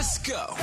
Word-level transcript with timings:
Let's 0.00 0.16
go. 0.20 0.54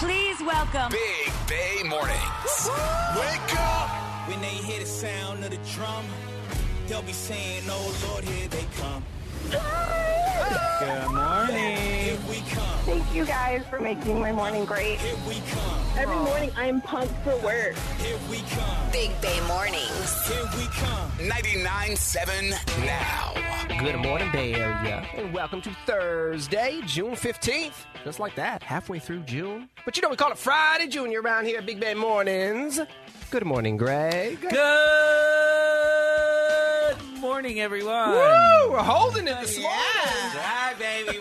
Please 0.00 0.40
welcome 0.40 0.90
Big 0.90 1.30
Bay 1.46 1.86
Mornings. 1.86 2.70
Wake 3.14 3.56
up. 3.58 3.90
When 4.26 4.40
they 4.40 4.56
hear 4.56 4.80
the 4.80 4.86
sound 4.86 5.44
of 5.44 5.50
the 5.50 5.58
drum, 5.74 6.06
they'll 6.86 7.02
be 7.02 7.12
saying, 7.12 7.64
Oh 7.66 8.08
Lord, 8.08 8.24
here 8.24 8.48
they 8.48 8.64
come. 8.80 9.04
Good 10.78 11.10
morning. 11.10 11.76
Here 11.76 12.16
we 12.28 12.36
come. 12.50 12.78
Thank 12.86 13.12
you 13.14 13.24
guys 13.24 13.64
for 13.68 13.80
making 13.80 14.20
my 14.20 14.30
morning 14.30 14.64
great. 14.64 15.00
Here 15.00 15.16
we 15.26 15.34
come. 15.50 15.80
Every 15.96 16.14
morning 16.16 16.50
I'm 16.56 16.80
pumped 16.80 17.14
for 17.24 17.36
work. 17.38 17.74
Here 18.00 18.16
we 18.30 18.38
come. 18.50 18.90
Big 18.92 19.10
Bay 19.20 19.40
Mornings. 19.48 20.26
Here 20.28 20.44
we 20.56 20.66
come. 20.66 21.10
99.7 21.18 22.86
now. 22.86 23.34
Good 23.80 23.96
morning, 23.96 24.30
Bay 24.32 24.54
Area, 24.54 25.04
and 25.16 25.32
welcome 25.32 25.60
to 25.62 25.70
Thursday, 25.84 26.80
June 26.86 27.12
15th. 27.16 27.84
Just 28.04 28.20
like 28.20 28.34
that, 28.36 28.62
halfway 28.62 28.98
through 29.00 29.20
June. 29.24 29.68
But 29.84 29.96
you 29.96 30.02
know, 30.02 30.08
we 30.10 30.16
call 30.16 30.30
it 30.30 30.38
Friday 30.38 30.86
Junior 30.86 31.20
around 31.22 31.46
here 31.46 31.58
at 31.58 31.66
Big 31.66 31.80
Bay 31.80 31.94
Mornings. 31.94 32.78
Good 33.30 33.44
morning, 33.44 33.76
Greg. 33.76 34.40
Good 34.40 34.56
morning, 37.20 37.60
everyone. 37.60 38.10
Woo! 38.10 38.70
We're 38.70 38.78
holding 38.82 39.26
it 39.28 39.40
this 39.40 39.58
Yeah. 39.58 39.64
morning. 39.64 39.84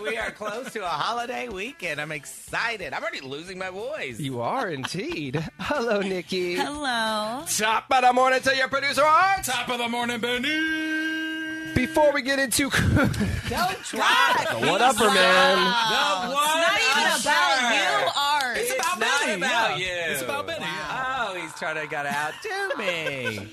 Hi, 0.07 0.11
baby. 0.11 0.15
We 0.15 0.17
are 0.17 0.31
close 0.31 0.71
to 0.73 0.83
a 0.83 0.87
holiday 0.87 1.49
weekend. 1.49 1.99
I'm 2.01 2.11
excited. 2.11 2.93
I'm 2.93 3.01
already 3.01 3.21
losing 3.21 3.57
my 3.57 3.69
voice. 3.69 4.19
You 4.19 4.41
are 4.41 4.69
indeed. 4.69 5.43
Hello, 5.59 6.01
Nikki. 6.01 6.55
Hello. 6.55 7.43
Top 7.47 7.85
of 7.91 8.01
the 8.01 8.13
morning 8.13 8.39
to 8.41 8.55
your 8.55 8.67
producer, 8.67 9.03
Art. 9.03 9.43
Top 9.43 9.69
of 9.69 9.77
the 9.79 9.87
morning, 9.89 10.19
Benny. 10.19 11.73
Before 11.75 12.11
we 12.11 12.21
get 12.23 12.39
into 12.39 12.69
Don't 12.69 12.73
try. 13.83 14.45
what 14.61 14.81
upper 14.81 15.11
man, 15.11 15.57
The 15.57 16.33
one 16.33 16.61
Not 16.61 16.79
even 16.79 17.03
usher. 17.13 17.29
about 17.29 17.73
you, 17.73 18.09
Art. 18.17 18.57
It's, 18.57 18.73
about 18.73 18.99
not 18.99 19.21
Benny, 19.21 19.33
about 19.41 19.79
yeah. 19.79 19.85
you. 20.07 20.13
It's 20.13 20.21
about 20.23 20.47
Benny, 20.47 20.65
Oh, 20.65 21.37
he's 21.39 21.53
trying 21.53 21.75
to 21.81 21.87
get 21.87 22.05
out 22.07 22.33
to 22.41 22.77
me. 22.79 23.47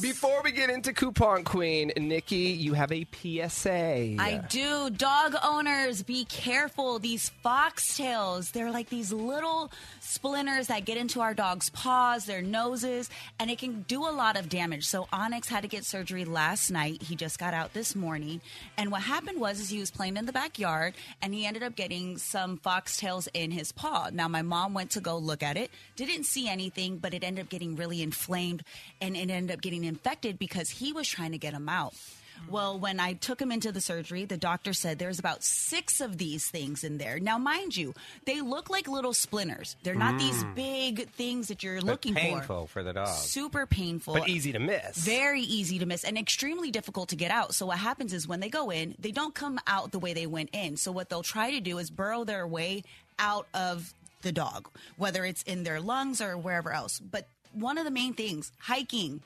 Before 0.00 0.42
we 0.42 0.52
get 0.52 0.70
into 0.70 0.92
Coupon 0.92 1.44
Queen, 1.44 1.92
Nikki, 1.96 2.36
you 2.36 2.74
have 2.74 2.92
a 2.92 3.06
PSA. 3.12 4.16
I 4.18 4.42
do. 4.48 4.90
Dog 4.90 5.34
owners, 5.42 6.02
be 6.02 6.24
careful. 6.24 6.98
These 6.98 7.30
foxtails, 7.44 8.52
they're 8.52 8.70
like 8.70 8.88
these 8.88 9.12
little 9.12 9.70
splinters 10.02 10.66
that 10.66 10.84
get 10.84 10.96
into 10.96 11.20
our 11.20 11.32
dog's 11.32 11.70
paws, 11.70 12.24
their 12.24 12.42
noses, 12.42 13.08
and 13.38 13.50
it 13.50 13.58
can 13.58 13.82
do 13.82 14.04
a 14.04 14.10
lot 14.10 14.36
of 14.36 14.48
damage. 14.48 14.84
So 14.84 15.06
Onyx 15.12 15.48
had 15.48 15.62
to 15.62 15.68
get 15.68 15.84
surgery 15.84 16.24
last 16.24 16.70
night. 16.70 17.02
He 17.02 17.14
just 17.14 17.38
got 17.38 17.54
out 17.54 17.72
this 17.72 17.94
morning. 17.94 18.40
And 18.76 18.90
what 18.90 19.02
happened 19.02 19.40
was 19.40 19.60
is 19.60 19.68
he 19.68 19.78
was 19.78 19.90
playing 19.90 20.16
in 20.16 20.26
the 20.26 20.32
backyard 20.32 20.94
and 21.22 21.32
he 21.32 21.46
ended 21.46 21.62
up 21.62 21.76
getting 21.76 22.18
some 22.18 22.58
foxtails 22.58 23.28
in 23.32 23.52
his 23.52 23.70
paw. 23.70 24.10
Now 24.12 24.28
my 24.28 24.42
mom 24.42 24.74
went 24.74 24.90
to 24.92 25.00
go 25.00 25.16
look 25.16 25.42
at 25.42 25.56
it, 25.56 25.70
didn't 25.96 26.24
see 26.24 26.48
anything, 26.48 26.98
but 26.98 27.14
it 27.14 27.22
ended 27.22 27.44
up 27.44 27.48
getting 27.48 27.76
really 27.76 28.02
inflamed 28.02 28.64
and 29.00 29.16
it 29.16 29.30
ended 29.30 29.54
up 29.54 29.62
getting 29.62 29.84
infected 29.84 30.38
because 30.38 30.68
he 30.68 30.92
was 30.92 31.08
trying 31.08 31.32
to 31.32 31.38
get 31.38 31.52
them 31.52 31.68
out. 31.68 31.94
Mm-hmm. 32.40 32.52
Well, 32.52 32.78
when 32.78 33.00
I 33.00 33.14
took 33.14 33.40
him 33.40 33.52
into 33.52 33.72
the 33.72 33.80
surgery, 33.80 34.24
the 34.24 34.36
doctor 34.36 34.72
said 34.72 34.98
there's 34.98 35.18
about 35.18 35.42
six 35.42 36.00
of 36.00 36.18
these 36.18 36.48
things 36.48 36.84
in 36.84 36.98
there. 36.98 37.18
Now, 37.18 37.38
mind 37.38 37.76
you, 37.76 37.94
they 38.24 38.40
look 38.40 38.70
like 38.70 38.88
little 38.88 39.14
splinters. 39.14 39.76
They're 39.82 39.94
not 39.94 40.18
these 40.18 40.44
mm. 40.44 40.54
big 40.54 41.08
things 41.10 41.48
that 41.48 41.62
you're 41.62 41.80
looking 41.80 42.14
painful 42.14 42.32
for. 42.32 42.40
Painful 42.40 42.66
for 42.68 42.82
the 42.82 42.92
dog. 42.92 43.08
Super 43.08 43.66
painful. 43.66 44.14
but 44.14 44.28
easy 44.28 44.52
to 44.52 44.58
miss. 44.58 44.96
Very 44.96 45.42
easy 45.42 45.78
to 45.78 45.86
miss 45.86 46.04
and 46.04 46.18
extremely 46.18 46.70
difficult 46.70 47.10
to 47.10 47.16
get 47.16 47.30
out. 47.30 47.54
So 47.54 47.66
what 47.66 47.78
happens 47.78 48.12
is 48.12 48.26
when 48.26 48.40
they 48.40 48.48
go 48.48 48.70
in, 48.70 48.94
they 48.98 49.12
don't 49.12 49.34
come 49.34 49.58
out 49.66 49.92
the 49.92 49.98
way 49.98 50.12
they 50.12 50.26
went 50.26 50.50
in. 50.52 50.76
So 50.76 50.92
what 50.92 51.08
they'll 51.08 51.22
try 51.22 51.50
to 51.52 51.60
do 51.60 51.78
is 51.78 51.90
burrow 51.90 52.24
their 52.24 52.46
way 52.46 52.84
out 53.18 53.46
of 53.54 53.94
the 54.22 54.32
dog, 54.32 54.68
whether 54.96 55.24
it's 55.24 55.42
in 55.42 55.64
their 55.64 55.80
lungs 55.80 56.20
or 56.20 56.36
wherever 56.36 56.72
else. 56.72 56.98
But 56.98 57.26
one 57.52 57.78
of 57.78 57.84
the 57.84 57.90
main 57.90 58.14
things, 58.14 58.52
hiking, 58.58 59.22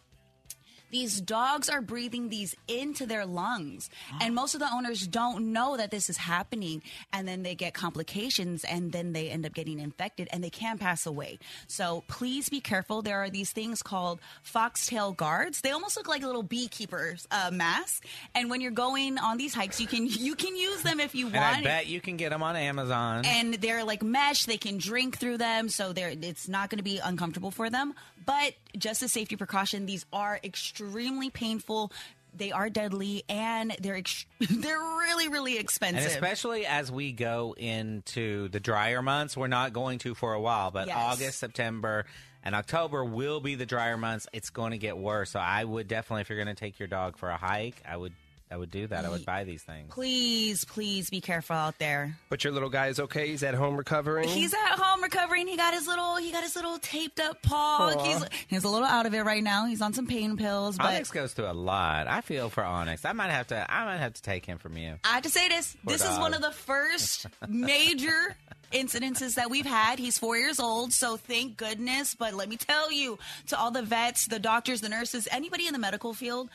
these 0.96 1.20
dogs 1.20 1.68
are 1.68 1.82
breathing 1.82 2.30
these 2.30 2.56
into 2.68 3.04
their 3.04 3.26
lungs. 3.26 3.90
And 4.18 4.34
most 4.34 4.54
of 4.54 4.60
the 4.60 4.72
owners 4.72 5.06
don't 5.06 5.52
know 5.52 5.76
that 5.76 5.90
this 5.90 6.08
is 6.08 6.16
happening. 6.16 6.82
And 7.12 7.28
then 7.28 7.42
they 7.42 7.54
get 7.54 7.74
complications 7.74 8.64
and 8.64 8.92
then 8.92 9.12
they 9.12 9.28
end 9.28 9.44
up 9.44 9.52
getting 9.52 9.78
infected 9.78 10.26
and 10.32 10.42
they 10.42 10.48
can 10.48 10.78
pass 10.78 11.04
away. 11.04 11.38
So 11.66 12.02
please 12.08 12.48
be 12.48 12.62
careful. 12.62 13.02
There 13.02 13.22
are 13.22 13.28
these 13.28 13.52
things 13.52 13.82
called 13.82 14.20
foxtail 14.42 15.12
guards. 15.12 15.60
They 15.60 15.70
almost 15.70 15.98
look 15.98 16.08
like 16.08 16.22
little 16.22 16.42
beekeepers 16.42 17.28
uh, 17.30 17.50
masks. 17.52 18.00
And 18.34 18.48
when 18.48 18.62
you're 18.62 18.70
going 18.70 19.18
on 19.18 19.36
these 19.36 19.52
hikes 19.52 19.78
you 19.78 19.86
can 19.86 20.06
you 20.06 20.34
can 20.34 20.56
use 20.56 20.80
them 20.82 20.98
if 20.98 21.14
you 21.14 21.26
and 21.26 21.36
I 21.36 21.52
want. 21.52 21.64
bet 21.64 21.86
you 21.88 22.00
can 22.00 22.16
get 22.16 22.30
them 22.30 22.42
on 22.42 22.56
Amazon. 22.56 23.26
and 23.26 23.52
they're 23.52 23.84
like 23.84 24.02
mesh. 24.02 24.46
They 24.46 24.56
can 24.56 24.78
drink 24.78 25.18
through 25.18 25.36
them. 25.36 25.68
So 25.68 25.92
they're 25.92 26.14
it's 26.22 26.48
not 26.48 26.70
going 26.70 26.78
to 26.78 26.84
be 26.84 27.00
uncomfortable 27.04 27.50
for 27.50 27.68
them. 27.68 27.92
But 28.24 28.54
just 28.76 29.02
a 29.02 29.08
safety 29.08 29.36
precaution. 29.36 29.86
These 29.86 30.04
are 30.12 30.40
extremely 30.42 30.85
painful 31.32 31.92
they 32.34 32.52
are 32.52 32.68
deadly 32.68 33.22
and 33.28 33.74
they're 33.80 33.96
ex- 33.96 34.26
they're 34.50 34.78
really 34.78 35.28
really 35.28 35.58
expensive 35.58 36.04
And 36.04 36.12
especially 36.12 36.66
as 36.66 36.92
we 36.92 37.12
go 37.12 37.54
into 37.56 38.48
the 38.48 38.60
drier 38.60 39.00
months, 39.02 39.36
we're 39.36 39.46
not 39.46 39.72
going 39.72 39.98
to 40.00 40.14
for 40.14 40.34
a 40.34 40.40
while, 40.40 40.70
but 40.70 40.86
Yes. 40.86 40.96
August, 40.98 41.38
September, 41.38 42.04
and 42.42 42.54
October 42.54 43.04
will 43.04 43.40
be 43.40 43.54
the 43.54 43.66
drier 43.66 43.96
months. 43.96 44.26
It's 44.32 44.50
going 44.50 44.72
to 44.72 44.78
get 44.78 44.96
worse. 44.98 45.30
So 45.30 45.40
I 45.40 45.64
would 45.64 45.88
definitely, 45.88 46.20
if 46.22 46.28
you're 46.30 46.42
going 46.42 46.54
to 46.54 46.58
take 46.60 46.78
your 46.78 46.88
dog 46.88 47.16
for 47.16 47.28
a 47.30 47.36
hike, 47.36 47.82
I 47.88 47.96
would, 47.96 48.12
I 48.50 48.56
would 48.56 48.70
do 48.70 48.86
that. 48.86 49.04
I 49.04 49.08
would 49.08 49.26
buy 49.26 49.42
these 49.44 49.62
things. 49.62 49.92
please 49.92 50.64
please 50.64 51.10
be 51.10 51.20
careful 51.20 51.56
out 51.56 51.78
there 51.78 52.16
But 52.28 52.44
your 52.44 52.52
little 52.52 52.68
guy 52.68 52.86
is 52.88 53.00
okay. 53.00 53.28
He's 53.28 53.42
at 53.42 53.54
home 53.54 53.76
recovering. 53.76 54.28
he's 54.28 54.54
at 54.54 54.78
home 54.78 55.02
recovering 55.02 55.48
he 55.48 55.56
got 55.56 55.74
his 55.74 55.86
little 55.86 56.16
he 56.16 56.30
got 56.30 56.44
his 56.44 56.54
little 56.54 56.78
taped 56.78 57.18
up 57.20 57.42
paw 57.42 58.04
he's, 58.04 58.24
he's 58.46 58.64
a 58.64 58.68
little 58.68 58.86
out 58.86 59.06
of 59.06 59.14
it 59.14 59.22
right 59.22 59.42
now 59.42 59.66
he's 59.66 59.82
on 59.82 59.92
some 59.92 60.06
pain 60.06 60.36
pills 60.36 60.76
but 60.78 60.86
Onyx 60.86 61.10
goes 61.10 61.32
through 61.32 61.50
a 61.50 61.52
lot. 61.52 62.06
I 62.06 62.20
feel 62.20 62.48
for 62.48 62.62
Onyx. 62.64 63.04
I 63.04 63.12
might 63.12 63.30
have 63.30 63.48
to. 63.48 63.66
I 63.68 63.84
might 63.84 63.98
have 63.98 64.14
to 64.14 64.22
take 64.22 64.46
him 64.46 64.58
from 64.58 64.76
you. 64.76 64.94
I 65.04 65.14
have 65.14 65.22
to 65.24 65.30
say 65.30 65.48
this. 65.48 65.76
Poor 65.84 65.92
this 65.92 66.04
is 66.04 66.18
one 66.18 66.32
of 66.34 66.40
the 66.42 66.50
first 66.52 67.26
major 67.48 68.36
incidences 68.72 69.34
that 69.34 69.50
we've 69.50 69.66
had. 69.66 69.98
He's 69.98 70.18
four 70.18 70.36
years 70.36 70.58
old, 70.60 70.92
so 70.92 71.16
thank 71.16 71.56
goodness. 71.56 72.14
But 72.14 72.34
let 72.34 72.48
me 72.48 72.56
tell 72.56 72.90
you, 72.92 73.18
to 73.48 73.58
all 73.58 73.70
the 73.70 73.82
vets, 73.82 74.26
the 74.26 74.38
doctors, 74.38 74.80
the 74.80 74.88
nurses, 74.88 75.28
anybody 75.30 75.66
in 75.66 75.72
the 75.72 75.78
medical 75.78 76.14
field, 76.14 76.48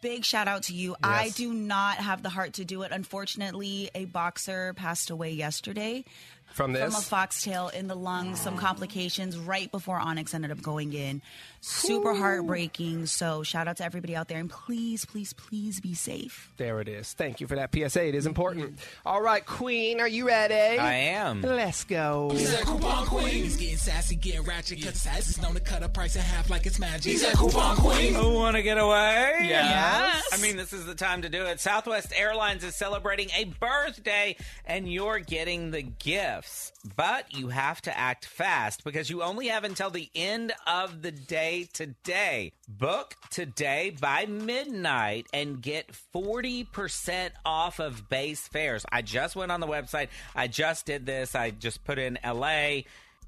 big 0.00 0.24
shout 0.24 0.48
out 0.48 0.64
to 0.64 0.74
you. 0.74 0.96
I 1.02 1.30
do 1.30 1.52
not 1.52 1.96
have 1.96 2.22
the 2.22 2.28
heart 2.28 2.54
to 2.54 2.64
do 2.64 2.82
it. 2.82 2.92
Unfortunately, 2.92 3.90
a 3.94 4.04
boxer 4.06 4.74
passed 4.74 5.10
away 5.10 5.32
yesterday. 5.32 6.04
From 6.52 6.72
this? 6.72 6.82
From 6.92 6.94
a 6.94 7.04
foxtail 7.04 7.68
in 7.68 7.86
the 7.86 7.94
lungs, 7.94 8.40
some 8.40 8.56
complications 8.56 9.38
right 9.38 9.70
before 9.70 9.98
Onyx 9.98 10.34
ended 10.34 10.50
up 10.50 10.60
going 10.60 10.92
in. 10.92 11.22
Super 11.64 12.12
heartbreaking. 12.12 13.06
So, 13.06 13.44
shout 13.44 13.68
out 13.68 13.76
to 13.76 13.84
everybody 13.84 14.16
out 14.16 14.26
there. 14.26 14.38
And 14.38 14.50
please, 14.50 15.04
please, 15.04 15.32
please 15.32 15.80
be 15.80 15.94
safe. 15.94 16.52
There 16.56 16.80
it 16.80 16.88
is. 16.88 17.12
Thank 17.12 17.40
you 17.40 17.46
for 17.46 17.54
that 17.54 17.72
PSA. 17.72 18.08
It 18.08 18.16
is 18.16 18.26
important. 18.26 18.80
All 19.06 19.22
right, 19.22 19.46
Queen, 19.46 20.00
are 20.00 20.08
you 20.08 20.26
ready? 20.26 20.54
I 20.78 20.92
am. 20.92 21.40
Let's 21.40 21.84
go. 21.84 22.30
He's 22.32 22.52
a 22.52 22.64
coupon 22.64 23.06
queen. 23.06 23.28
He's 23.28 23.56
getting 23.56 23.76
sassy, 23.76 24.16
getting 24.16 24.42
ratchet, 24.42 24.82
cause 24.82 25.00
sass 25.00 25.28
is 25.28 25.40
known 25.40 25.54
to 25.54 25.60
cut 25.60 25.84
a 25.84 25.88
price 25.88 26.16
in 26.16 26.22
half 26.22 26.50
like 26.50 26.66
it's 26.66 26.80
magic. 26.80 27.12
He's 27.12 27.22
a 27.22 27.36
coupon 27.36 27.76
queen. 27.76 28.12
Who 28.14 28.34
want 28.34 28.56
to 28.56 28.62
get 28.64 28.78
away? 28.78 29.36
Yes. 29.42 30.30
I 30.32 30.38
mean, 30.38 30.56
this 30.56 30.72
is 30.72 30.84
the 30.84 30.96
time 30.96 31.22
to 31.22 31.28
do 31.28 31.44
it. 31.44 31.60
Southwest 31.60 32.12
Airlines 32.16 32.64
is 32.64 32.74
celebrating 32.74 33.28
a 33.36 33.44
birthday, 33.44 34.34
and 34.66 34.92
you're 34.92 35.20
getting 35.20 35.70
the 35.70 35.82
gifts. 35.82 36.71
But 36.96 37.32
you 37.36 37.48
have 37.48 37.80
to 37.82 37.96
act 37.96 38.24
fast 38.26 38.82
because 38.82 39.08
you 39.08 39.22
only 39.22 39.48
have 39.48 39.62
until 39.62 39.90
the 39.90 40.10
end 40.16 40.52
of 40.66 41.02
the 41.02 41.12
day 41.12 41.68
today. 41.72 42.52
Book 42.68 43.14
today 43.30 43.96
by 44.00 44.26
midnight 44.26 45.28
and 45.32 45.62
get 45.62 45.92
40% 46.12 47.30
off 47.44 47.78
of 47.78 48.08
base 48.08 48.48
fares. 48.48 48.84
I 48.90 49.02
just 49.02 49.36
went 49.36 49.52
on 49.52 49.60
the 49.60 49.68
website. 49.68 50.08
I 50.34 50.48
just 50.48 50.84
did 50.84 51.06
this. 51.06 51.36
I 51.36 51.50
just 51.50 51.84
put 51.84 51.98
in 51.98 52.18
LA. 52.24 52.80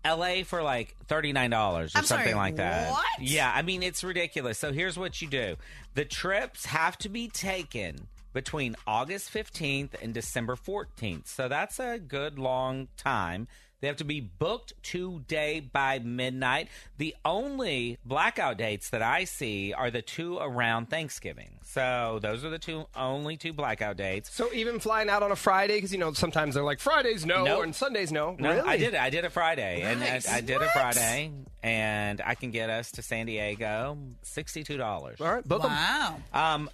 LA 0.07 0.43
for 0.45 0.63
like 0.63 0.95
$39 1.09 1.47
or 1.47 1.83
I'm 1.83 1.89
something 1.89 2.07
sorry, 2.07 2.35
like 2.35 2.57
that. 2.57 2.91
what? 2.91 3.07
Yeah, 3.21 3.51
I 3.55 3.63
mean, 3.63 3.83
it's 3.83 4.05
ridiculous. 4.05 4.59
So 4.59 4.71
here's 4.71 4.99
what 4.99 5.23
you 5.23 5.29
do 5.29 5.57
the 5.95 6.05
trips 6.05 6.67
have 6.67 6.99
to 6.99 7.09
be 7.09 7.29
taken 7.29 8.09
between 8.35 8.77
August 8.87 9.33
15th 9.33 9.91
and 10.03 10.13
December 10.13 10.57
14th. 10.57 11.27
So 11.29 11.49
that's 11.49 11.79
a 11.81 11.99
good 11.99 12.39
long 12.39 12.89
time. 12.99 13.49
They 13.81 13.89
have 13.89 13.97
to 13.99 14.05
be 14.05 14.21
booked 14.21 14.73
today 14.83 15.61
by 15.61 15.99
midnight. 15.99 16.69
The 16.97 17.15
only 17.23 17.99
blackout 18.03 18.57
dates 18.57 18.89
that 18.91 19.03
I 19.03 19.25
see 19.25 19.75
are 19.75 19.91
the 19.91 20.01
two 20.01 20.39
around 20.39 20.89
Thanksgiving. 20.89 21.59
So 21.65 22.19
those 22.23 22.47
are 22.47 22.49
the 22.51 22.59
two 22.59 22.87
only 22.97 23.37
two 23.37 23.53
blackout 23.53 23.99
dates. 23.99 24.33
So 24.35 24.51
even 24.55 24.79
flying 24.81 25.11
out 25.11 25.23
on 25.23 25.33
a 25.33 25.37
Friday, 25.37 25.75
because 25.75 25.93
you 25.93 25.99
know 25.99 26.15
sometimes 26.15 26.55
they're 26.55 26.65
like 26.65 26.81
Fridays 26.81 27.27
no, 27.27 27.45
Nope. 27.45 27.65
and 27.65 27.75
Sundays 27.75 28.11
no. 28.11 28.35
No, 28.39 28.55
really? 28.55 28.67
I 28.67 28.77
did. 28.79 28.95
I 28.95 29.11
did 29.11 29.27
a 29.27 29.31
Friday, 29.31 29.83
and 29.83 30.03
I, 30.03 30.21
I 30.31 30.41
did 30.41 30.63
a 30.63 30.69
Friday, 30.71 31.31
and 31.63 32.23
I 32.25 32.37
can 32.37 32.53
get 32.53 32.71
us 32.71 32.91
to 32.93 33.03
San 33.03 33.27
Diego, 33.27 33.99
sixty-two 34.23 34.79
dollars. 34.79 35.21
All 35.21 35.31
right, 35.31 35.47
book 35.47 35.63
'em. 35.63 35.71
Wow. 35.71 36.17
Um, 36.33 36.71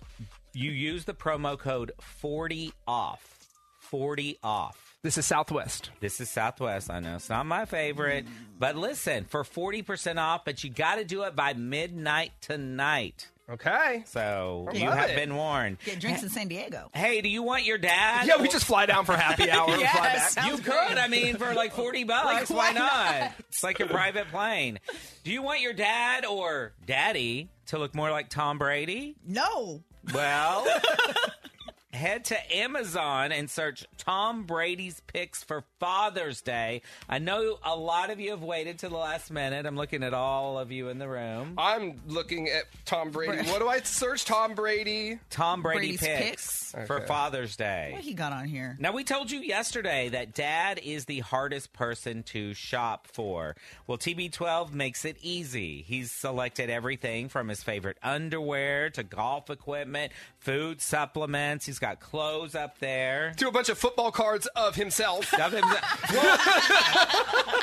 you 0.52 0.70
use 0.70 1.04
the 1.04 1.14
promo 1.14 1.58
code 1.58 1.92
40 2.00 2.72
off. 2.86 3.46
40 3.80 4.38
off. 4.42 4.96
This 5.02 5.16
is 5.16 5.24
Southwest. 5.26 5.90
This 6.00 6.20
is 6.20 6.28
Southwest. 6.28 6.90
I 6.90 7.00
know 7.00 7.16
it's 7.16 7.28
not 7.30 7.46
my 7.46 7.64
favorite, 7.64 8.26
but 8.58 8.76
listen 8.76 9.24
for 9.24 9.44
forty 9.44 9.80
percent 9.80 10.18
off. 10.18 10.44
But 10.44 10.62
you 10.62 10.68
got 10.68 10.96
to 10.96 11.04
do 11.04 11.22
it 11.22 11.34
by 11.34 11.54
midnight 11.54 12.32
tonight. 12.42 13.26
Okay. 13.48 14.04
So 14.06 14.68
I 14.70 14.76
you 14.76 14.86
love 14.90 14.98
have 14.98 15.10
it. 15.10 15.16
been 15.16 15.34
warned. 15.34 15.78
Get 15.86 16.00
drinks 16.00 16.22
in 16.22 16.28
San 16.28 16.48
Diego. 16.48 16.90
Hey, 16.94 17.22
do 17.22 17.30
you 17.30 17.42
want 17.42 17.64
your 17.64 17.78
dad? 17.78 18.26
Yeah, 18.28 18.42
we 18.42 18.48
just 18.48 18.66
fly 18.66 18.84
down 18.86 19.06
for 19.06 19.16
happy 19.16 19.50
hour 19.50 19.70
and 19.70 19.80
fly 19.80 20.10
Yes. 20.12 20.34
back. 20.34 20.50
You 20.50 20.58
could. 20.58 20.98
I 20.98 21.08
mean, 21.08 21.36
for 21.36 21.52
like 21.54 21.72
40 21.72 22.04
bucks, 22.04 22.50
why 22.50 22.72
not? 22.72 23.32
It's 23.48 23.64
like 23.64 23.80
a 23.80 23.86
private 23.86 24.28
plane. 24.28 24.78
Do 25.24 25.32
you 25.32 25.40
want 25.42 25.62
your 25.62 25.72
dad 25.72 26.26
or 26.26 26.74
daddy 26.86 27.48
to 27.68 27.78
look 27.78 27.94
more 27.94 28.10
like 28.10 28.28
Tom 28.28 28.58
Brady? 28.58 29.16
No. 29.26 29.82
Well, 30.12 30.66
head 31.92 32.24
to 32.26 32.56
Amazon 32.56 33.32
and 33.32 33.50
search 33.50 33.84
Tom 33.98 34.44
Brady's 34.44 35.00
picks 35.06 35.42
for 35.42 35.64
Father's 35.78 36.40
Day. 36.40 36.82
I 37.08 37.18
know 37.18 37.58
a 37.64 37.76
lot 37.76 38.10
of 38.10 38.20
you 38.20 38.30
have 38.30 38.42
waited 38.42 38.78
to 38.80 38.88
the 38.88 38.96
last 38.96 39.30
minute. 39.30 39.66
I'm 39.66 39.76
looking 39.76 40.02
at 40.02 40.14
all 40.14 40.58
of 40.58 40.70
you 40.70 40.88
in 40.88 40.98
the 40.98 41.08
room. 41.08 41.54
I'm 41.58 42.00
looking 42.06 42.48
at 42.48 42.64
Tom 42.84 43.10
Brady. 43.10 43.48
What 43.50 43.58
do 43.58 43.68
I 43.68 43.80
search? 43.80 44.24
Tom 44.24 44.54
Brady. 44.54 45.18
Tom 45.30 45.62
Brady 45.62 45.96
Brady's 45.96 46.00
picks, 46.00 46.72
picks? 46.72 46.86
for 46.86 47.00
Father's 47.06 47.56
Day. 47.56 47.90
What 47.92 48.02
he 48.02 48.14
got 48.14 48.32
on 48.32 48.44
here? 48.44 48.76
Now, 48.78 48.92
we 48.92 49.02
told 49.02 49.30
you 49.30 49.40
yesterday 49.40 50.10
that 50.10 50.34
dad 50.34 50.80
is 50.82 51.06
the 51.06 51.20
hardest 51.20 51.72
person 51.72 52.22
to 52.24 52.54
shop 52.54 53.08
for. 53.12 53.56
Well, 53.86 53.98
TB12 53.98 54.72
makes 54.72 55.04
it 55.04 55.16
easy. 55.22 55.82
He's 55.82 56.12
selected 56.12 56.70
everything 56.70 57.28
from 57.28 57.48
his 57.48 57.62
favorite 57.62 57.98
underwear 58.02 58.90
to 58.90 59.02
golf 59.02 59.50
equipment, 59.50 60.12
food 60.38 60.80
supplements. 60.80 61.66
He's 61.66 61.79
got 61.80 61.98
clothes 62.00 62.54
up 62.54 62.78
there. 62.78 63.32
To 63.38 63.48
a 63.48 63.52
bunch 63.52 63.68
of 63.68 63.78
football 63.78 64.10
cards 64.12 64.46
of 64.54 64.74
himself. 64.76 65.32
Of 65.40 65.52
him- 65.52 65.64
Well, 65.64 66.38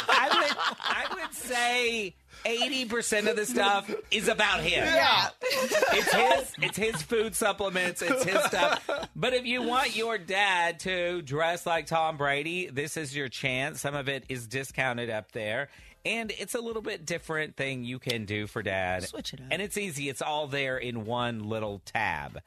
I 0.09 0.29
would, 0.33 0.57
I 0.79 1.05
would 1.25 1.33
say 1.33 2.15
80% 2.45 3.29
of 3.29 3.35
the 3.35 3.45
stuff 3.45 3.93
is 4.11 4.27
about 4.27 4.61
him. 4.61 4.83
Yeah. 4.83 5.27
It's 5.41 6.13
his 6.13 6.53
it's 6.61 6.77
his 6.77 7.01
food 7.03 7.35
supplements, 7.35 8.01
it's 8.01 8.23
his 8.23 8.43
stuff. 8.45 8.89
But 9.15 9.33
if 9.33 9.45
you 9.45 9.61
want 9.63 9.95
your 9.95 10.17
dad 10.17 10.79
to 10.81 11.21
dress 11.21 11.65
like 11.65 11.85
Tom 11.87 12.17
Brady, 12.17 12.67
this 12.67 12.97
is 12.97 13.15
your 13.15 13.29
chance. 13.29 13.81
Some 13.81 13.95
of 13.95 14.07
it 14.09 14.23
is 14.29 14.47
discounted 14.47 15.09
up 15.09 15.31
there. 15.33 15.69
And 16.05 16.31
it's 16.39 16.55
a 16.55 16.61
little 16.61 16.81
bit 16.81 17.05
different 17.05 17.57
thing 17.57 17.83
you 17.83 17.99
can 17.99 18.23
do 18.25 18.47
for 18.47 18.63
dad. 18.63 19.03
Switch 19.03 19.33
it 19.33 19.41
up. 19.41 19.47
And 19.51 19.61
it's 19.61 19.77
easy. 19.77 20.07
It's 20.07 20.21
all 20.21 20.47
there 20.47 20.77
in 20.77 21.05
one 21.05 21.49
little 21.49 21.81
tab. 21.83 22.39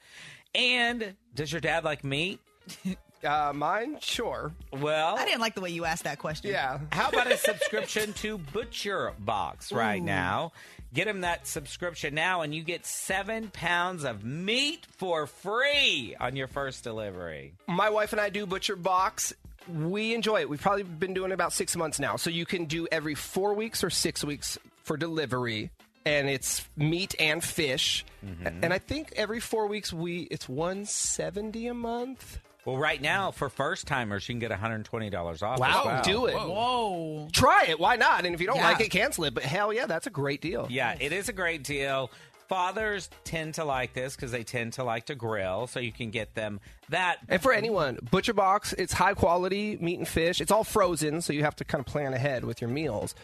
And 0.54 1.14
does 1.34 1.52
your 1.52 1.60
dad 1.60 1.84
like 1.84 2.04
meat? 2.04 2.40
Uh, 3.22 3.52
mine, 3.54 3.98
sure. 4.00 4.50
Well, 4.72 5.16
I 5.18 5.26
didn't 5.26 5.42
like 5.42 5.54
the 5.54 5.60
way 5.60 5.68
you 5.68 5.84
asked 5.84 6.04
that 6.04 6.18
question. 6.18 6.50
Yeah. 6.50 6.78
how 6.92 7.10
about 7.10 7.30
a 7.30 7.36
subscription 7.36 8.14
to 8.14 8.38
Butcher 8.38 9.12
Box 9.18 9.72
right 9.72 10.02
now? 10.02 10.52
Get 10.94 11.06
him 11.06 11.20
that 11.20 11.46
subscription 11.46 12.14
now, 12.14 12.40
and 12.40 12.54
you 12.54 12.62
get 12.62 12.86
seven 12.86 13.48
pounds 13.48 14.04
of 14.04 14.24
meat 14.24 14.86
for 14.96 15.26
free 15.26 16.16
on 16.18 16.34
your 16.34 16.46
first 16.48 16.82
delivery. 16.82 17.52
My 17.68 17.90
wife 17.90 18.12
and 18.12 18.20
I 18.20 18.30
do 18.30 18.46
Butcher 18.46 18.76
Box. 18.76 19.34
We 19.68 20.14
enjoy 20.14 20.40
it. 20.40 20.48
We've 20.48 20.60
probably 20.60 20.82
been 20.82 21.12
doing 21.14 21.30
it 21.30 21.34
about 21.34 21.52
six 21.52 21.76
months 21.76 22.00
now. 22.00 22.16
So 22.16 22.30
you 22.30 22.46
can 22.46 22.64
do 22.64 22.88
every 22.90 23.14
four 23.14 23.52
weeks 23.54 23.84
or 23.84 23.90
six 23.90 24.24
weeks 24.24 24.58
for 24.82 24.96
delivery. 24.96 25.70
And 26.10 26.28
it's 26.28 26.68
meat 26.76 27.14
and 27.20 27.42
fish. 27.42 28.04
Mm-hmm. 28.24 28.64
And 28.64 28.72
I 28.72 28.78
think 28.78 29.12
every 29.16 29.40
four 29.40 29.66
weeks 29.66 29.92
we 29.92 30.20
it's 30.22 30.48
one 30.48 30.84
seventy 30.86 31.66
a 31.68 31.74
month. 31.74 32.38
Well, 32.66 32.76
right 32.76 33.00
now, 33.00 33.30
for 33.30 33.48
first 33.48 33.86
timers, 33.86 34.28
you 34.28 34.34
can 34.34 34.38
get 34.38 34.50
$120 34.50 35.42
off. 35.42 35.58
Wow, 35.58 35.82
well. 35.86 36.02
do 36.02 36.26
it. 36.26 36.34
Whoa. 36.34 37.28
Try 37.32 37.66
it. 37.70 37.80
Why 37.80 37.96
not? 37.96 38.26
And 38.26 38.34
if 38.34 38.40
you 38.42 38.46
don't 38.46 38.56
Yeah. 38.56 38.68
like 38.68 38.80
it, 38.80 38.90
cancel 38.90 39.24
it. 39.24 39.32
But 39.32 39.44
hell 39.44 39.72
yeah, 39.72 39.86
that's 39.86 40.06
a 40.06 40.10
great 40.10 40.42
deal. 40.42 40.66
Yeah, 40.68 40.94
it 41.00 41.12
is 41.12 41.30
a 41.30 41.32
great 41.32 41.64
deal. 41.64 42.10
Fathers 42.48 43.08
tend 43.24 43.54
to 43.54 43.64
like 43.64 43.94
this 43.94 44.14
because 44.14 44.30
they 44.32 44.42
tend 44.42 44.74
to 44.74 44.84
like 44.84 45.06
to 45.06 45.14
grill, 45.14 45.68
so 45.68 45.80
you 45.80 45.92
can 45.92 46.10
get 46.10 46.34
them 46.34 46.60
that. 46.90 47.18
And 47.28 47.40
for 47.40 47.52
anyone, 47.52 47.98
Butcher 48.10 48.34
Box, 48.34 48.72
it's 48.74 48.92
high 48.92 49.14
quality 49.14 49.78
meat 49.80 49.98
and 49.98 50.08
fish. 50.08 50.40
It's 50.40 50.50
all 50.50 50.64
frozen, 50.64 51.22
so 51.22 51.32
you 51.32 51.44
have 51.44 51.56
to 51.56 51.64
kind 51.64 51.80
of 51.80 51.86
plan 51.86 52.12
ahead 52.12 52.44
with 52.44 52.60
your 52.60 52.68
meals. 52.68 53.14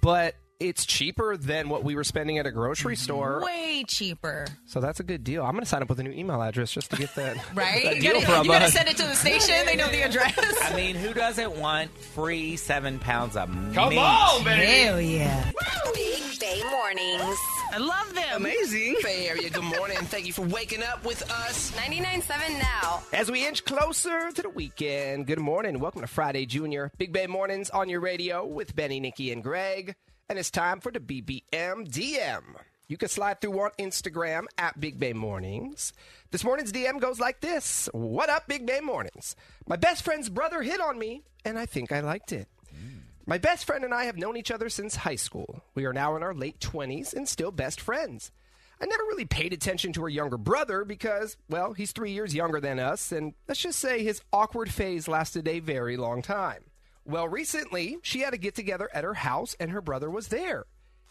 But 0.00 0.34
it's 0.60 0.84
cheaper 0.86 1.36
than 1.36 1.68
what 1.68 1.84
we 1.84 1.94
were 1.94 2.02
spending 2.04 2.38
at 2.38 2.46
a 2.46 2.50
grocery 2.50 2.96
store. 2.96 3.42
Way 3.44 3.84
cheaper. 3.86 4.46
So 4.66 4.80
that's 4.80 4.98
a 4.98 5.04
good 5.04 5.22
deal. 5.22 5.44
I'm 5.44 5.52
going 5.52 5.62
to 5.62 5.68
sign 5.68 5.82
up 5.82 5.88
with 5.88 6.00
a 6.00 6.02
new 6.02 6.10
email 6.10 6.42
address 6.42 6.72
just 6.72 6.90
to 6.90 6.96
get 6.96 7.14
that, 7.14 7.36
Right? 7.54 7.84
that 7.84 7.96
you 7.96 8.02
deal 8.02 8.12
gotta, 8.14 8.26
from 8.26 8.44
you 8.46 8.50
gotta 8.50 8.70
send 8.70 8.88
it 8.88 8.96
to 8.96 9.04
the 9.04 9.14
station. 9.14 9.54
They 9.66 9.76
know 9.76 9.88
the 9.88 10.02
address. 10.02 10.34
I 10.64 10.74
mean, 10.74 10.96
who 10.96 11.14
doesn't 11.14 11.56
want 11.56 11.96
free 11.96 12.56
seven 12.56 12.98
pounds 12.98 13.36
of 13.36 13.48
Come 13.72 13.90
meat? 13.90 13.98
on, 13.98 14.42
baby. 14.44 14.64
Hell 14.66 15.00
yeah. 15.00 15.50
Big 15.94 16.40
Bay 16.40 16.62
Mornings. 16.70 17.38
I 17.70 17.76
love 17.78 18.14
them. 18.14 18.24
Amazing. 18.36 18.96
Bay 19.02 19.28
Area, 19.28 19.50
good 19.50 19.62
morning. 19.62 19.98
Thank 19.98 20.26
you 20.26 20.32
for 20.32 20.42
waking 20.42 20.82
up 20.82 21.04
with 21.04 21.22
us. 21.30 21.70
99.7 21.72 22.58
now. 22.58 23.02
As 23.12 23.30
we 23.30 23.46
inch 23.46 23.64
closer 23.64 24.32
to 24.32 24.42
the 24.42 24.48
weekend, 24.48 25.26
good 25.26 25.38
morning. 25.38 25.78
Welcome 25.78 26.00
to 26.00 26.06
Friday 26.08 26.46
Junior. 26.46 26.90
Big 26.98 27.12
Bay 27.12 27.26
Mornings 27.28 27.70
on 27.70 27.88
your 27.88 28.00
radio 28.00 28.44
with 28.44 28.74
Benny, 28.74 28.98
Nikki, 29.00 29.30
and 29.32 29.42
Greg. 29.42 29.94
And 30.30 30.38
it's 30.38 30.50
time 30.50 30.80
for 30.80 30.92
the 30.92 31.00
BBM 31.00 31.88
DM. 31.88 32.42
You 32.86 32.98
can 32.98 33.08
slide 33.08 33.40
through 33.40 33.58
on 33.60 33.70
Instagram 33.78 34.44
at 34.58 34.78
Big 34.78 34.98
Bay 34.98 35.14
Mornings. 35.14 35.94
This 36.32 36.44
morning's 36.44 36.70
DM 36.70 37.00
goes 37.00 37.18
like 37.18 37.40
this 37.40 37.88
What 37.94 38.28
up, 38.28 38.46
Big 38.46 38.66
Bay 38.66 38.80
Mornings? 38.80 39.34
My 39.66 39.76
best 39.76 40.04
friend's 40.04 40.28
brother 40.28 40.60
hit 40.60 40.82
on 40.82 40.98
me, 40.98 41.22
and 41.46 41.58
I 41.58 41.64
think 41.64 41.92
I 41.92 42.00
liked 42.00 42.32
it. 42.32 42.46
My 43.24 43.38
best 43.38 43.64
friend 43.64 43.84
and 43.84 43.94
I 43.94 44.04
have 44.04 44.18
known 44.18 44.36
each 44.36 44.50
other 44.50 44.68
since 44.68 44.96
high 44.96 45.16
school. 45.16 45.62
We 45.74 45.86
are 45.86 45.94
now 45.94 46.14
in 46.14 46.22
our 46.22 46.34
late 46.34 46.60
20s 46.60 47.14
and 47.14 47.26
still 47.26 47.50
best 47.50 47.80
friends. 47.80 48.30
I 48.82 48.84
never 48.84 49.04
really 49.04 49.24
paid 49.24 49.54
attention 49.54 49.94
to 49.94 50.02
her 50.02 50.08
younger 50.10 50.36
brother 50.36 50.84
because, 50.84 51.38
well, 51.48 51.72
he's 51.72 51.92
three 51.92 52.12
years 52.12 52.34
younger 52.34 52.60
than 52.60 52.78
us, 52.78 53.12
and 53.12 53.32
let's 53.48 53.62
just 53.62 53.78
say 53.78 54.04
his 54.04 54.20
awkward 54.30 54.70
phase 54.70 55.08
lasted 55.08 55.48
a 55.48 55.60
very 55.60 55.96
long 55.96 56.20
time. 56.20 56.64
Well, 57.08 57.26
recently, 57.26 57.96
she 58.02 58.20
had 58.20 58.34
a 58.34 58.36
get 58.36 58.54
together 58.54 58.90
at 58.92 59.02
her 59.02 59.14
house, 59.14 59.56
and 59.58 59.70
her 59.70 59.80
brother 59.80 60.10
was 60.10 60.28
there. 60.28 60.66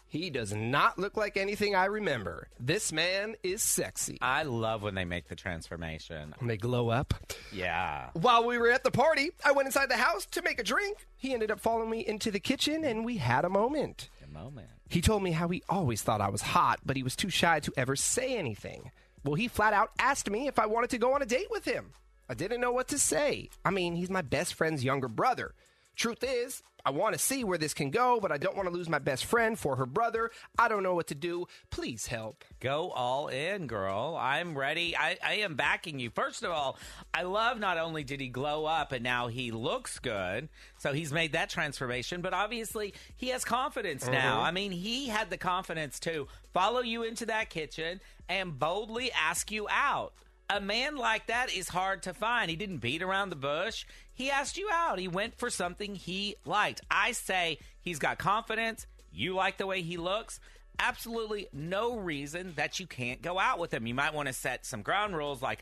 He 0.06 0.30
does 0.30 0.54
not 0.54 0.96
look 0.96 1.16
like 1.16 1.36
anything 1.36 1.74
I 1.74 1.86
remember. 1.86 2.48
This 2.60 2.92
man 2.92 3.34
is 3.42 3.62
sexy. 3.62 4.16
I 4.22 4.44
love 4.44 4.84
when 4.84 4.94
they 4.94 5.04
make 5.04 5.26
the 5.28 5.34
transformation. 5.34 6.36
When 6.38 6.46
they 6.46 6.56
glow 6.56 6.88
up. 6.88 7.14
Yeah. 7.52 8.10
While 8.12 8.46
we 8.46 8.58
were 8.58 8.70
at 8.70 8.84
the 8.84 8.92
party, 8.92 9.32
I 9.44 9.50
went 9.50 9.66
inside 9.66 9.90
the 9.90 9.96
house 9.96 10.24
to 10.26 10.40
make 10.40 10.60
a 10.60 10.62
drink. 10.62 11.04
He 11.16 11.34
ended 11.34 11.50
up 11.50 11.58
following 11.58 11.90
me 11.90 12.06
into 12.06 12.30
the 12.30 12.38
kitchen, 12.38 12.84
and 12.84 13.04
we 13.04 13.16
had 13.16 13.44
a 13.44 13.50
moment. 13.50 14.08
A 14.24 14.32
moment. 14.32 14.68
He 14.88 15.00
told 15.00 15.24
me 15.24 15.32
how 15.32 15.48
he 15.48 15.64
always 15.68 16.00
thought 16.00 16.20
I 16.20 16.30
was 16.30 16.42
hot, 16.42 16.78
but 16.86 16.96
he 16.96 17.02
was 17.02 17.16
too 17.16 17.28
shy 17.28 17.58
to 17.58 17.72
ever 17.76 17.96
say 17.96 18.36
anything. 18.36 18.92
Well, 19.24 19.34
he 19.34 19.48
flat 19.48 19.72
out 19.72 19.90
asked 19.98 20.30
me 20.30 20.46
if 20.46 20.60
I 20.60 20.66
wanted 20.66 20.90
to 20.90 20.98
go 20.98 21.14
on 21.14 21.22
a 21.22 21.26
date 21.26 21.50
with 21.50 21.64
him. 21.64 21.90
I 22.28 22.34
didn't 22.34 22.60
know 22.60 22.72
what 22.72 22.86
to 22.88 23.00
say. 23.00 23.50
I 23.64 23.70
mean, 23.70 23.96
he's 23.96 24.10
my 24.10 24.22
best 24.22 24.54
friend's 24.54 24.84
younger 24.84 25.08
brother. 25.08 25.54
Truth 25.98 26.22
is, 26.22 26.62
I 26.86 26.90
want 26.90 27.14
to 27.14 27.18
see 27.18 27.42
where 27.42 27.58
this 27.58 27.74
can 27.74 27.90
go, 27.90 28.20
but 28.20 28.30
I 28.30 28.38
don't 28.38 28.56
want 28.56 28.68
to 28.68 28.74
lose 28.74 28.88
my 28.88 29.00
best 29.00 29.24
friend 29.24 29.58
for 29.58 29.74
her 29.76 29.84
brother. 29.84 30.30
I 30.56 30.68
don't 30.68 30.84
know 30.84 30.94
what 30.94 31.08
to 31.08 31.16
do. 31.16 31.46
Please 31.70 32.06
help. 32.06 32.44
Go 32.60 32.90
all 32.90 33.26
in, 33.26 33.66
girl. 33.66 34.16
I'm 34.18 34.56
ready. 34.56 34.96
I, 34.96 35.18
I 35.22 35.34
am 35.38 35.56
backing 35.56 35.98
you. 35.98 36.10
First 36.10 36.44
of 36.44 36.52
all, 36.52 36.78
I 37.12 37.22
love 37.22 37.58
not 37.58 37.78
only 37.78 38.04
did 38.04 38.20
he 38.20 38.28
glow 38.28 38.64
up 38.64 38.92
and 38.92 39.02
now 39.02 39.26
he 39.26 39.50
looks 39.50 39.98
good, 39.98 40.48
so 40.78 40.92
he's 40.92 41.12
made 41.12 41.32
that 41.32 41.50
transformation, 41.50 42.20
but 42.20 42.32
obviously 42.32 42.94
he 43.16 43.30
has 43.30 43.44
confidence 43.44 44.04
mm-hmm. 44.04 44.12
now. 44.12 44.40
I 44.40 44.52
mean, 44.52 44.70
he 44.70 45.08
had 45.08 45.30
the 45.30 45.36
confidence 45.36 45.98
to 46.00 46.28
follow 46.54 46.80
you 46.80 47.02
into 47.02 47.26
that 47.26 47.50
kitchen 47.50 48.00
and 48.28 48.56
boldly 48.56 49.10
ask 49.12 49.50
you 49.50 49.66
out. 49.68 50.12
A 50.50 50.60
man 50.60 50.96
like 50.96 51.26
that 51.26 51.52
is 51.52 51.68
hard 51.68 52.04
to 52.04 52.14
find. 52.14 52.48
He 52.48 52.56
didn't 52.56 52.78
beat 52.78 53.02
around 53.02 53.28
the 53.28 53.36
bush. 53.36 53.84
He 54.18 54.32
asked 54.32 54.58
you 54.58 54.68
out. 54.72 54.98
He 54.98 55.06
went 55.06 55.38
for 55.38 55.48
something 55.48 55.94
he 55.94 56.34
liked. 56.44 56.80
I 56.90 57.12
say 57.12 57.60
he's 57.80 58.00
got 58.00 58.18
confidence. 58.18 58.84
You 59.12 59.36
like 59.36 59.58
the 59.58 59.66
way 59.66 59.82
he 59.82 59.96
looks 59.96 60.40
absolutely 60.80 61.46
no 61.52 61.96
reason 61.96 62.52
that 62.56 62.80
you 62.80 62.86
can't 62.88 63.22
go 63.22 63.38
out 63.38 63.60
with 63.60 63.72
him. 63.72 63.86
You 63.86 63.94
might 63.94 64.14
want 64.14 64.26
to 64.26 64.32
set 64.32 64.66
some 64.66 64.82
ground 64.82 65.16
rules 65.16 65.40
like, 65.40 65.60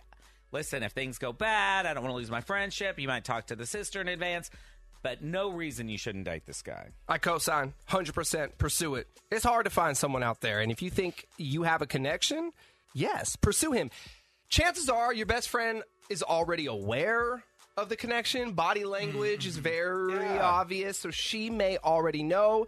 listen, 0.52 0.82
if 0.82 0.92
things 0.92 1.18
go 1.18 1.34
bad, 1.34 1.84
I 1.84 1.92
don't 1.92 2.02
want 2.02 2.14
to 2.14 2.16
lose 2.16 2.30
my 2.30 2.40
friendship. 2.40 2.98
You 2.98 3.08
might 3.08 3.26
talk 3.26 3.48
to 3.48 3.56
the 3.56 3.66
sister 3.66 4.00
in 4.00 4.08
advance, 4.08 4.48
but 5.02 5.22
no 5.22 5.50
reason 5.50 5.90
you 5.90 5.98
shouldn't 5.98 6.24
date 6.24 6.46
this 6.46 6.62
guy. 6.62 6.88
I 7.06 7.18
co-sign 7.18 7.74
100% 7.90 8.56
pursue 8.56 8.94
it. 8.94 9.06
It's 9.30 9.44
hard 9.44 9.66
to 9.66 9.70
find 9.70 9.98
someone 9.98 10.22
out 10.22 10.40
there, 10.40 10.60
and 10.60 10.72
if 10.72 10.80
you 10.80 10.88
think 10.88 11.26
you 11.36 11.64
have 11.64 11.82
a 11.82 11.86
connection, 11.86 12.52
yes, 12.94 13.36
pursue 13.36 13.72
him. 13.72 13.90
Chances 14.48 14.88
are 14.88 15.12
your 15.12 15.26
best 15.26 15.50
friend 15.50 15.82
is 16.08 16.22
already 16.22 16.64
aware 16.66 17.42
of 17.76 17.88
the 17.88 17.96
connection. 17.96 18.52
Body 18.52 18.84
language 18.84 19.46
is 19.46 19.54
mm-hmm. 19.54 19.62
very 19.62 20.38
obvious, 20.38 20.98
so 20.98 21.10
she 21.10 21.50
may 21.50 21.78
already 21.78 22.22
know. 22.22 22.66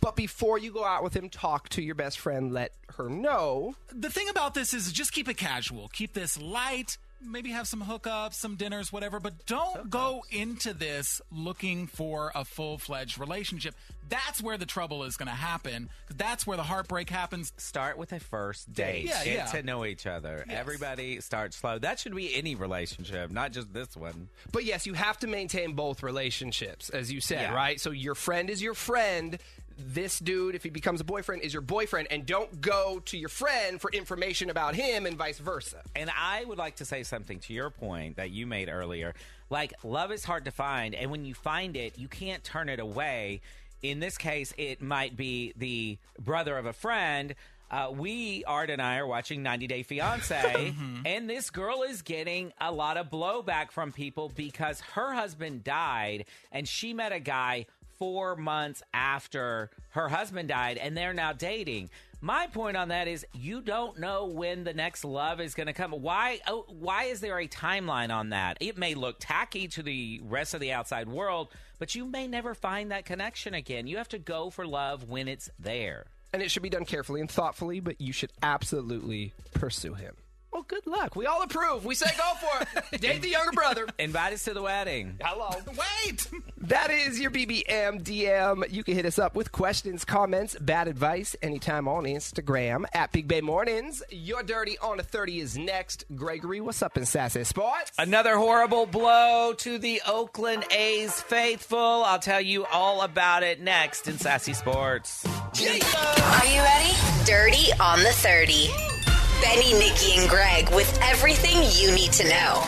But 0.00 0.14
before 0.14 0.58
you 0.58 0.72
go 0.72 0.84
out 0.84 1.02
with 1.02 1.14
him, 1.14 1.28
talk 1.28 1.68
to 1.70 1.82
your 1.82 1.94
best 1.94 2.18
friend. 2.18 2.52
Let 2.52 2.72
her 2.96 3.08
know. 3.08 3.74
The 3.92 4.10
thing 4.10 4.28
about 4.28 4.54
this 4.54 4.72
is 4.72 4.92
just 4.92 5.12
keep 5.12 5.28
it 5.28 5.36
casual. 5.36 5.88
Keep 5.92 6.12
this 6.12 6.40
light, 6.40 6.96
maybe 7.20 7.50
have 7.50 7.66
some 7.66 7.82
hookups, 7.82 8.34
some 8.34 8.56
dinners, 8.56 8.92
whatever, 8.92 9.18
but 9.20 9.46
don't 9.46 9.90
go 9.90 10.22
into 10.30 10.72
this 10.74 11.20
looking 11.30 11.86
for 11.86 12.30
a 12.34 12.44
full 12.44 12.78
fledged 12.78 13.18
relationship. 13.18 13.74
That's 14.08 14.40
where 14.40 14.56
the 14.56 14.66
trouble 14.66 15.02
is 15.04 15.16
going 15.16 15.28
to 15.28 15.34
happen. 15.34 15.88
That's 16.16 16.46
where 16.46 16.56
the 16.56 16.62
heartbreak 16.62 17.10
happens. 17.10 17.52
Start 17.56 17.98
with 17.98 18.12
a 18.12 18.20
first 18.20 18.72
date. 18.72 19.06
Yeah, 19.06 19.24
Get 19.24 19.34
yeah. 19.34 19.44
to 19.46 19.62
know 19.64 19.84
each 19.84 20.06
other. 20.06 20.44
Everybody 20.48 21.20
start 21.20 21.54
slow. 21.54 21.78
That 21.80 21.98
should 21.98 22.14
be 22.14 22.34
any 22.34 22.54
relationship, 22.54 23.30
not 23.32 23.52
just 23.52 23.72
this 23.72 23.96
one. 23.96 24.28
But 24.52 24.64
yes, 24.64 24.86
you 24.86 24.94
have 24.94 25.18
to 25.20 25.26
maintain 25.26 25.72
both 25.72 26.02
relationships, 26.04 26.88
as 26.90 27.10
you 27.12 27.20
said, 27.20 27.40
Yeah. 27.50 27.54
right? 27.54 27.80
So 27.80 27.90
your 27.90 28.14
friend 28.14 28.48
is 28.48 28.62
your 28.62 28.74
friend. 28.74 29.38
This 29.78 30.18
dude, 30.18 30.54
if 30.54 30.62
he 30.62 30.70
becomes 30.70 31.00
a 31.00 31.04
boyfriend, 31.04 31.42
is 31.42 31.52
your 31.52 31.60
boyfriend, 31.60 32.08
and 32.10 32.24
don't 32.24 32.60
go 32.60 33.00
to 33.04 33.18
your 33.18 33.28
friend 33.28 33.78
for 33.80 33.90
information 33.90 34.48
about 34.48 34.74
him 34.74 35.04
and 35.04 35.16
vice 35.16 35.38
versa. 35.38 35.82
And 35.94 36.10
I 36.16 36.44
would 36.44 36.56
like 36.56 36.76
to 36.76 36.86
say 36.86 37.02
something 37.02 37.40
to 37.40 37.52
your 37.52 37.68
point 37.68 38.16
that 38.16 38.30
you 38.30 38.46
made 38.46 38.70
earlier. 38.70 39.14
Like, 39.50 39.74
love 39.84 40.12
is 40.12 40.24
hard 40.24 40.46
to 40.46 40.50
find, 40.50 40.94
and 40.94 41.10
when 41.10 41.24
you 41.26 41.34
find 41.34 41.76
it, 41.76 41.98
you 41.98 42.08
can't 42.08 42.42
turn 42.42 42.70
it 42.70 42.80
away. 42.80 43.42
In 43.82 44.00
this 44.00 44.16
case, 44.16 44.54
it 44.56 44.80
might 44.80 45.16
be 45.16 45.52
the 45.56 45.98
brother 46.18 46.56
of 46.56 46.64
a 46.64 46.72
friend. 46.72 47.34
Uh, 47.70 47.90
we, 47.92 48.44
Art 48.44 48.70
and 48.70 48.80
I, 48.80 48.98
are 48.98 49.06
watching 49.06 49.42
90 49.42 49.66
Day 49.66 49.82
Fiance, 49.82 50.72
and 51.04 51.28
this 51.28 51.50
girl 51.50 51.82
is 51.82 52.02
getting 52.02 52.52
a 52.60 52.70
lot 52.72 52.96
of 52.96 53.10
blowback 53.10 53.72
from 53.72 53.92
people 53.92 54.32
because 54.34 54.80
her 54.94 55.12
husband 55.12 55.64
died, 55.64 56.26
and 56.52 56.66
she 56.66 56.94
met 56.94 57.12
a 57.12 57.18
guy 57.20 57.66
four 57.98 58.36
months 58.36 58.82
after 58.92 59.70
her 59.90 60.08
husband 60.08 60.48
died, 60.48 60.76
and 60.78 60.96
they're 60.96 61.14
now 61.14 61.32
dating. 61.32 61.90
My 62.20 62.46
point 62.46 62.76
on 62.76 62.88
that 62.88 63.08
is 63.08 63.26
you 63.34 63.60
don't 63.60 63.98
know 63.98 64.26
when 64.26 64.64
the 64.64 64.72
next 64.72 65.04
love 65.04 65.40
is 65.40 65.54
going 65.54 65.66
to 65.66 65.72
come. 65.72 65.92
Why? 65.92 66.40
Oh, 66.46 66.64
why 66.68 67.04
is 67.04 67.20
there 67.20 67.38
a 67.38 67.46
timeline 67.46 68.10
on 68.10 68.30
that? 68.30 68.56
It 68.60 68.78
may 68.78 68.94
look 68.94 69.16
tacky 69.20 69.68
to 69.68 69.82
the 69.82 70.20
rest 70.24 70.54
of 70.54 70.60
the 70.60 70.72
outside 70.72 71.08
world, 71.08 71.48
but 71.78 71.94
you 71.94 72.06
may 72.06 72.26
never 72.26 72.54
find 72.54 72.90
that 72.90 73.04
connection 73.04 73.54
again. 73.54 73.86
You 73.86 73.98
have 73.98 74.08
to 74.08 74.18
go 74.18 74.50
for 74.50 74.66
love 74.66 75.08
when 75.08 75.28
it's 75.28 75.50
there. 75.58 76.06
And 76.32 76.42
it 76.42 76.50
should 76.50 76.62
be 76.62 76.70
done 76.70 76.84
carefully 76.84 77.20
and 77.20 77.30
thoughtfully, 77.30 77.80
but 77.80 78.00
you 78.00 78.12
should 78.12 78.32
absolutely 78.42 79.32
pursue 79.54 79.94
him. 79.94 80.16
Well, 80.56 80.64
good 80.66 80.86
luck. 80.86 81.16
We 81.16 81.26
all 81.26 81.42
approve. 81.42 81.84
We 81.84 81.94
say 81.94 82.06
go 82.16 82.32
for 82.40 82.80
it. 82.94 83.00
Date 83.02 83.20
the 83.20 83.28
younger 83.28 83.52
brother. 83.52 83.86
Invite 83.98 84.32
us 84.32 84.44
to 84.44 84.54
the 84.54 84.62
wedding. 84.62 85.18
Hello. 85.22 85.50
Wait! 85.66 86.26
That 86.56 86.90
is 86.90 87.20
your 87.20 87.30
BBM 87.30 88.02
DM. 88.02 88.72
You 88.72 88.82
can 88.82 88.94
hit 88.94 89.04
us 89.04 89.18
up 89.18 89.36
with 89.36 89.52
questions, 89.52 90.06
comments, 90.06 90.56
bad 90.58 90.88
advice 90.88 91.36
anytime 91.42 91.86
on 91.86 92.04
Instagram 92.04 92.86
at 92.94 93.12
Big 93.12 93.28
Bay 93.28 93.42
Mornings. 93.42 94.02
Your 94.08 94.42
Dirty 94.42 94.78
on 94.78 94.98
a 94.98 95.02
30 95.02 95.40
is 95.40 95.58
next. 95.58 96.06
Gregory, 96.14 96.62
what's 96.62 96.80
up 96.80 96.96
in 96.96 97.04
Sassy 97.04 97.44
Sports? 97.44 97.92
Another 97.98 98.38
horrible 98.38 98.86
blow 98.86 99.52
to 99.58 99.76
the 99.76 100.00
Oakland 100.08 100.64
A's 100.70 101.20
faithful. 101.20 101.78
I'll 101.78 102.18
tell 102.18 102.40
you 102.40 102.64
all 102.72 103.02
about 103.02 103.42
it 103.42 103.60
next 103.60 104.08
in 104.08 104.16
Sassy 104.16 104.54
Sports. 104.54 105.26
Are 105.26 106.46
you 106.46 106.62
ready? 106.62 106.94
Dirty 107.26 107.72
on 107.78 107.98
the 107.98 108.12
30. 108.12 108.95
Benny, 109.40 109.74
Nikki, 109.74 110.18
and 110.18 110.28
Greg 110.28 110.68
with 110.70 110.98
everything 111.02 111.56
you 111.78 111.94
need 111.94 112.12
to 112.12 112.24
know. 112.28 112.64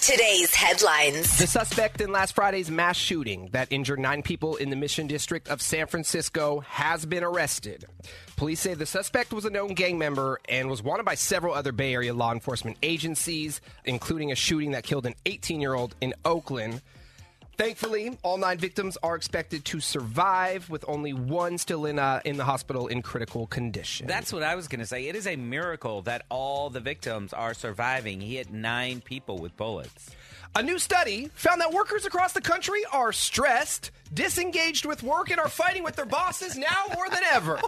Today's 0.00 0.54
headlines. 0.54 1.38
The 1.38 1.46
suspect 1.46 2.00
in 2.00 2.12
last 2.12 2.34
Friday's 2.34 2.70
mass 2.70 2.96
shooting 2.96 3.48
that 3.52 3.68
injured 3.70 3.98
nine 3.98 4.22
people 4.22 4.56
in 4.56 4.70
the 4.70 4.76
Mission 4.76 5.06
District 5.06 5.48
of 5.48 5.60
San 5.60 5.86
Francisco 5.86 6.60
has 6.60 7.04
been 7.04 7.24
arrested. 7.24 7.84
Police 8.36 8.60
say 8.60 8.74
the 8.74 8.86
suspect 8.86 9.32
was 9.32 9.44
a 9.44 9.50
known 9.50 9.74
gang 9.74 9.98
member 9.98 10.40
and 10.48 10.70
was 10.70 10.82
wanted 10.82 11.04
by 11.04 11.14
several 11.14 11.54
other 11.54 11.72
Bay 11.72 11.92
Area 11.92 12.14
law 12.14 12.32
enforcement 12.32 12.76
agencies, 12.82 13.60
including 13.84 14.32
a 14.32 14.34
shooting 14.34 14.70
that 14.72 14.84
killed 14.84 15.06
an 15.06 15.14
18 15.26 15.60
year 15.60 15.74
old 15.74 15.94
in 16.00 16.14
Oakland. 16.24 16.80
Thankfully, 17.58 18.16
all 18.22 18.38
nine 18.38 18.56
victims 18.56 18.96
are 19.02 19.16
expected 19.16 19.64
to 19.64 19.80
survive, 19.80 20.70
with 20.70 20.84
only 20.86 21.12
one 21.12 21.58
still 21.58 21.86
in 21.86 21.98
uh, 21.98 22.20
in 22.24 22.36
the 22.36 22.44
hospital 22.44 22.86
in 22.86 23.02
critical 23.02 23.48
condition. 23.48 24.06
That's 24.06 24.32
what 24.32 24.44
I 24.44 24.54
was 24.54 24.68
going 24.68 24.78
to 24.78 24.86
say. 24.86 25.08
It 25.08 25.16
is 25.16 25.26
a 25.26 25.34
miracle 25.34 26.02
that 26.02 26.24
all 26.28 26.70
the 26.70 26.78
victims 26.78 27.32
are 27.32 27.54
surviving. 27.54 28.20
He 28.20 28.36
hit 28.36 28.52
nine 28.52 29.00
people 29.00 29.38
with 29.38 29.56
bullets. 29.56 30.10
A 30.54 30.62
new 30.62 30.78
study 30.78 31.32
found 31.34 31.60
that 31.60 31.72
workers 31.72 32.06
across 32.06 32.32
the 32.32 32.40
country 32.40 32.84
are 32.92 33.12
stressed, 33.12 33.90
disengaged 34.14 34.86
with 34.86 35.02
work, 35.02 35.32
and 35.32 35.40
are 35.40 35.48
fighting 35.48 35.82
with 35.82 35.96
their 35.96 36.06
bosses 36.06 36.56
now 36.56 36.84
more 36.94 37.10
than 37.10 37.24
ever. 37.32 37.60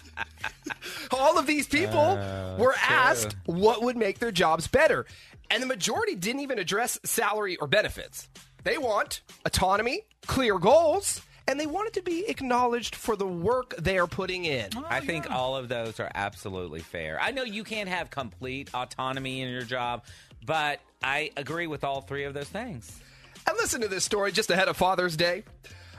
All 1.10 1.38
of 1.38 1.46
these 1.46 1.66
people 1.66 2.16
were 2.58 2.74
asked 2.86 3.36
what 3.46 3.82
would 3.82 3.96
make 3.96 4.18
their 4.18 4.32
jobs 4.32 4.66
better, 4.66 5.06
and 5.50 5.62
the 5.62 5.66
majority 5.66 6.14
didn't 6.14 6.42
even 6.42 6.58
address 6.58 6.98
salary 7.04 7.56
or 7.56 7.66
benefits. 7.66 8.28
They 8.64 8.78
want 8.78 9.20
autonomy, 9.44 10.02
clear 10.26 10.58
goals, 10.58 11.20
and 11.46 11.60
they 11.60 11.66
want 11.66 11.88
it 11.88 11.92
to 11.94 12.02
be 12.02 12.26
acknowledged 12.28 12.94
for 12.94 13.14
the 13.14 13.26
work 13.26 13.76
they 13.76 13.98
are 13.98 14.06
putting 14.06 14.46
in. 14.46 14.70
Oh, 14.74 14.84
I 14.88 15.00
think 15.00 15.30
all 15.30 15.56
of 15.56 15.68
those 15.68 16.00
are 16.00 16.10
absolutely 16.14 16.80
fair. 16.80 17.20
I 17.20 17.30
know 17.30 17.42
you 17.44 17.62
can't 17.62 17.88
have 17.88 18.10
complete 18.10 18.70
autonomy 18.72 19.42
in 19.42 19.50
your 19.50 19.62
job, 19.62 20.04
but 20.44 20.80
I 21.02 21.30
agree 21.36 21.66
with 21.66 21.84
all 21.84 22.00
three 22.00 22.24
of 22.24 22.32
those 22.32 22.48
things. 22.48 23.00
And 23.46 23.56
listen 23.58 23.82
to 23.82 23.88
this 23.88 24.04
story 24.04 24.32
just 24.32 24.50
ahead 24.50 24.68
of 24.68 24.76
Father's 24.76 25.16
Day. 25.16 25.44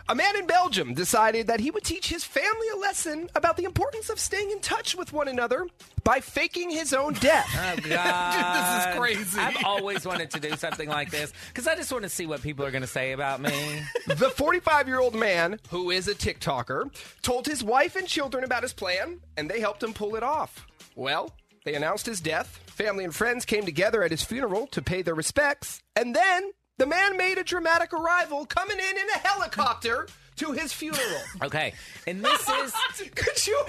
A 0.08 0.14
man 0.14 0.36
in 0.36 0.46
Belgium 0.46 0.94
decided 0.94 1.48
that 1.48 1.60
he 1.60 1.72
would 1.72 1.84
teach 1.84 2.10
his 2.10 2.24
family 2.24 2.68
a 2.72 2.78
lesson 2.78 3.28
about 3.34 3.58
the 3.58 3.64
importance 3.64 4.12
of 4.12 4.20
staying 4.20 4.52
in 4.52 4.60
touch 4.60 4.96
with 4.96 5.12
one 5.12 5.28
another 5.28 5.66
by 6.04 6.20
faking 6.20 6.70
his 6.70 6.94
own 6.94 7.14
death. 7.14 7.50
Oh, 7.56 7.76
God. 7.90 8.56
this 8.56 8.86
is 8.86 9.00
crazy. 9.00 9.40
I've 9.40 9.66
always 9.66 10.06
wanted 10.06 10.30
to 10.32 10.40
do 10.40 10.56
something 10.58 10.88
like 10.88 11.10
this 11.10 11.34
because 11.48 11.66
I 11.66 11.76
just 11.76 11.92
want 11.92 12.04
to 12.04 12.10
see 12.10 12.28
what 12.28 12.44
people 12.44 12.64
are 12.64 12.70
going 12.70 12.84
to 12.84 12.88
say 12.88 13.14
about 13.14 13.42
me. 13.42 13.82
the 14.08 14.30
45 14.30 14.88
year 14.88 15.00
old 15.00 15.16
man, 15.16 15.60
who 15.72 15.90
is 15.90 16.08
a 16.08 16.14
TikToker, 16.14 16.94
told 17.24 17.48
his 17.48 17.64
wife 17.64 17.96
and 17.96 18.08
children 18.08 18.44
about 18.44 18.62
his 18.62 18.74
plan, 18.74 19.22
and 19.38 19.50
they 19.50 19.60
helped 19.60 19.82
him 19.82 19.92
pull 19.94 20.16
it 20.16 20.22
off. 20.22 20.68
Well, 20.96 21.32
they 21.64 21.74
announced 21.74 22.06
his 22.06 22.22
death. 22.22 22.60
Family 22.68 23.06
and 23.06 23.16
friends 23.16 23.44
came 23.44 23.66
together 23.66 24.04
at 24.04 24.12
his 24.12 24.24
funeral 24.24 24.68
to 24.68 24.84
pay 24.84 25.02
their 25.02 25.16
respects, 25.16 25.82
and 25.96 26.16
then 26.16 26.52
the 26.78 26.86
man 26.86 27.18
made 27.18 27.38
a 27.38 27.44
dramatic 27.44 27.94
arrival 27.94 28.46
coming 28.46 28.78
in 28.78 28.98
in 28.98 29.10
a 29.16 29.18
helicopter 29.20 30.08
to 30.38 30.52
his 30.52 30.74
funeral. 30.74 31.04
Okay, 31.44 31.74
and 32.08 32.24
this 32.24 32.50
is. 32.50 32.74
Could 33.16 33.46
you 33.46 33.62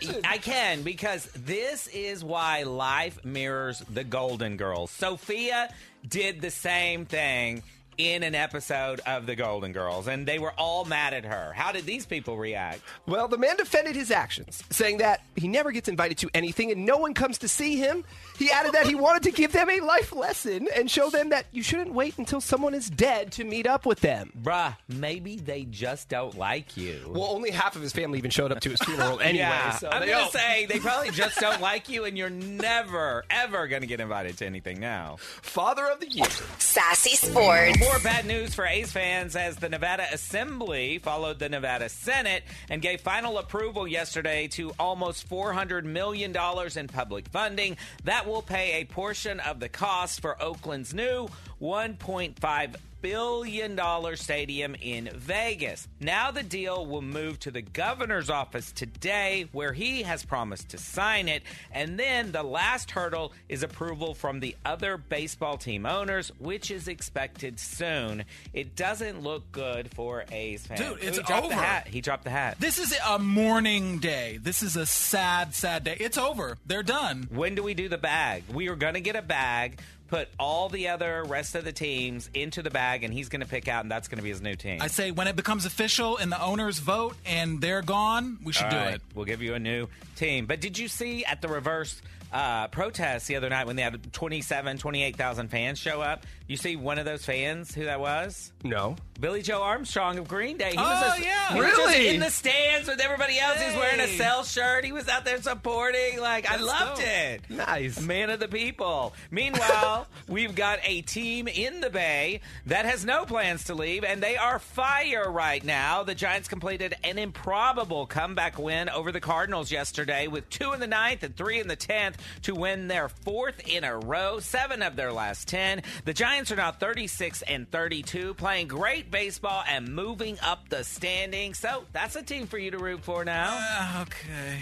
imagine? 0.00 0.22
I 0.24 0.38
can 0.38 0.82
because 0.82 1.26
this 1.36 1.86
is 1.88 2.24
why 2.24 2.62
life 2.64 3.24
mirrors 3.24 3.80
the 3.90 4.02
Golden 4.02 4.56
Girls. 4.56 4.90
Sophia 4.90 5.72
did 6.08 6.40
the 6.40 6.50
same 6.50 7.04
thing 7.04 7.62
in 7.98 8.22
an 8.22 8.34
episode 8.34 9.00
of 9.06 9.26
the 9.26 9.36
Golden 9.36 9.72
Girls, 9.72 10.06
and 10.08 10.26
they 10.26 10.38
were 10.38 10.52
all 10.58 10.84
mad 10.84 11.14
at 11.14 11.24
her. 11.24 11.52
How 11.54 11.72
did 11.72 11.84
these 11.84 12.06
people 12.06 12.36
react? 12.36 12.80
Well, 13.06 13.28
the 13.28 13.38
man 13.38 13.56
defended 13.56 13.94
his 13.96 14.10
actions, 14.10 14.62
saying 14.70 14.98
that 14.98 15.22
he 15.36 15.48
never 15.48 15.72
gets 15.72 15.88
invited 15.88 16.18
to 16.18 16.30
anything 16.34 16.70
and 16.70 16.84
no 16.84 16.96
one 16.98 17.14
comes 17.14 17.38
to 17.38 17.48
see 17.48 17.76
him. 17.76 18.04
He 18.38 18.50
added 18.50 18.72
that 18.72 18.86
he 18.86 18.94
wanted 19.02 19.22
to 19.24 19.30
give 19.30 19.52
them 19.52 19.68
a 19.70 19.80
life 19.80 20.12
lesson 20.14 20.68
and 20.74 20.90
show 20.90 21.10
them 21.10 21.30
that 21.30 21.46
you 21.52 21.62
shouldn't 21.62 21.92
wait 21.92 22.18
until 22.18 22.40
someone 22.40 22.74
is 22.74 22.88
dead 22.90 23.32
to 23.32 23.44
meet 23.44 23.66
up 23.66 23.86
with 23.86 24.00
them. 24.00 24.32
Bruh, 24.42 24.76
maybe 24.88 25.36
they 25.36 25.64
just 25.64 26.08
don't 26.08 26.36
like 26.36 26.76
you. 26.76 27.10
Well, 27.12 27.24
only 27.24 27.50
half 27.50 27.76
of 27.76 27.82
his 27.82 27.92
family 27.92 28.18
even 28.18 28.30
showed 28.30 28.52
up 28.52 28.60
to 28.60 28.70
his 28.70 28.80
funeral 28.80 29.20
anyway. 29.20 29.38
yeah, 29.38 29.70
so 29.72 29.88
I'm 29.90 30.00
they 30.00 30.08
gonna 30.08 30.30
say 30.30 30.66
they 30.66 30.78
probably 30.78 31.10
just 31.10 31.38
don't 31.38 31.60
like 31.60 31.88
you, 31.88 32.04
and 32.04 32.16
you're 32.16 32.30
never, 32.30 33.24
ever 33.30 33.68
gonna 33.68 33.86
get 33.86 34.00
invited 34.00 34.38
to 34.38 34.46
anything 34.46 34.80
now. 34.80 35.16
Father 35.20 35.86
of 35.86 36.00
the 36.00 36.08
Year. 36.08 36.26
Sassy 36.58 37.16
Sports. 37.16 37.81
More 37.82 37.98
bad 37.98 38.26
news 38.26 38.54
for 38.54 38.64
A's 38.64 38.92
fans 38.92 39.34
as 39.34 39.56
the 39.56 39.68
Nevada 39.68 40.06
Assembly 40.12 40.98
followed 40.98 41.40
the 41.40 41.48
Nevada 41.48 41.88
Senate 41.88 42.44
and 42.70 42.80
gave 42.80 43.00
final 43.00 43.38
approval 43.38 43.88
yesterday 43.88 44.46
to 44.48 44.72
almost 44.78 45.28
$400 45.28 45.82
million 45.82 46.32
in 46.76 46.86
public 46.86 47.28
funding. 47.30 47.76
That 48.04 48.28
will 48.28 48.40
pay 48.40 48.80
a 48.80 48.84
portion 48.84 49.40
of 49.40 49.58
the 49.58 49.68
cost 49.68 50.20
for 50.20 50.40
Oakland's 50.40 50.94
new 50.94 51.28
$1.5 51.60 52.76
billion 53.02 53.74
dollar 53.76 54.16
stadium 54.16 54.74
in 54.80 55.10
Vegas. 55.14 55.88
Now 56.00 56.30
the 56.30 56.42
deal 56.42 56.86
will 56.86 57.02
move 57.02 57.38
to 57.40 57.50
the 57.50 57.60
governor's 57.62 58.30
office 58.30 58.72
today 58.72 59.48
where 59.52 59.72
he 59.72 60.02
has 60.04 60.24
promised 60.24 60.70
to 60.70 60.78
sign 60.78 61.28
it 61.28 61.42
and 61.72 61.98
then 61.98 62.32
the 62.32 62.42
last 62.42 62.92
hurdle 62.92 63.32
is 63.48 63.62
approval 63.62 64.14
from 64.14 64.40
the 64.40 64.56
other 64.64 64.96
baseball 64.96 65.58
team 65.58 65.84
owners 65.84 66.30
which 66.38 66.70
is 66.70 66.88
expected 66.88 67.58
soon. 67.58 68.24
It 68.54 68.76
doesn't 68.76 69.20
look 69.22 69.50
good 69.52 69.90
for 69.92 70.24
A's 70.30 70.66
fans. 70.66 70.80
Dude, 70.80 70.98
it's 71.02 71.18
he 71.18 71.22
dropped 71.24 71.48
the 71.48 71.54
over. 71.56 71.62
hat. 71.64 71.88
He 71.88 72.00
dropped 72.00 72.24
the 72.24 72.30
hat. 72.30 72.56
This 72.60 72.78
is 72.78 72.94
a 73.08 73.18
mourning 73.18 73.98
day. 73.98 74.38
This 74.40 74.62
is 74.62 74.76
a 74.76 74.86
sad, 74.86 75.54
sad 75.54 75.82
day. 75.84 75.96
It's 75.98 76.16
over. 76.16 76.56
They're 76.64 76.82
done. 76.84 77.28
When 77.32 77.56
do 77.56 77.62
we 77.64 77.74
do 77.74 77.88
the 77.88 77.98
bag? 77.98 78.44
We 78.52 78.68
are 78.68 78.76
going 78.76 78.94
to 78.94 79.00
get 79.00 79.16
a 79.16 79.22
bag, 79.22 79.80
put 80.12 80.28
all 80.38 80.68
the 80.68 80.88
other 80.88 81.24
rest 81.24 81.54
of 81.54 81.64
the 81.64 81.72
teams 81.72 82.28
into 82.34 82.60
the 82.60 82.68
bag, 82.68 83.02
and 83.02 83.14
he's 83.14 83.30
going 83.30 83.40
to 83.40 83.48
pick 83.48 83.66
out, 83.66 83.82
and 83.82 83.90
that's 83.90 84.08
going 84.08 84.18
to 84.18 84.22
be 84.22 84.28
his 84.28 84.42
new 84.42 84.54
team. 84.54 84.82
I 84.82 84.88
say 84.88 85.10
when 85.10 85.26
it 85.26 85.36
becomes 85.36 85.64
official 85.64 86.18
and 86.18 86.30
the 86.30 86.40
owners 86.40 86.78
vote 86.80 87.16
and 87.24 87.62
they're 87.62 87.80
gone, 87.80 88.36
we 88.44 88.52
should 88.52 88.66
All 88.66 88.72
do 88.72 88.76
right, 88.76 88.94
it. 88.96 89.02
We'll 89.14 89.24
give 89.24 89.40
you 89.40 89.54
a 89.54 89.58
new 89.58 89.88
team. 90.16 90.44
But 90.44 90.60
did 90.60 90.76
you 90.78 90.88
see 90.88 91.24
at 91.24 91.40
the 91.40 91.48
reverse 91.48 92.02
uh, 92.32 92.68
protest 92.68 93.26
the 93.28 93.36
other 93.36 93.50
night 93.50 93.66
when 93.66 93.76
they 93.76 93.82
had 93.82 94.12
27, 94.12 94.78
28,000 94.78 95.48
fans 95.48 95.78
show 95.78 96.00
up. 96.00 96.24
You 96.48 96.56
see 96.56 96.76
one 96.76 96.98
of 96.98 97.04
those 97.04 97.24
fans 97.24 97.74
who 97.74 97.84
that 97.84 98.00
was? 98.00 98.52
No. 98.64 98.96
Billie 99.20 99.42
Joe 99.42 99.62
Armstrong 99.62 100.18
of 100.18 100.28
Green 100.28 100.56
Day. 100.58 100.72
He 100.72 100.76
Oh, 100.78 100.82
was 100.82 101.00
just, 101.00 101.24
yeah. 101.24 101.52
he 101.54 101.60
was 101.60 101.68
just 101.70 101.78
Really? 101.94 102.08
in 102.08 102.20
the 102.20 102.30
stands 102.30 102.88
with 102.88 103.00
everybody 103.00 103.38
else. 103.38 103.60
He's 103.62 103.74
wearing 103.76 104.00
a 104.00 104.06
Hey. 104.06 104.18
sell 104.18 104.44
shirt. 104.44 104.84
He 104.84 104.92
was 104.92 105.08
out 105.08 105.24
there 105.24 105.40
supporting. 105.40 106.20
Like 106.20 106.50
I 106.50 106.56
loved 106.56 106.96
dope. 107.00 107.06
it. 107.06 107.42
Nice. 107.50 108.00
Man 108.00 108.28
of 108.30 108.40
the 108.40 108.48
people. 108.48 109.14
Meanwhile, 109.30 110.06
we've 110.28 110.54
got 110.54 110.80
a 110.84 111.02
team 111.02 111.48
in 111.48 111.80
the 111.80 111.90
Bay 111.90 112.40
that 112.66 112.84
has 112.84 113.04
no 113.04 113.24
plans 113.24 113.64
to 113.64 113.74
leave, 113.74 114.04
and 114.04 114.22
they 114.22 114.36
are 114.36 114.58
fire 114.58 115.30
right 115.30 115.62
now. 115.64 116.02
The 116.02 116.14
Giants 116.14 116.48
completed 116.48 116.94
an 117.04 117.18
improbable 117.18 118.06
comeback 118.06 118.58
win 118.58 118.88
over 118.88 119.12
the 119.12 119.20
Cardinals 119.20 119.70
yesterday 119.70 120.26
with 120.26 120.48
two 120.50 120.72
in 120.72 120.80
the 120.80 120.86
ninth 120.86 121.22
and 121.22 121.36
three 121.36 121.60
in 121.60 121.68
the 121.68 121.76
tenth 121.76 122.18
to 122.42 122.54
win 122.54 122.88
their 122.88 123.08
fourth 123.08 123.66
in 123.68 123.84
a 123.84 123.96
row, 123.98 124.40
seven 124.40 124.82
of 124.82 124.96
their 124.96 125.12
last 125.12 125.48
ten. 125.48 125.82
The 126.04 126.12
Giants 126.12 126.50
are 126.52 126.56
now 126.56 126.72
36 126.72 127.42
and 127.42 127.70
32, 127.70 128.34
playing 128.34 128.68
great 128.68 129.10
baseball 129.10 129.62
and 129.68 129.94
moving 129.94 130.38
up 130.42 130.68
the 130.68 130.84
standings. 130.84 131.58
So 131.58 131.84
that's 131.92 132.16
a 132.16 132.22
team 132.22 132.46
for 132.46 132.58
you 132.58 132.70
to 132.72 132.78
root 132.78 133.02
for 133.02 133.24
now. 133.24 133.48
Ah, 133.50 134.02
okay. 134.02 134.58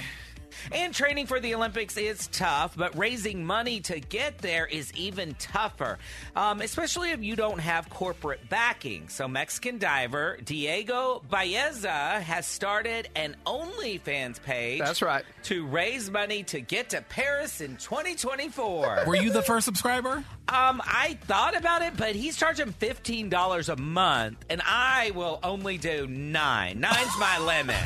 And 0.73 0.95
training 0.95 1.27
for 1.27 1.41
the 1.41 1.55
Olympics 1.55 1.97
is 1.97 2.27
tough, 2.29 2.77
but 2.77 2.97
raising 2.97 3.45
money 3.45 3.81
to 3.81 4.01
get 4.01 4.39
there 4.39 4.67
is 4.67 4.93
even 4.95 5.35
tougher, 5.35 5.99
um, 6.37 6.61
especially 6.61 7.11
if 7.11 7.23
you 7.23 7.37
don't 7.37 7.59
have 7.59 7.89
corporate 7.91 8.49
backing. 8.49 9.09
So, 9.09 9.29
Mexican 9.29 9.79
diver 9.79 10.39
Diego 10.45 11.23
Balleza 11.31 12.21
has 12.21 12.47
started 12.47 13.09
an 13.15 13.37
OnlyFans 13.47 14.43
page. 14.43 14.81
That's 14.81 15.03
right. 15.03 15.25
To 15.45 15.67
raise 15.67 16.11
money 16.11 16.43
to 16.45 16.61
get 16.61 16.91
to 16.91 17.03
Paris 17.03 17.61
in 17.61 17.77
2024. 17.77 19.05
Were 19.07 19.17
you 19.17 19.31
the 19.31 19.43
first 19.43 19.65
subscriber? 19.65 20.25
Um, 20.49 20.83
I 20.85 21.19
thought 21.23 21.57
about 21.57 21.83
it, 21.83 21.97
but 21.97 22.15
he's 22.17 22.37
charging 22.37 22.73
fifteen 22.73 23.29
dollars 23.29 23.69
a 23.69 23.77
month, 23.77 24.45
and 24.51 24.61
I 24.65 25.13
will 25.15 25.39
only 25.43 25.79
do 25.79 26.07
nine. 26.07 26.81
Nine's 26.81 27.19
my 27.19 27.39
limit. 27.39 27.77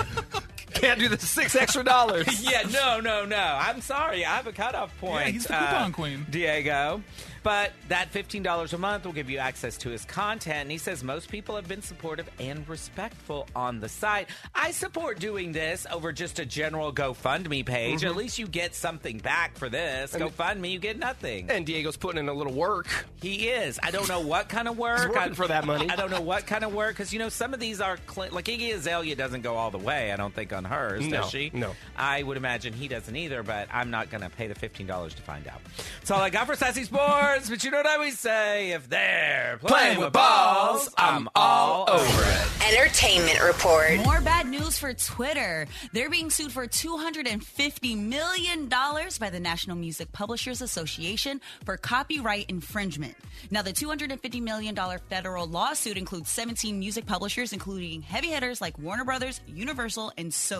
Can't 0.75 0.99
do 1.01 1.09
the 1.09 1.19
six 1.19 1.55
extra 1.57 1.85
dollars. 1.85 2.43
yeah, 2.51 2.63
no, 2.71 3.01
no, 3.01 3.25
no. 3.25 3.37
I'm 3.61 3.81
sorry. 3.81 4.25
I 4.25 4.37
have 4.37 4.47
a 4.47 4.53
cutoff 4.53 4.97
point. 5.01 5.27
Yeah, 5.27 5.33
he's 5.33 5.45
the 5.45 5.55
coupon 5.55 5.93
queen. 5.93 6.27
Diego. 6.31 7.03
But 7.43 7.73
that 7.89 8.11
$15 8.11 8.73
a 8.73 8.79
month 8.79 9.05
will 9.05 9.13
give 9.13 9.29
you 9.29 9.37
access 9.37 9.77
to 9.79 9.91
his 9.91 10.07
content. 10.07 10.61
And 10.63 10.71
he 10.71 10.79
says 10.79 11.05
most 11.05 11.29
people 11.31 11.57
have 11.57 11.69
been 11.69 11.83
supportive 11.83 12.27
and 12.41 12.67
respectful 12.67 13.47
on 13.55 13.81
the 13.81 13.89
site. 13.89 14.29
I 14.55 14.71
support 14.71 15.19
doing 15.21 15.53
this 15.53 15.87
over 15.93 16.11
just 16.11 16.39
a 16.39 16.47
general 16.47 16.91
GoFundMe 16.91 17.67
page. 17.67 18.01
Mm-hmm. 18.01 18.07
At 18.09 18.17
least 18.17 18.39
you 18.39 18.47
get 18.47 18.75
something 18.75 19.19
back 19.19 19.59
for 19.59 19.69
this. 19.69 20.15
GoFundMe, 20.15 20.71
you 20.71 20.79
get 20.79 20.99
nothing. 20.99 21.51
And 21.51 21.67
Diego's 21.67 21.99
putting 21.99 22.19
in 22.19 22.31
a 22.31 22.33
little 22.33 22.55
work. 22.55 22.87
He 23.21 23.49
is. 23.51 23.79
I 23.83 23.91
don't 23.91 24.09
know 24.09 24.21
what 24.21 24.49
kind 24.49 24.67
of 24.67 24.79
work. 24.79 25.01
He's 25.01 25.09
working 25.09 25.33
I- 25.33 25.35
for 25.35 25.47
that 25.49 25.67
money. 25.67 25.91
I 25.91 25.97
don't 25.97 26.11
know 26.11 26.23
what 26.23 26.47
kind 26.47 26.65
of 26.65 26.73
work 26.73 26.95
because 26.97 27.13
you 27.13 27.19
know 27.19 27.29
some 27.29 27.53
of 27.53 27.61
these 27.61 27.79
are 27.83 27.99
cl- 28.11 28.33
like 28.33 28.47
Iggy 28.47 28.73
Azalea 28.75 29.17
doesn't 29.17 29.43
go 29.43 29.57
all 29.57 29.71
the 29.71 29.77
way. 29.77 30.13
I 30.13 30.17
don't 30.17 30.35
think 30.35 30.55
on 30.55 30.64
hers 30.65 31.07
No, 31.07 31.23
does 31.23 31.31
she? 31.31 31.51
no. 31.53 31.75
I 31.97 32.23
would 32.23 32.37
imagine 32.37 32.73
he 32.73 32.89
doesn't 32.89 33.15
either. 33.15 33.43
But 33.43 33.69
I'm 33.73 33.91
not 33.91 34.11
going 34.11 34.23
to 34.23 34.31
pay 34.31 34.47
the 34.47 34.55
fifteen 34.55 34.87
dollars 34.87 35.15
to 35.15 35.23
find 35.23 35.47
out. 35.49 35.61
That's 36.01 36.11
all 36.11 36.21
I 36.21 36.31
got 36.31 36.47
for 36.47 36.55
Sassy 36.57 36.85
Sports. 36.85 37.49
but 37.51 37.63
you 37.65 37.71
know 37.71 37.79
what 37.79 37.87
I 37.87 37.95
always 37.95 38.19
say: 38.19 38.73
if 38.73 38.89
they're 38.89 39.59
playing, 39.63 39.99
with 40.01 40.13
balls, 40.13 40.89
I'm 40.97 41.29
all 41.35 41.89
over 41.91 42.23
it. 42.23 42.73
Entertainment 42.75 43.41
report. 43.43 43.97
More 44.05 44.21
bad 44.21 44.47
news 44.49 44.79
for 44.79 44.93
Twitter. 44.95 45.67
They're 45.93 46.11
being 46.11 46.31
sued 46.31 46.53
for 46.53 46.67
$250 46.67 47.97
million 47.99 48.69
by 48.69 49.31
the 49.31 49.41
National 49.41 49.77
Music 49.77 50.11
Publishers 50.13 50.63
Association 50.63 51.41
for 51.65 51.77
copyright 51.77 52.47
infringement. 52.49 53.15
Now, 53.51 53.63
the 53.63 53.73
$250 53.73 54.41
million 54.43 54.77
federal 55.09 55.47
lawsuit 55.47 55.97
includes 55.99 56.31
17 56.31 56.79
music 56.79 57.07
publishers, 57.07 57.53
including 57.53 58.03
heavy 58.03 58.29
hitters 58.29 58.61
like 58.61 58.79
Warner 58.79 59.05
Brothers, 59.05 59.41
Universal, 59.47 60.13
and 60.17 60.31
Sony. 60.31 60.54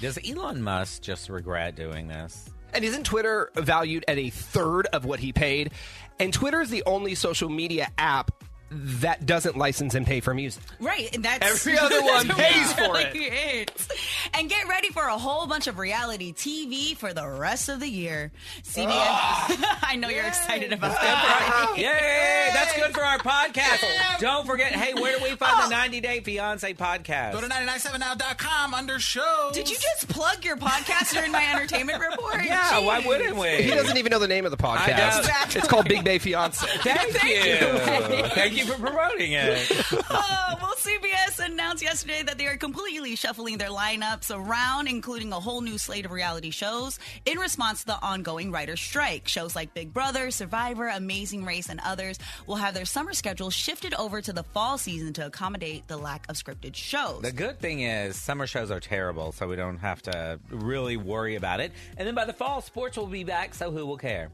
Does 0.00 0.18
Elon 0.26 0.62
Musk 0.62 1.02
just 1.02 1.28
regret 1.28 1.74
doing 1.74 2.08
this? 2.08 2.48
And 2.72 2.84
isn't 2.84 3.04
Twitter 3.04 3.50
valued 3.56 4.04
at 4.06 4.16
a 4.16 4.30
third 4.30 4.86
of 4.86 5.04
what 5.04 5.18
he 5.20 5.32
paid? 5.32 5.72
And 6.20 6.32
Twitter 6.32 6.60
is 6.60 6.70
the 6.70 6.84
only 6.86 7.14
social 7.14 7.48
media 7.48 7.88
app 7.98 8.30
that 8.70 9.26
doesn't 9.26 9.56
license 9.56 9.94
and 9.94 10.06
pay 10.06 10.20
for 10.20 10.32
music. 10.32 10.62
Right, 10.78 11.12
and 11.14 11.24
that's 11.24 11.44
Every 11.44 11.76
other 11.78 12.00
one 12.02 12.28
pays 12.28 12.72
for 12.74 12.98
it. 13.00 13.10
it. 13.14 13.88
And 14.34 14.48
get 14.48 14.68
ready 14.68 14.90
for 14.90 15.02
a 15.04 15.18
whole 15.18 15.46
bunch 15.46 15.66
of 15.66 15.78
reality 15.78 16.32
TV 16.32 16.96
for 16.96 17.12
the 17.12 17.28
rest 17.28 17.68
of 17.68 17.80
the 17.80 17.88
year. 17.88 18.30
CBS. 18.62 18.86
Ah. 18.90 19.78
I 19.90 19.96
know 19.96 20.08
you're 20.08 20.24
excited 20.26 20.72
about 20.72 20.92
that. 21.00 21.74
Yay! 21.76 22.50
That's 22.52 22.76
good 22.76 22.94
for 22.94 23.02
our 23.02 23.18
podcast. 23.18 24.20
Don't 24.20 24.46
forget. 24.46 24.72
Hey, 24.72 24.94
where 24.94 25.18
do 25.18 25.24
we 25.24 25.30
find 25.36 25.64
the 25.64 25.68
90 25.74 26.00
Day 26.00 26.20
Fiance 26.20 26.72
podcast? 26.74 27.32
Go 27.32 27.40
to 27.40 27.48
997now.com 27.48 28.74
under 28.74 28.98
shows. 29.00 29.52
Did 29.52 29.68
you 29.68 29.76
just 29.76 30.08
plug 30.08 30.44
your 30.44 30.56
podcast 30.56 31.12
during 31.12 31.32
my 31.32 31.44
entertainment 31.52 32.00
report? 32.00 32.44
yeah, 32.44 32.78
why 32.78 33.00
wouldn't 33.00 33.36
we? 33.36 33.62
He 33.62 33.70
doesn't 33.70 33.96
even 33.96 34.10
know 34.10 34.18
the 34.20 34.28
name 34.28 34.44
of 34.44 34.50
the 34.52 34.56
podcast. 34.56 35.26
don't. 35.26 35.56
It's 35.56 35.66
called 35.68 35.88
Big 35.88 36.04
Bay 36.04 36.18
Fiance. 36.18 36.64
Thank, 36.82 37.14
you. 37.24 38.28
Thank 38.28 38.56
you 38.56 38.59
for 38.66 38.74
promoting 38.78 39.32
it. 39.32 39.70
Oh, 40.12 40.56
well, 40.60 40.74
CBS 40.74 41.44
announced 41.44 41.82
yesterday 41.82 42.22
that 42.22 42.36
they 42.36 42.46
are 42.46 42.56
completely 42.56 43.14
shuffling 43.16 43.58
their 43.58 43.68
lineups 43.68 44.34
around, 44.34 44.88
including 44.88 45.32
a 45.32 45.38
whole 45.38 45.60
new 45.60 45.78
slate 45.78 46.04
of 46.04 46.10
reality 46.10 46.50
shows 46.50 46.98
in 47.26 47.38
response 47.38 47.80
to 47.80 47.86
the 47.86 48.02
ongoing 48.02 48.50
writer's 48.50 48.80
strike. 48.80 49.28
Shows 49.28 49.54
like 49.54 49.72
Big 49.74 49.92
Brother, 49.92 50.30
Survivor, 50.30 50.88
Amazing 50.88 51.44
Race, 51.44 51.68
and 51.68 51.80
others 51.84 52.18
will 52.46 52.56
have 52.56 52.74
their 52.74 52.84
summer 52.84 53.12
schedule 53.12 53.50
shifted 53.50 53.94
over 53.94 54.20
to 54.20 54.32
the 54.32 54.42
fall 54.42 54.78
season 54.78 55.12
to 55.14 55.26
accommodate 55.26 55.86
the 55.86 55.96
lack 55.96 56.28
of 56.28 56.36
scripted 56.36 56.74
shows. 56.74 57.22
The 57.22 57.32
good 57.32 57.58
thing 57.60 57.80
is 57.80 58.16
summer 58.16 58.46
shows 58.46 58.70
are 58.70 58.80
terrible, 58.80 59.32
so 59.32 59.46
we 59.46 59.56
don't 59.56 59.78
have 59.78 60.02
to 60.02 60.40
really 60.50 60.96
worry 60.96 61.36
about 61.36 61.60
it. 61.60 61.72
And 61.96 62.06
then 62.06 62.14
by 62.14 62.24
the 62.24 62.32
fall, 62.32 62.60
sports 62.60 62.96
will 62.96 63.06
be 63.06 63.24
back, 63.24 63.54
so 63.54 63.70
who 63.70 63.86
will 63.86 63.98
care? 63.98 64.30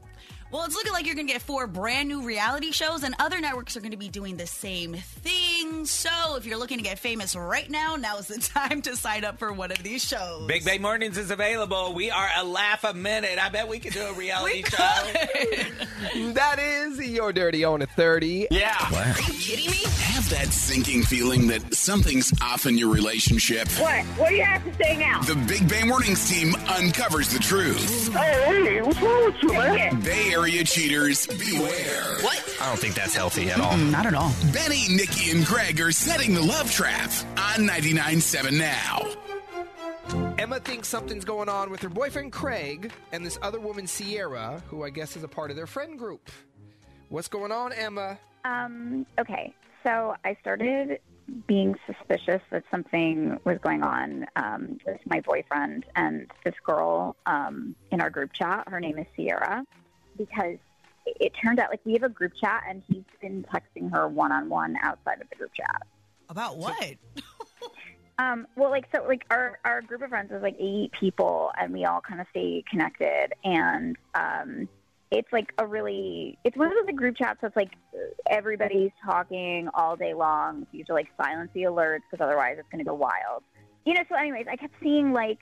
Well, 0.49 0.63
it's 0.63 0.75
looking 0.75 0.93
like 0.93 1.05
you're 1.05 1.15
going 1.15 1.27
to 1.27 1.33
get 1.33 1.41
four 1.41 1.67
brand 1.67 2.07
new 2.07 2.23
reality 2.23 2.71
shows, 2.71 3.03
and 3.03 3.13
other 3.19 3.41
networks 3.41 3.75
are 3.75 3.81
going 3.81 3.91
to 3.91 3.97
be 3.97 4.07
doing 4.07 4.37
the 4.37 4.47
same 4.47 4.93
thing. 4.93 5.85
So, 5.85 6.35
if 6.37 6.45
you're 6.45 6.57
looking 6.57 6.77
to 6.77 6.83
get 6.83 6.99
famous 6.99 7.35
right 7.35 7.69
now, 7.69 7.97
now 7.97 8.17
is 8.17 8.27
the 8.27 8.37
time 8.53 8.81
to 8.83 8.95
sign 8.95 9.25
up 9.25 9.39
for 9.39 9.51
one 9.51 9.71
of 9.71 9.83
these 9.83 10.03
shows. 10.05 10.47
Big 10.47 10.63
Bay 10.63 10.77
Mornings 10.77 11.17
is 11.17 11.31
available. 11.31 11.93
We 11.93 12.11
are 12.11 12.29
a 12.37 12.45
laugh 12.45 12.85
a 12.85 12.93
minute. 12.93 13.37
I 13.43 13.49
bet 13.49 13.67
we 13.67 13.79
could 13.79 13.91
do 13.93 14.01
a 14.03 14.13
reality 14.13 14.63
show. 14.63 15.13
That 16.33 16.59
is 16.59 16.99
your 16.99 17.33
dirty 17.33 17.63
on 17.63 17.81
a 17.81 17.87
30. 17.87 18.47
Yeah. 18.51 18.75
are 18.93 19.19
you 19.31 19.39
kidding 19.39 19.71
me? 19.71 19.77
Have 19.99 20.29
that 20.29 20.53
sinking 20.53 21.03
feeling 21.03 21.47
that 21.47 21.73
something's 21.73 22.31
off 22.41 22.65
in 22.65 22.77
your 22.77 22.93
relationship. 22.93 23.67
What? 23.79 24.03
What 24.17 24.29
do 24.29 24.35
you 24.35 24.43
have 24.43 24.63
to 24.63 24.83
say 24.83 24.97
now? 24.97 25.21
The 25.21 25.35
Big 25.47 25.67
Bay 25.67 25.83
Mornings 25.83 26.29
team 26.29 26.53
uncovers 26.69 27.29
the 27.33 27.39
truth. 27.39 28.09
Oh, 28.15 28.19
hey, 28.19 28.81
what's 28.81 29.01
wrong 29.01 29.25
with 29.25 29.43
you, 29.43 29.53
man? 29.53 30.01
Bay 30.01 30.33
Area 30.37 30.63
cheaters, 30.63 31.25
beware. 31.25 32.03
What? 32.21 32.57
I 32.61 32.67
don't 32.67 32.77
think 32.77 32.93
that's 32.93 33.15
healthy 33.15 33.49
at 33.49 33.59
all. 33.59 33.75
Not 33.75 34.05
at 34.05 34.13
all. 34.13 34.31
Benny, 34.53 34.83
Nikki, 34.87 35.31
and 35.31 35.43
Greg 35.43 35.81
are 35.81 35.91
setting 35.91 36.35
the 36.35 36.43
love 36.43 36.71
trap 36.71 37.09
on 37.29 37.65
99.7 37.67 38.55
now. 38.55 40.35
Emma 40.37 40.59
thinks 40.59 40.89
something's 40.89 41.25
going 41.25 41.49
on 41.49 41.71
with 41.71 41.81
her 41.81 41.89
boyfriend 41.89 42.31
Craig 42.31 42.91
and 43.11 43.25
this 43.25 43.39
other 43.41 43.59
woman 43.59 43.87
Sierra, 43.87 44.61
who 44.67 44.83
I 44.83 44.91
guess 44.91 45.17
is 45.17 45.23
a 45.23 45.27
part 45.27 45.49
of 45.49 45.57
their 45.57 45.65
friend 45.65 45.97
group. 45.97 46.29
What's 47.09 47.29
going 47.29 47.51
on, 47.51 47.73
Emma? 47.73 48.19
Um, 48.45 49.07
okay, 49.19 49.55
so 49.81 50.13
I 50.23 50.37
started 50.41 50.99
being 51.47 51.73
suspicious 51.87 52.43
that 52.51 52.63
something 52.69 53.39
was 53.43 53.57
going 53.57 53.81
on 53.81 54.27
um, 54.35 54.77
with 54.85 54.99
my 55.07 55.19
boyfriend 55.21 55.85
and 55.95 56.29
this 56.45 56.53
girl 56.63 57.15
um, 57.25 57.75
in 57.89 58.01
our 58.01 58.11
group 58.11 58.33
chat. 58.33 58.69
Her 58.69 58.79
name 58.79 58.99
is 58.99 59.07
Sierra 59.15 59.65
because 60.17 60.57
it- 61.05 61.33
turned 61.41 61.59
out 61.59 61.69
like 61.69 61.81
we 61.85 61.93
have 61.93 62.03
a 62.03 62.09
group 62.09 62.33
chat 62.39 62.63
and 62.67 62.83
he's 62.87 63.03
been 63.21 63.45
texting 63.45 63.91
her 63.91 64.07
one 64.07 64.31
on 64.31 64.49
one 64.49 64.75
outside 64.81 65.21
of 65.21 65.29
the 65.29 65.35
group 65.35 65.51
chat. 65.53 65.83
About 66.29 66.57
what? 66.57 66.95
Um, 68.19 68.47
well, 68.55 68.71
like 68.71 68.87
so, 68.93 69.03
like 69.07 69.25
our 69.29 69.59
our 69.63 69.81
group 69.81 70.01
of 70.01 70.09
friends 70.09 70.31
is 70.31 70.41
like 70.41 70.55
eight 70.59 70.91
people, 70.91 71.51
and 71.59 71.71
we 71.71 71.85
all 71.85 72.01
kind 72.01 72.19
of 72.19 72.25
stay 72.31 72.63
connected. 72.67 73.33
And 73.43 73.95
um, 74.15 74.67
it's 75.11 75.31
like 75.31 75.53
a 75.59 75.67
really, 75.67 76.37
it's 76.43 76.57
one 76.57 76.67
of 76.67 76.73
those 76.85 76.95
group 76.95 77.15
chats 77.17 77.39
that's 77.41 77.55
like 77.55 77.73
everybody's 78.27 78.91
talking 79.05 79.69
all 79.75 79.95
day 79.95 80.15
long. 80.15 80.63
So 80.63 80.67
you 80.71 80.79
have 80.79 80.87
to 80.87 80.93
like 80.93 81.09
silence 81.21 81.51
the 81.53 81.63
alerts 81.63 82.01
because 82.09 82.23
otherwise 82.23 82.55
it's 82.57 82.67
going 82.71 82.83
to 82.83 82.89
go 82.89 82.95
wild. 82.95 83.43
You 83.85 83.93
know. 83.93 84.01
So, 84.09 84.15
anyways, 84.15 84.47
I 84.51 84.55
kept 84.55 84.73
seeing 84.81 85.13
like 85.13 85.39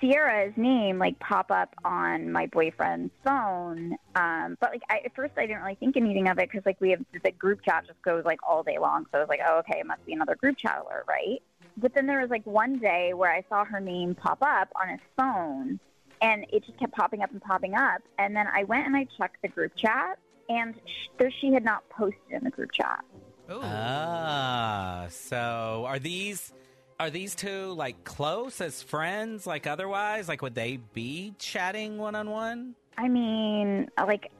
Sierra's 0.00 0.52
name 0.56 0.98
like 0.98 1.18
pop 1.18 1.50
up 1.50 1.74
on 1.84 2.30
my 2.32 2.46
boyfriend's 2.46 3.12
phone. 3.24 3.96
Um, 4.14 4.56
but 4.60 4.70
like 4.70 4.82
I, 4.88 5.00
at 5.04 5.14
first 5.14 5.34
I 5.36 5.46
didn't 5.46 5.62
really 5.62 5.76
think 5.76 5.96
anything 5.96 6.28
of 6.28 6.38
it 6.38 6.50
because 6.50 6.64
like 6.66 6.80
we 6.80 6.90
have 6.90 7.04
the 7.22 7.30
group 7.32 7.60
chat 7.62 7.86
just 7.86 8.00
goes 8.02 8.24
like 8.24 8.40
all 8.48 8.62
day 8.62 8.78
long. 8.78 9.06
So 9.12 9.18
I 9.18 9.20
was 9.20 9.28
like, 9.28 9.40
oh 9.46 9.58
okay, 9.58 9.80
it 9.80 9.86
must 9.86 10.04
be 10.06 10.12
another 10.12 10.36
group 10.36 10.56
chat 10.58 10.82
alert, 10.84 11.04
right? 11.08 11.42
But 11.76 11.94
then 11.94 12.06
there 12.06 12.20
was 12.20 12.30
like 12.30 12.46
one 12.46 12.78
day 12.78 13.14
where 13.14 13.32
I 13.32 13.44
saw 13.48 13.64
her 13.64 13.80
name 13.80 14.14
pop 14.14 14.38
up 14.42 14.68
on 14.80 14.88
his 14.88 15.00
phone, 15.16 15.80
and 16.20 16.46
it 16.52 16.64
just 16.64 16.78
kept 16.78 16.92
popping 16.92 17.22
up 17.22 17.30
and 17.32 17.42
popping 17.42 17.74
up. 17.74 18.00
And 18.18 18.36
then 18.36 18.46
I 18.46 18.64
went 18.64 18.86
and 18.86 18.96
I 18.96 19.06
checked 19.18 19.42
the 19.42 19.48
group 19.48 19.72
chat, 19.76 20.18
and 20.48 20.74
sh- 20.86 21.08
there 21.18 21.30
she 21.30 21.52
had 21.52 21.64
not 21.64 21.88
posted 21.90 22.30
in 22.30 22.44
the 22.44 22.50
group 22.50 22.70
chat. 22.72 23.04
Ah, 23.50 25.06
so 25.10 25.84
are 25.86 25.98
these 25.98 26.52
are 27.00 27.10
these 27.10 27.34
two 27.34 27.72
like 27.72 28.04
close 28.04 28.60
as 28.60 28.82
friends? 28.82 29.46
Like 29.46 29.66
otherwise, 29.66 30.28
like 30.28 30.42
would 30.42 30.54
they 30.54 30.78
be 30.92 31.34
chatting 31.38 31.98
one 31.98 32.14
on 32.14 32.30
one? 32.30 32.74
I 32.96 33.08
mean, 33.08 33.90
like, 34.06 34.30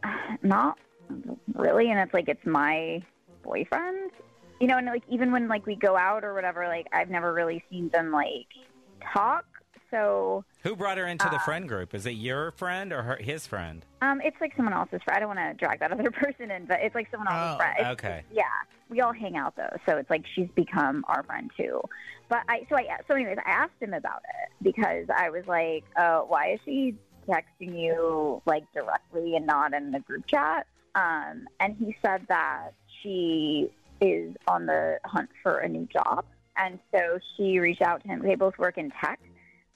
not 0.43 0.79
really. 1.55 1.90
And 1.90 1.99
it's 1.99 2.14
like, 2.14 2.29
it's 2.29 2.47
my 2.47 3.03
boyfriend, 3.43 4.12
you 4.61 4.69
know, 4.69 4.79
and 4.79 4.87
like, 4.87 5.03
even 5.09 5.33
when 5.33 5.49
like 5.49 5.67
we 5.67 5.75
go 5.75 5.97
out 5.97 6.23
or 6.23 6.35
whatever, 6.35 6.69
like, 6.69 6.87
I've 6.93 7.11
never 7.11 7.33
really 7.33 7.64
seen 7.71 7.88
them 7.88 8.12
like 8.12 8.47
talk. 9.12 9.45
So, 9.90 10.45
Who 10.62 10.75
brought 10.75 10.99
her 10.99 11.07
into 11.07 11.29
the 11.29 11.37
Uh, 11.37 11.45
friend 11.45 11.69
group? 11.69 11.95
Is 11.95 12.05
it 12.07 12.12
your 12.12 12.51
friend 12.53 12.93
or 12.93 13.03
her, 13.03 13.17
his 13.17 13.47
friend? 13.47 13.85
um, 14.03 14.21
it's 14.25 14.37
like 14.40 14.53
someone 14.57 14.75
else's 14.75 15.01
friend. 15.05 15.17
I 15.17 15.21
don't 15.21 15.37
want 15.37 15.38
to 15.38 15.55
drag 15.64 15.79
that 15.81 15.93
other 15.99 16.11
person 16.11 16.51
in, 16.51 16.67
but 16.67 16.79
it's 16.81 16.95
like 16.97 17.09
someone 17.12 17.29
else's 17.29 17.55
Oh, 17.55 17.57
friend. 17.59 17.75
It's- 17.79 17.93
okay. 17.93 18.23
yeah, 18.33 18.43
we 18.88 19.01
all 19.01 19.12
hang 19.12 19.37
out 19.37 19.55
though, 19.57 19.77
so 19.87 19.97
it's 19.97 20.11
like 20.11 20.25
she's 20.35 20.49
become 20.57 21.05
our 21.09 21.23
friend 21.25 21.51
too. 21.57 21.81
But 22.29 22.43
I, 22.49 22.67
so 22.69 22.77
I, 22.77 22.87
so 23.07 23.15
anyways, 23.15 23.39
I 23.45 23.51
asked 23.51 23.81
him 23.81 23.95
about 23.95 24.23
it 24.25 24.53
because 24.63 25.07
I 25.15 25.31
was 25.31 25.45
like, 25.47 25.85
uh, 25.97 26.21
why 26.21 26.55
is 26.55 26.61
she 26.65 26.97
texting 27.29 27.79
you 27.79 28.43
like 28.47 28.65
directly 28.73 29.37
and 29.37 29.47
not 29.47 29.75
in 29.75 29.91
the 29.91 30.01
group 30.01 30.27
chat? 30.27 30.67
Um, 30.95 31.47
and 31.61 31.77
he 31.79 31.97
said 32.05 32.27
that 32.29 32.71
she 33.03 33.71
is 34.01 34.35
on 34.49 34.67
the 34.67 34.99
hunt 35.05 35.31
for 35.43 35.59
a 35.59 35.69
new 35.69 35.87
job, 35.93 36.25
and 36.57 36.79
so 36.93 37.19
she 37.37 37.59
reached 37.59 37.83
out 37.83 38.03
to 38.03 38.09
him. 38.09 38.23
They 38.23 38.35
both 38.35 38.59
work 38.59 38.79
in 38.79 38.91
tech. 39.01 39.21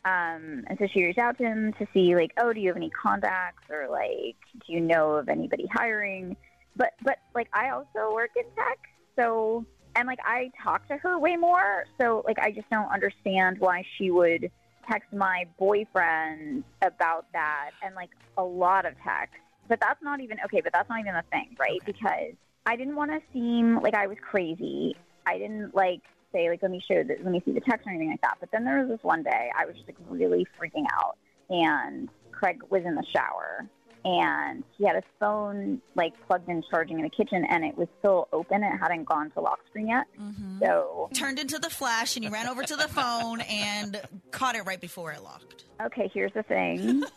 Um, 0.05 0.65
and 0.69 0.79
so 0.79 0.87
she 0.87 1.03
reached 1.03 1.19
out 1.19 1.37
to 1.39 1.45
him 1.45 1.75
to 1.79 1.87
see, 1.93 2.15
like, 2.15 2.33
oh, 2.39 2.53
do 2.53 2.61
you 2.61 2.69
have 2.69 2.77
any 2.77 2.89
contacts 2.89 3.65
or 3.69 3.89
like, 3.91 4.37
do 4.67 4.73
you 4.73 4.81
know 4.81 5.13
of 5.13 5.29
anybody 5.29 5.69
hiring? 5.71 6.37
But, 6.77 6.93
but 7.03 7.19
like, 7.35 7.49
I 7.53 7.71
also 7.71 8.15
work 8.15 8.31
in 8.37 8.45
tech, 8.55 8.79
so 9.17 9.67
and 9.99 10.07
like 10.07 10.21
I 10.25 10.51
talk 10.63 10.87
to 10.89 10.97
her 10.97 11.19
way 11.19 11.37
more, 11.37 11.85
so 12.01 12.23
like 12.25 12.39
I 12.39 12.53
just 12.53 12.71
don't 12.71 12.91
understand 12.91 13.59
why 13.59 13.85
she 13.99 14.11
would 14.13 14.51
text 14.89 15.13
my 15.13 15.45
boyfriend 15.59 16.63
about 16.83 17.27
that 17.33 17.71
and 17.83 17.95
like 17.97 18.11
a 18.39 18.43
lot 18.43 18.87
of 18.87 18.95
texts. 19.05 19.37
But 19.69 19.81
that's 19.81 20.01
not 20.03 20.21
even 20.21 20.39
okay. 20.45 20.61
But 20.63 20.73
that's 20.73 20.89
not 20.89 21.01
even 21.01 21.15
the 21.15 21.25
thing, 21.33 21.57
right? 21.59 21.81
Because 21.85 22.33
I 22.65 22.77
didn't 22.77 22.95
want 22.95 23.11
to 23.11 23.21
seem 23.33 23.81
like 23.83 23.95
I 23.95 24.07
was 24.07 24.17
crazy. 24.23 24.95
I 25.27 25.37
didn't 25.37 25.75
like 25.75 26.03
say 26.33 26.49
like 26.49 26.63
let 26.63 26.71
me 26.71 26.81
show 26.87 27.03
that 27.03 27.25
let 27.25 27.33
me 27.33 27.43
see 27.45 27.53
the 27.53 27.61
text 27.61 27.85
or 27.87 27.91
anything 27.91 28.11
like 28.11 28.23
that. 28.23 28.37
But 28.39 28.51
then 28.53 28.65
there 28.65 28.79
was 28.79 28.89
this 28.89 29.03
one 29.03 29.25
day 29.25 29.51
I 29.59 29.67
was 29.67 29.75
just 29.75 29.89
like 29.89 29.99
really 30.09 30.47
freaking 30.61 30.85
out, 30.95 31.19
and 31.51 32.09
Craig 32.31 32.61
was 32.71 32.83
in 32.85 32.95
the 32.95 33.05
shower 33.13 33.69
and 34.05 34.65
he 34.77 34.87
had 34.87 34.95
his 34.97 35.05
phone 35.21 35.81
like 35.95 36.13
plugged 36.27 36.49
in 36.49 36.63
charging 36.71 36.99
in 36.99 37.05
the 37.05 37.11
kitchen 37.11 37.45
and 37.51 37.65
it 37.65 37.77
was 37.77 37.89
still 37.99 38.29
open. 38.33 38.63
It 38.63 38.77
hadn't 38.79 39.05
gone 39.05 39.31
to 39.33 39.41
lock 39.41 39.61
screen 39.69 39.89
yet. 39.89 40.07
Mm-hmm. 40.21 40.61
So 40.65 41.11
Turned 41.15 41.39
into 41.39 41.59
the 41.59 41.71
flash, 41.71 42.17
and 42.17 42.25
you 42.25 42.31
ran 42.31 42.49
over 42.49 42.63
to 42.63 42.77
the 42.77 42.89
phone 42.89 43.41
and 43.43 44.01
caught 44.31 44.55
it 44.57 44.63
right 44.67 44.81
before 44.81 45.13
it 45.13 45.23
locked. 45.23 45.65
okay 45.85 46.11
here's 46.13 46.33
the 46.33 46.43
thing. 46.45 47.03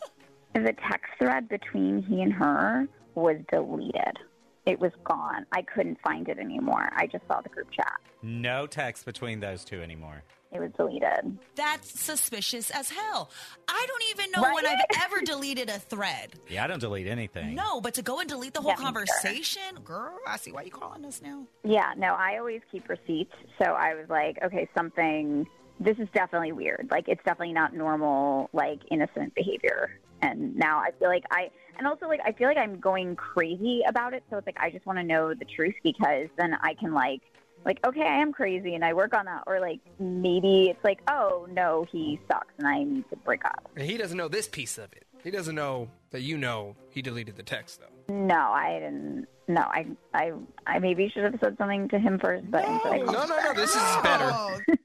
The 0.54 0.74
text 0.86 1.06
thread 1.18 1.48
between 1.48 2.02
he 2.02 2.20
and 2.20 2.30
her 2.34 2.86
was 3.14 3.36
deleted. 3.50 4.18
It 4.66 4.78
was 4.78 4.92
gone. 5.02 5.46
I 5.50 5.62
couldn't 5.62 5.98
find 6.04 6.28
it 6.28 6.38
anymore. 6.38 6.90
I 6.94 7.06
just 7.06 7.26
saw 7.26 7.40
the 7.40 7.48
group 7.48 7.70
chat. 7.70 7.94
No 8.22 8.66
text 8.66 9.06
between 9.06 9.40
those 9.40 9.64
two 9.64 9.80
anymore. 9.80 10.24
It 10.52 10.60
was 10.60 10.70
deleted 10.76 11.38
That's 11.54 11.98
suspicious 12.00 12.70
as 12.70 12.90
hell. 12.90 13.30
I 13.68 13.86
don't 13.88 14.02
even 14.10 14.30
know 14.32 14.54
when 14.54 14.66
I've 14.66 14.84
ever 15.02 15.20
deleted 15.22 15.68
a 15.68 15.78
thread. 15.78 16.34
Yeah, 16.48 16.64
I 16.64 16.66
don't 16.66 16.78
delete 16.80 17.06
anything. 17.06 17.54
No, 17.54 17.80
but 17.80 17.94
to 17.94 18.02
go 18.02 18.20
and 18.20 18.28
delete 18.28 18.54
the 18.54 18.60
whole 18.60 18.70
Yeah, 18.72 18.76
me 18.76 18.84
neither. 18.84 19.06
conversation, 19.06 19.62
girl, 19.84 20.18
I 20.26 20.36
see 20.36 20.52
why 20.52 20.62
you're 20.62 20.70
calling 20.76 21.04
us 21.04 21.22
now. 21.22 21.46
Yeah, 21.64 21.92
no, 21.96 22.08
I 22.08 22.38
always 22.38 22.60
keep 22.70 22.88
receipts. 22.88 23.34
So 23.58 23.64
I 23.72 23.94
was 23.94 24.06
like, 24.08 24.38
okay, 24.44 24.68
something, 24.76 25.46
this 25.80 25.98
is 25.98 26.08
definitely 26.14 26.52
weird. 26.52 26.88
Like, 26.90 27.08
it's 27.08 27.22
definitely 27.24 27.54
not 27.54 27.74
normal, 27.74 28.50
like, 28.52 28.80
innocent 28.90 29.34
behavior. 29.34 29.98
And 30.20 30.54
now 30.54 30.78
I 30.78 30.90
feel 30.98 31.08
like 31.08 31.24
I, 31.30 31.50
and 31.78 31.86
also, 31.86 32.06
like, 32.06 32.20
I 32.24 32.32
feel 32.32 32.46
like 32.46 32.56
I'm 32.58 32.78
going 32.78 33.16
crazy 33.16 33.82
about 33.88 34.14
it. 34.14 34.22
So 34.30 34.36
it's 34.36 34.46
like, 34.46 34.58
I 34.60 34.70
just 34.70 34.86
want 34.86 34.98
to 34.98 35.04
know 35.04 35.34
the 35.34 35.44
truth 35.44 35.74
because 35.82 36.28
then 36.38 36.54
I 36.62 36.74
can, 36.74 36.92
like, 36.94 37.22
like, 37.64 37.78
okay, 37.86 38.02
I 38.02 38.18
am 38.18 38.32
crazy 38.32 38.74
and 38.74 38.84
I 38.84 38.92
work 38.92 39.14
on 39.14 39.26
that. 39.26 39.44
Or, 39.46 39.60
like, 39.60 39.80
maybe 39.98 40.68
it's 40.70 40.84
like, 40.84 41.00
oh, 41.08 41.46
no, 41.50 41.86
he 41.90 42.20
sucks 42.30 42.52
and 42.58 42.66
I 42.66 42.82
need 42.82 43.08
to 43.10 43.16
break 43.16 43.44
up. 43.44 43.68
And 43.76 43.88
he 43.88 43.96
doesn't 43.96 44.16
know 44.16 44.28
this 44.28 44.48
piece 44.48 44.78
of 44.78 44.92
it. 44.92 45.06
He 45.22 45.30
doesn't 45.30 45.54
know 45.54 45.88
that 46.10 46.22
you 46.22 46.36
know 46.36 46.74
he 46.90 47.00
deleted 47.00 47.36
the 47.36 47.44
text, 47.44 47.80
though. 47.80 48.14
No, 48.14 48.34
I 48.34 48.80
didn't. 48.80 49.26
No, 49.48 49.60
I, 49.60 49.86
I, 50.14 50.32
I 50.66 50.78
maybe 50.78 51.10
should 51.12 51.24
have 51.24 51.34
said 51.42 51.56
something 51.58 51.88
to 51.88 51.98
him 51.98 52.18
first, 52.18 52.50
but 52.50 52.64
instead 52.64 52.92
I 52.92 52.98
No, 52.98 53.26
no, 53.26 53.26
no. 53.26 53.54
This 53.54 53.74
is 53.74 53.96
better. 54.02 54.30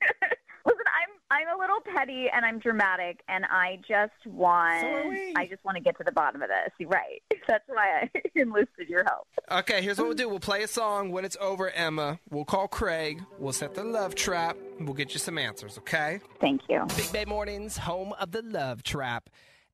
Listen, 1.30 1.48
I'm 1.48 1.48
I'm 1.48 1.58
a 1.58 1.60
little 1.60 1.80
petty 1.82 2.28
and 2.34 2.46
I'm 2.46 2.60
dramatic 2.60 3.22
and 3.28 3.46
I 3.46 3.80
just 3.88 4.26
want 4.26 4.82
so 4.82 5.13
I 5.36 5.48
just 5.48 5.63
want 5.63 5.78
to 5.78 5.84
get 5.84 5.98
to 5.98 6.04
the 6.04 6.12
bottom 6.12 6.42
of 6.42 6.50
this. 6.50 6.88
Right. 6.88 7.22
That's 7.48 7.63
why 7.68 8.02
I 8.04 8.12
enlisted 8.36 8.90
your 8.90 9.04
help. 9.04 9.28
Okay, 9.52 9.82
here's 9.82 9.98
what 9.98 10.08
we'll 10.08 10.18
do. 10.18 10.30
We'll 10.30 10.40
play 10.40 10.63
a 10.63 10.68
song. 10.68 11.12
When 11.12 11.26
it's 11.26 11.38
over, 11.40 11.70
Emma, 11.70 12.20
we'll 12.30 12.46
call 12.46 12.68
Craig. 12.68 13.24
We'll 13.40 13.54
set 13.54 13.74
the 13.76 13.84
love 13.84 14.16
trap. 14.16 14.58
We'll 14.80 14.94
get 14.94 15.13
you 15.13 15.20
some 15.20 15.38
answers, 15.38 15.78
okay? 15.80 16.20
Thank 16.40 16.62
you. 16.70 16.86
Big 16.96 17.12
Bay 17.12 17.26
Mornings, 17.26 17.78
home 17.78 18.13
of 18.20 18.32
the 18.32 18.42
love 18.42 18.84
trap. 18.84 19.30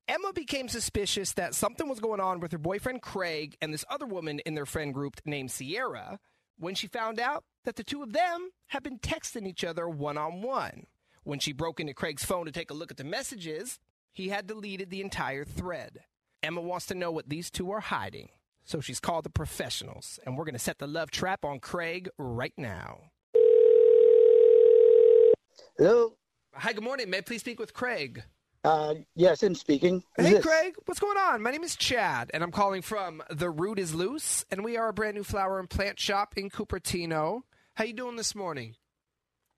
Emma 0.07 0.33
became 0.33 0.67
suspicious 0.67 1.33
that 1.33 1.55
something 1.55 1.87
was 1.87 1.99
going 1.99 2.19
on 2.19 2.39
with 2.39 2.51
her 2.51 2.57
boyfriend 2.57 3.01
Craig 3.01 3.55
and 3.61 3.73
this 3.73 3.85
other 3.89 4.05
woman 4.05 4.39
in 4.39 4.53
their 4.53 4.65
friend 4.65 4.93
group 4.93 5.21
named 5.25 5.49
Sierra 5.49 6.19
when 6.57 6.75
she 6.75 6.87
found 6.87 7.19
out 7.19 7.43
that 7.63 7.77
the 7.77 7.83
two 7.83 8.03
of 8.03 8.13
them 8.13 8.49
had 8.67 8.83
been 8.83 8.99
texting 8.99 9.47
each 9.47 9.63
other 9.63 9.87
one 9.87 10.17
on 10.17 10.41
one. 10.41 10.85
When 11.23 11.39
she 11.39 11.53
broke 11.53 11.79
into 11.79 11.93
Craig's 11.93 12.25
phone 12.25 12.45
to 12.45 12.51
take 12.51 12.69
a 12.69 12.73
look 12.73 12.91
at 12.91 12.97
the 12.97 13.03
messages, 13.05 13.79
he 14.11 14.29
had 14.29 14.45
deleted 14.47 14.89
the 14.89 15.01
entire 15.01 15.45
thread. 15.45 15.99
Emma 16.41 16.59
wants 16.61 16.85
to 16.87 16.95
know 16.95 17.11
what 17.11 17.29
these 17.29 17.49
two 17.49 17.71
are 17.71 17.79
hiding, 17.79 18.27
so 18.65 18.81
she's 18.81 18.99
called 18.99 19.23
the 19.23 19.29
professionals, 19.29 20.19
and 20.25 20.37
we're 20.37 20.43
going 20.43 20.53
to 20.53 20.59
set 20.59 20.79
the 20.79 20.87
love 20.87 21.11
trap 21.11 21.45
on 21.45 21.59
Craig 21.59 22.09
right 22.17 22.53
now. 22.57 22.99
Hello. 25.77 26.17
Hi, 26.53 26.73
good 26.73 26.83
morning. 26.83 27.09
May 27.09 27.19
I 27.19 27.21
please 27.21 27.39
speak 27.39 27.57
with 27.59 27.73
Craig? 27.73 28.23
Uh, 28.65 28.95
yes, 29.15 29.43
I'm 29.43 29.55
speaking. 29.55 30.03
Who's 30.17 30.27
Hey, 30.27 30.33
this? 30.33 30.45
Craig, 30.45 30.75
what's 30.85 30.99
going 30.99 31.17
on? 31.17 31.41
My 31.41 31.51
name 31.51 31.63
is 31.63 31.75
Chad, 31.77 32.31
and 32.33 32.43
I'm 32.43 32.51
calling 32.51 32.81
from 32.81 33.23
The 33.29 33.49
Root 33.49 33.79
is 33.79 33.95
Loose, 33.95 34.43
and 34.51 34.63
we 34.63 34.75
are 34.77 34.89
a 34.89 34.93
brand 34.93 35.15
new 35.15 35.23
flower 35.23 35.59
and 35.59 35.69
plant 35.69 35.99
shop 35.99 36.33
in 36.37 36.49
Cupertino. 36.49 37.41
How 37.75 37.85
you 37.85 37.93
doing 37.93 38.17
this 38.17 38.35
morning? 38.35 38.75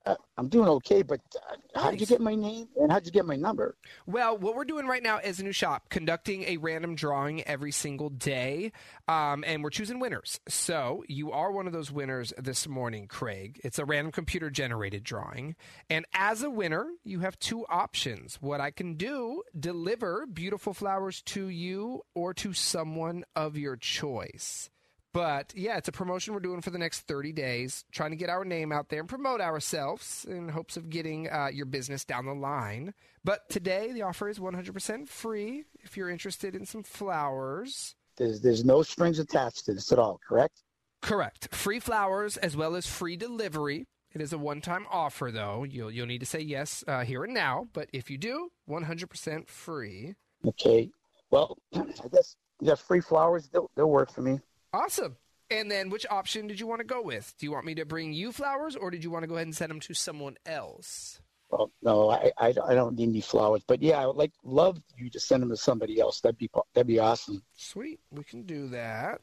Uh, 0.05 0.15
I'm 0.37 0.49
doing 0.49 0.67
okay, 0.67 1.01
but 1.01 1.19
uh, 1.35 1.55
how 1.81 1.89
did 1.89 1.99
you 1.99 2.05
get 2.05 2.21
my 2.21 2.35
name 2.35 2.67
and 2.79 2.91
how 2.91 2.99
did 2.99 3.07
you 3.07 3.11
get 3.11 3.25
my 3.25 3.35
number? 3.35 3.75
Well, 4.05 4.37
what 4.37 4.55
we're 4.55 4.65
doing 4.65 4.85
right 4.85 5.01
now 5.01 5.17
is 5.17 5.39
a 5.39 5.43
new 5.43 5.51
shop, 5.51 5.89
conducting 5.89 6.43
a 6.43 6.57
random 6.57 6.93
drawing 6.95 7.41
every 7.43 7.71
single 7.71 8.09
day, 8.09 8.71
um, 9.07 9.43
and 9.47 9.63
we're 9.63 9.71
choosing 9.71 9.99
winners. 9.99 10.39
So 10.47 11.03
you 11.07 11.31
are 11.31 11.51
one 11.51 11.65
of 11.65 11.73
those 11.73 11.91
winners 11.91 12.33
this 12.37 12.67
morning, 12.67 13.07
Craig. 13.07 13.59
It's 13.63 13.79
a 13.79 13.85
random 13.85 14.11
computer 14.11 14.51
generated 14.51 15.03
drawing, 15.03 15.55
and 15.89 16.05
as 16.13 16.43
a 16.43 16.49
winner, 16.51 16.87
you 17.03 17.21
have 17.21 17.39
two 17.39 17.65
options. 17.67 18.35
What 18.41 18.61
I 18.61 18.69
can 18.71 18.95
do: 18.95 19.41
deliver 19.59 20.27
beautiful 20.27 20.73
flowers 20.73 21.21
to 21.23 21.47
you 21.47 22.03
or 22.13 22.33
to 22.35 22.53
someone 22.53 23.23
of 23.35 23.57
your 23.57 23.75
choice. 23.75 24.69
But 25.15 25.53
yeah, 25.55 25.77
it's 25.77 25.87
a 25.87 25.93
promotion 25.93 26.33
we're 26.33 26.41
doing 26.41 26.59
for 26.59 26.71
the 26.71 26.77
next 26.77 27.07
30 27.07 27.31
days, 27.31 27.85
trying 27.93 28.09
to 28.09 28.17
get 28.17 28.29
our 28.29 28.43
name 28.43 28.73
out 28.73 28.89
there 28.89 28.99
and 28.99 29.07
promote 29.07 29.39
ourselves 29.39 30.25
in 30.27 30.49
hopes 30.49 30.75
of 30.75 30.89
getting 30.89 31.31
uh, 31.31 31.47
your 31.53 31.65
business 31.65 32.03
down 32.03 32.25
the 32.25 32.33
line. 32.33 32.93
But 33.23 33.47
today, 33.49 33.93
the 33.93 34.01
offer 34.01 34.27
is 34.27 34.39
100% 34.39 35.07
free 35.07 35.63
if 35.79 35.95
you're 35.95 36.09
interested 36.09 36.53
in 36.53 36.65
some 36.65 36.83
flowers. 36.83 37.95
There's 38.17 38.41
there's 38.41 38.65
no 38.65 38.83
strings 38.83 39.17
attached 39.17 39.63
to 39.67 39.73
this 39.73 39.93
at 39.93 39.99
all, 39.99 40.19
correct? 40.27 40.63
Correct. 41.01 41.47
Free 41.55 41.79
flowers 41.79 42.35
as 42.35 42.57
well 42.57 42.75
as 42.75 42.85
free 42.85 43.15
delivery. 43.15 43.87
It 44.13 44.19
is 44.19 44.33
a 44.33 44.37
one-time 44.37 44.85
offer, 44.91 45.31
though. 45.31 45.63
You'll 45.63 45.91
you'll 45.91 46.07
need 46.07 46.19
to 46.19 46.25
say 46.25 46.41
yes 46.41 46.83
uh, 46.89 47.05
here 47.05 47.23
and 47.23 47.33
now. 47.33 47.67
But 47.71 47.87
if 47.93 48.11
you 48.11 48.17
do, 48.17 48.49
100% 48.69 49.47
free. 49.47 50.15
Okay. 50.45 50.89
Well, 51.31 51.57
I 51.73 51.85
guess 52.11 52.35
yeah, 52.59 52.75
free 52.75 52.99
flowers 52.99 53.47
they'll, 53.47 53.71
they'll 53.77 53.89
work 53.89 54.11
for 54.11 54.21
me. 54.21 54.41
Awesome. 54.75 55.15
And 55.49 55.71
then, 55.71 55.89
which 55.89 56.05
option 56.09 56.47
did 56.47 56.59
you 56.59 56.67
want 56.67 56.79
to 56.79 56.85
go 56.85 57.01
with? 57.01 57.33
Do 57.39 57.45
you 57.45 57.51
want 57.51 57.65
me 57.65 57.75
to 57.75 57.85
bring 57.85 58.11
you 58.11 58.33
flowers, 58.33 58.75
or 58.75 58.91
did 58.91 59.03
you 59.03 59.09
want 59.09 59.23
to 59.23 59.27
go 59.27 59.35
ahead 59.35 59.47
and 59.47 59.55
send 59.55 59.69
them 59.69 59.79
to 59.81 59.93
someone 59.93 60.35
else? 60.45 61.21
Well, 61.49 61.71
no, 61.81 62.09
I, 62.09 62.31
I, 62.37 62.47
I 62.47 62.73
don't 62.73 62.97
need 62.97 63.09
any 63.09 63.21
flowers, 63.21 63.63
but 63.65 63.81
yeah, 63.81 64.01
I 64.01 64.07
would 64.07 64.17
like 64.17 64.33
love 64.43 64.81
you 64.97 65.09
to 65.11 65.19
send 65.19 65.43
them 65.43 65.49
to 65.49 65.55
somebody 65.55 66.01
else. 66.01 66.19
That'd 66.19 66.37
be 66.37 66.49
that'd 66.73 66.87
be 66.87 66.99
awesome. 66.99 67.41
Sweet, 67.53 68.01
we 68.11 68.25
can 68.25 68.43
do 68.43 68.67
that. 68.69 69.21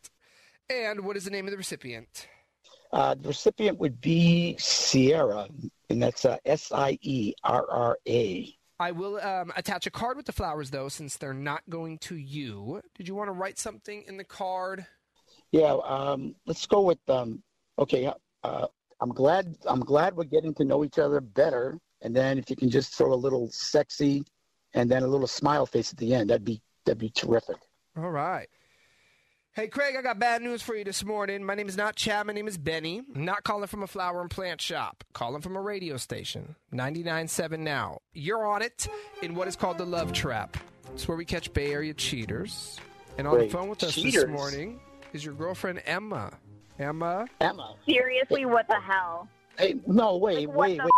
And 0.71 1.05
what 1.05 1.17
is 1.19 1.25
the 1.25 1.31
name 1.31 1.47
of 1.47 1.51
the 1.51 1.59
recipient? 1.59 2.29
Uh, 2.91 3.15
the 3.15 3.29
recipient 3.29 3.79
would 3.79 4.01
be 4.01 4.57
Sierra, 4.59 5.49
and 5.91 6.03
that's 6.03 6.25
uh, 6.25 6.39
S 6.47 6.73
I 6.73 6.99
E 7.03 7.35
R 7.45 7.67
R 7.69 7.99
A. 8.09 8.57
I 8.81 8.93
will 8.93 9.21
um, 9.21 9.53
attach 9.55 9.87
a 9.87 9.91
card 9.91 10.17
with 10.17 10.27
the 10.27 10.33
flowers, 10.33 10.71
though, 10.71 10.89
since 10.89 11.17
they're 11.17 11.35
not 11.35 11.63
going 11.69 11.99
to 11.99 12.17
you. 12.17 12.81
Did 12.97 13.07
you 13.07 13.15
want 13.15 13.29
to 13.29 13.33
write 13.33 13.59
something 13.59 14.03
in 14.07 14.17
the 14.17 14.25
card? 14.25 14.87
Yeah, 15.53 15.77
um, 15.85 16.35
let's 16.47 16.67
go 16.67 16.81
with. 16.81 16.99
Um, 17.09 17.43
okay, 17.79 18.11
uh, 18.43 18.67
I'm 19.01 19.11
glad. 19.11 19.55
I'm 19.67 19.81
glad 19.81 20.17
we're 20.17 20.25
getting 20.25 20.55
to 20.55 20.65
know 20.65 20.85
each 20.85 20.99
other 20.99 21.21
better. 21.21 21.79
And 22.01 22.17
then 22.17 22.39
if 22.39 22.51
you 22.51 22.57
can 22.57 22.69
just 22.69 22.95
throw 22.95 23.13
a 23.13 23.15
little 23.15 23.49
sexy, 23.53 24.25
and 24.75 24.91
then 24.91 25.03
a 25.03 25.07
little 25.07 25.27
smile 25.27 25.67
face 25.67 25.93
at 25.93 25.99
the 25.99 26.15
end, 26.15 26.31
that'd 26.31 26.45
be 26.45 26.61
that'd 26.85 26.99
be 26.99 27.11
terrific. 27.11 27.57
All 27.97 28.11
right. 28.11 28.49
Hey, 29.55 29.69
Craig, 29.69 29.97
I 29.99 30.01
got 30.01 30.19
bad 30.19 30.41
news 30.41 30.63
for 30.63 30.75
you 30.75 30.83
this 30.83 31.05
morning. 31.05 31.45
My 31.45 31.55
name 31.55 31.69
is 31.69 31.77
not 31.77 31.95
Chad. 31.95 32.27
My 32.27 32.33
name 32.33 32.49
is 32.49 32.57
Benny. 32.57 33.03
I'm 33.15 33.27
not 33.27 33.45
calling 33.45 33.67
from 33.67 33.83
a 33.83 33.87
flower 33.87 34.23
and 34.23 34.31
plant 34.31 34.63
shop. 34.63 35.05
Calling 35.13 35.43
from 35.43 35.57
a 35.57 35.61
radio 35.61 35.99
station. 35.99 36.57
99.7 36.73 37.59
now. 37.59 37.99
You're 38.15 38.47
on 38.47 38.63
it 38.63 38.89
in 39.21 39.35
what 39.35 39.49
is 39.49 39.57
called 39.57 39.77
the 39.77 39.85
Love 39.85 40.15
Trap. 40.15 40.57
It's 40.95 41.07
where 41.07 41.19
we 41.19 41.27
catch 41.27 41.53
Bay 41.53 41.71
Area 41.71 41.93
cheaters. 41.93 42.81
And 43.19 43.27
on 43.27 43.35
Wait, 43.35 43.51
the 43.51 43.59
phone 43.59 43.69
with 43.69 43.83
us 43.83 43.95
this 43.95 44.27
morning 44.27 44.81
is 45.13 45.25
your 45.25 45.35
girlfriend, 45.35 45.83
Emma. 45.87 46.33
Emma? 46.79 47.27
Emma. 47.41 47.75
Seriously, 47.87 48.45
what 48.47 48.67
the 48.69 48.81
hell? 48.81 49.29
Hey, 49.59 49.77
no, 49.87 50.17
wait, 50.17 50.49
Like, 50.49 50.49
what 50.49 50.69
wait, 50.71 50.77
the- 50.79 50.85
wait. 50.85 50.91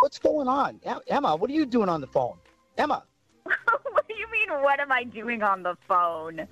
What's 0.00 0.18
going 0.20 0.46
on, 0.46 0.80
Emma? 1.08 1.34
What 1.34 1.50
are 1.50 1.54
you 1.54 1.66
doing 1.66 1.88
on 1.88 2.00
the 2.00 2.06
phone, 2.06 2.36
Emma? 2.76 3.02
what 3.42 4.06
do 4.06 4.14
you 4.14 4.30
mean? 4.30 4.48
What 4.62 4.78
am 4.78 4.92
I 4.92 5.02
doing 5.02 5.42
on 5.42 5.64
the 5.64 5.76
phone? 5.88 6.46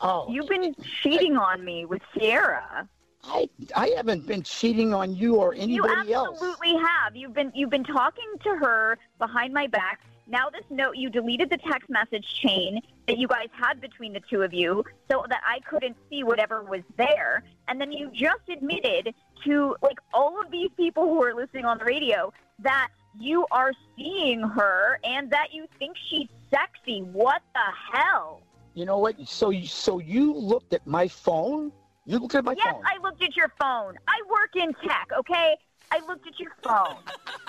Oh, 0.00 0.26
You've 0.30 0.48
been 0.48 0.74
cheating 1.02 1.36
on 1.36 1.62
me 1.62 1.84
with 1.84 2.00
Sierra. 2.14 2.88
I 3.24 3.48
I 3.74 3.88
haven't 3.88 4.26
been 4.26 4.42
cheating 4.42 4.94
on 4.94 5.14
you 5.14 5.36
or 5.36 5.54
You 5.54 5.62
anybody 5.62 6.12
else. 6.14 6.40
You 6.40 6.48
absolutely 6.48 6.76
have. 6.78 7.16
You've 7.16 7.34
been 7.34 7.52
you've 7.54 7.70
been 7.70 7.84
talking 7.84 8.24
to 8.44 8.50
her 8.50 8.98
behind 9.18 9.52
my 9.52 9.66
back. 9.66 10.00
Now 10.26 10.48
this 10.48 10.64
note 10.70 10.96
you 10.96 11.10
deleted 11.10 11.50
the 11.50 11.58
text 11.58 11.90
message 11.90 12.26
chain 12.40 12.80
that 13.06 13.18
you 13.18 13.28
guys 13.28 13.48
had 13.52 13.80
between 13.80 14.12
the 14.12 14.20
two 14.28 14.42
of 14.42 14.52
you 14.52 14.84
so 15.10 15.24
that 15.28 15.40
I 15.46 15.60
couldn't 15.68 15.96
see 16.10 16.24
whatever 16.24 16.62
was 16.62 16.82
there. 16.96 17.44
And 17.68 17.80
then 17.80 17.92
you 17.92 18.10
just 18.12 18.48
admitted 18.48 19.14
to 19.44 19.76
like 19.82 19.98
all 20.12 20.40
of 20.40 20.50
these 20.50 20.70
people 20.76 21.04
who 21.04 21.22
are 21.22 21.34
listening 21.34 21.64
on 21.64 21.78
the 21.78 21.84
radio 21.84 22.32
that 22.60 22.88
you 23.18 23.46
are 23.50 23.72
seeing 23.96 24.40
her 24.40 24.98
and 25.04 25.30
that 25.30 25.52
you 25.52 25.66
think 25.78 25.96
she's 26.08 26.28
sexy. 26.50 27.00
What 27.00 27.42
the 27.54 27.96
hell? 27.96 28.42
You 28.74 28.84
know 28.84 28.98
what? 28.98 29.16
So 29.26 29.50
you 29.50 29.66
so 29.66 29.98
you 29.98 30.34
looked 30.34 30.74
at 30.74 30.86
my 30.86 31.08
phone? 31.08 31.72
You 32.04 32.18
looked 32.18 32.34
at 32.34 32.44
my 32.44 32.52
yes, 32.52 32.72
phone? 32.72 32.82
Yes, 32.84 32.92
I 32.94 33.02
looked 33.02 33.22
at 33.22 33.36
your 33.36 33.52
phone. 33.58 33.96
I 34.06 34.20
work 34.28 34.54
in 34.54 34.74
tech, 34.86 35.08
okay? 35.18 35.56
I 35.90 36.00
looked 36.06 36.26
at 36.26 36.38
your 36.38 36.52
phone. 36.62 36.96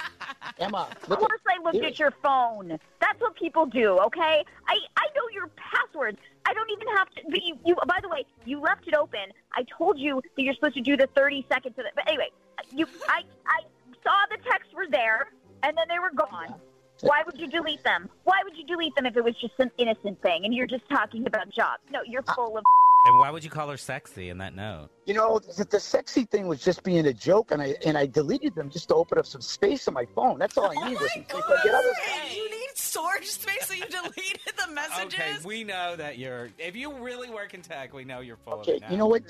Emma, 0.59 0.87
Of 1.03 1.17
course, 1.19 1.41
I 1.47 1.61
looked 1.63 1.75
here- 1.75 1.85
at 1.85 1.99
your 1.99 2.11
phone. 2.23 2.79
That's 2.99 3.19
what 3.19 3.35
people 3.35 3.65
do, 3.65 3.99
okay? 3.99 4.43
I 4.67 4.75
I 4.95 5.05
know 5.15 5.23
your 5.33 5.49
passwords. 5.55 6.17
I 6.45 6.53
don't 6.53 6.69
even 6.71 6.87
have 6.95 7.09
to. 7.11 7.21
But 7.29 7.43
you, 7.43 7.57
you. 7.65 7.75
By 7.87 7.99
the 8.01 8.09
way, 8.09 8.25
you 8.45 8.59
left 8.59 8.87
it 8.87 8.93
open. 8.95 9.31
I 9.53 9.63
told 9.77 9.99
you 9.99 10.21
that 10.35 10.41
you're 10.43 10.53
supposed 10.53 10.75
to 10.75 10.81
do 10.81 10.95
the 10.97 11.07
30 11.15 11.45
seconds 11.51 11.75
of 11.77 11.85
it. 11.85 11.91
But 11.95 12.07
anyway, 12.07 12.29
you. 12.73 12.87
I 13.07 13.23
I 13.45 13.61
saw 14.03 14.15
the 14.31 14.37
texts 14.49 14.73
were 14.73 14.87
there, 14.89 15.27
and 15.63 15.77
then 15.77 15.85
they 15.89 15.99
were 15.99 16.11
gone. 16.15 16.55
Why 17.01 17.21
would 17.25 17.39
you 17.39 17.47
delete 17.47 17.83
them? 17.83 18.09
Why 18.23 18.41
would 18.43 18.57
you 18.57 18.65
delete 18.65 18.95
them 18.95 19.05
if 19.05 19.15
it 19.15 19.23
was 19.23 19.35
just 19.35 19.55
some 19.57 19.69
innocent 19.77 20.19
thing 20.23 20.45
and 20.45 20.53
you're 20.53 20.65
just 20.65 20.87
talking 20.89 21.27
about 21.27 21.47
jobs? 21.51 21.83
No, 21.91 21.99
you're 22.05 22.23
full 22.23 22.57
of. 22.57 22.63
And 23.05 23.19
why 23.19 23.29
would 23.31 23.43
you 23.43 23.49
call 23.49 23.69
her 23.69 23.77
sexy 23.77 24.29
in 24.29 24.37
that 24.39 24.55
note? 24.55 24.89
You 25.05 25.13
know, 25.13 25.39
the, 25.39 25.63
the 25.63 25.79
sexy 25.79 26.25
thing 26.25 26.47
was 26.47 26.61
just 26.61 26.83
being 26.83 27.05
a 27.07 27.13
joke, 27.13 27.51
and 27.51 27.61
I 27.61 27.75
and 27.85 27.97
I 27.97 28.05
deleted 28.05 28.55
them 28.55 28.69
just 28.69 28.89
to 28.89 28.95
open 28.95 29.17
up 29.17 29.25
some 29.25 29.39
space 29.39 29.87
on 29.87 29.93
my 29.93 30.05
phone. 30.15 30.39
That's 30.39 30.57
all 30.57 30.65
I 30.71 30.75
oh 30.77 30.85
needed. 30.85 31.01
was 31.01 31.11
in 31.15 31.23
case 31.23 31.41
I 31.47 31.63
get 31.63 31.73
other- 31.75 31.93
Hey, 32.03 32.35
you 32.35 32.49
need 32.49 32.67
storage 32.75 33.25
space, 33.27 33.65
so 33.67 33.73
you 33.75 33.85
deleted 33.89 34.53
the 34.65 34.73
messages. 34.73 35.13
Okay, 35.19 35.35
we 35.45 35.63
know 35.63 35.95
that 35.95 36.17
you're. 36.17 36.49
If 36.57 36.75
you 36.75 36.91
really 36.97 37.29
work 37.29 37.53
in 37.53 37.61
tech, 37.61 37.93
we 37.93 38.03
know 38.03 38.19
you're 38.19 38.35
full 38.37 38.55
of 38.55 38.59
Okay, 38.61 38.73
it 38.73 38.81
now. 38.81 38.91
you 38.91 38.97
know 38.97 39.07
what, 39.07 39.21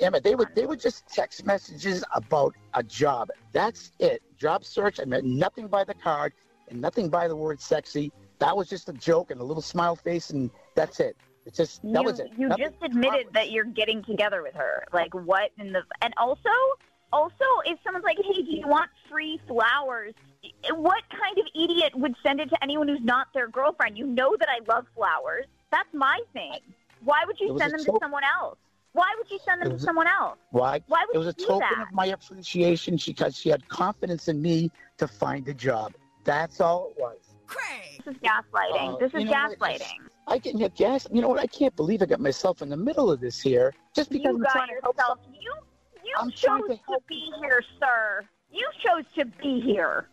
Emma? 0.00 0.20
They 0.20 0.34
would 0.34 0.48
they 0.54 0.66
would 0.66 0.80
just 0.80 1.06
text 1.08 1.46
messages 1.46 2.04
about 2.14 2.54
a 2.74 2.82
job. 2.82 3.28
That's 3.52 3.92
it. 4.00 4.22
Job 4.36 4.64
search. 4.64 5.00
I 5.00 5.04
meant 5.04 5.24
nothing 5.24 5.68
by 5.68 5.84
the 5.84 5.94
card 5.94 6.32
and 6.68 6.80
nothing 6.80 7.08
by 7.08 7.28
the 7.28 7.36
word 7.36 7.60
sexy. 7.60 8.12
That 8.40 8.54
was 8.54 8.68
just 8.68 8.88
a 8.88 8.92
joke 8.92 9.30
and 9.30 9.40
a 9.40 9.44
little 9.44 9.62
smile 9.62 9.96
face, 9.96 10.28
and 10.30 10.50
that's 10.74 11.00
it. 11.00 11.16
It's 11.46 11.56
just 11.56 11.82
that 11.82 12.00
you, 12.00 12.02
was 12.02 12.20
it. 12.20 12.30
You 12.36 12.48
Nothing- 12.48 12.64
just 12.70 12.82
admitted 12.82 13.28
that 13.32 13.50
you're 13.50 13.64
getting 13.64 14.02
together 14.04 14.42
with 14.42 14.54
her. 14.54 14.84
Like 14.92 15.14
what 15.14 15.50
in 15.58 15.72
the 15.72 15.82
and 16.00 16.14
also 16.16 16.50
also 17.12 17.44
if 17.64 17.78
someone's 17.84 18.04
like, 18.04 18.18
"Hey, 18.18 18.42
do 18.42 18.50
you 18.50 18.66
want 18.66 18.90
free 19.10 19.40
flowers?" 19.46 20.14
What 20.70 21.02
kind 21.10 21.38
of 21.38 21.46
idiot 21.54 21.94
would 21.94 22.14
send 22.22 22.40
it 22.40 22.50
to 22.50 22.62
anyone 22.62 22.88
who's 22.88 23.02
not 23.02 23.28
their 23.34 23.48
girlfriend? 23.48 23.96
You 23.96 24.06
know 24.06 24.36
that 24.38 24.48
I 24.48 24.60
love 24.70 24.86
flowers. 24.94 25.46
That's 25.70 25.92
my 25.92 26.20
thing. 26.32 26.58
Why 27.02 27.24
would 27.26 27.38
you 27.40 27.58
send 27.58 27.72
them 27.72 27.84
joke. 27.84 27.96
to 27.96 28.04
someone 28.04 28.24
else? 28.24 28.58
Why 28.92 29.12
would 29.18 29.30
you 29.30 29.38
send 29.44 29.60
them 29.60 29.72
It 29.72 29.78
to 29.78 29.80
someone 29.80 30.06
else? 30.06 30.38
Why? 30.50 30.80
Why 30.86 31.04
would 31.06 31.16
it 31.16 31.18
was 31.18 31.26
a 31.28 31.30
you 31.30 31.34
do 31.34 31.46
token 31.46 31.60
that? 31.60 31.88
of 31.88 31.92
my 31.94 32.06
appreciation 32.06 32.96
because 33.04 33.36
she 33.36 33.48
had 33.48 33.68
confidence 33.68 34.28
in 34.28 34.40
me 34.40 34.70
to 34.98 35.08
find 35.08 35.46
a 35.48 35.54
job. 35.54 35.94
That's 36.24 36.60
all 36.60 36.92
it 36.96 37.00
was. 37.00 37.18
Craig. 37.46 38.02
This 38.04 38.14
is 38.14 38.20
gaslighting. 38.22 38.94
Uh, 38.94 38.96
this 38.98 39.08
is 39.14 39.20
you 39.20 39.24
know 39.26 39.32
what? 39.32 39.58
gaslighting. 39.58 39.98
I 40.26 40.38
can 40.38 40.56
get 40.58 40.74
gas. 40.74 41.06
You 41.12 41.20
know 41.22 41.28
what? 41.28 41.40
I 41.40 41.46
can't 41.46 41.74
believe 41.76 42.02
I 42.02 42.06
got 42.06 42.20
myself 42.20 42.62
in 42.62 42.68
the 42.68 42.76
middle 42.76 43.10
of 43.10 43.20
this 43.20 43.40
here 43.40 43.74
just 43.94 44.10
because 44.10 44.24
You 44.30 44.36
I'm 44.36 44.42
got 44.42 44.52
trying 44.52 44.68
to 44.68 44.74
help. 44.82 44.96
yourself. 44.96 45.18
You 45.40 45.52
you 46.04 46.14
I'm 46.18 46.30
chose 46.30 46.68
to 46.68 46.76
to, 46.76 46.98
be 47.08 47.30
here, 47.40 47.62
sir. 47.80 48.24
You 48.50 48.66
chose 48.84 49.04
to 49.18 49.24
be 49.42 49.60
here. 49.60 50.08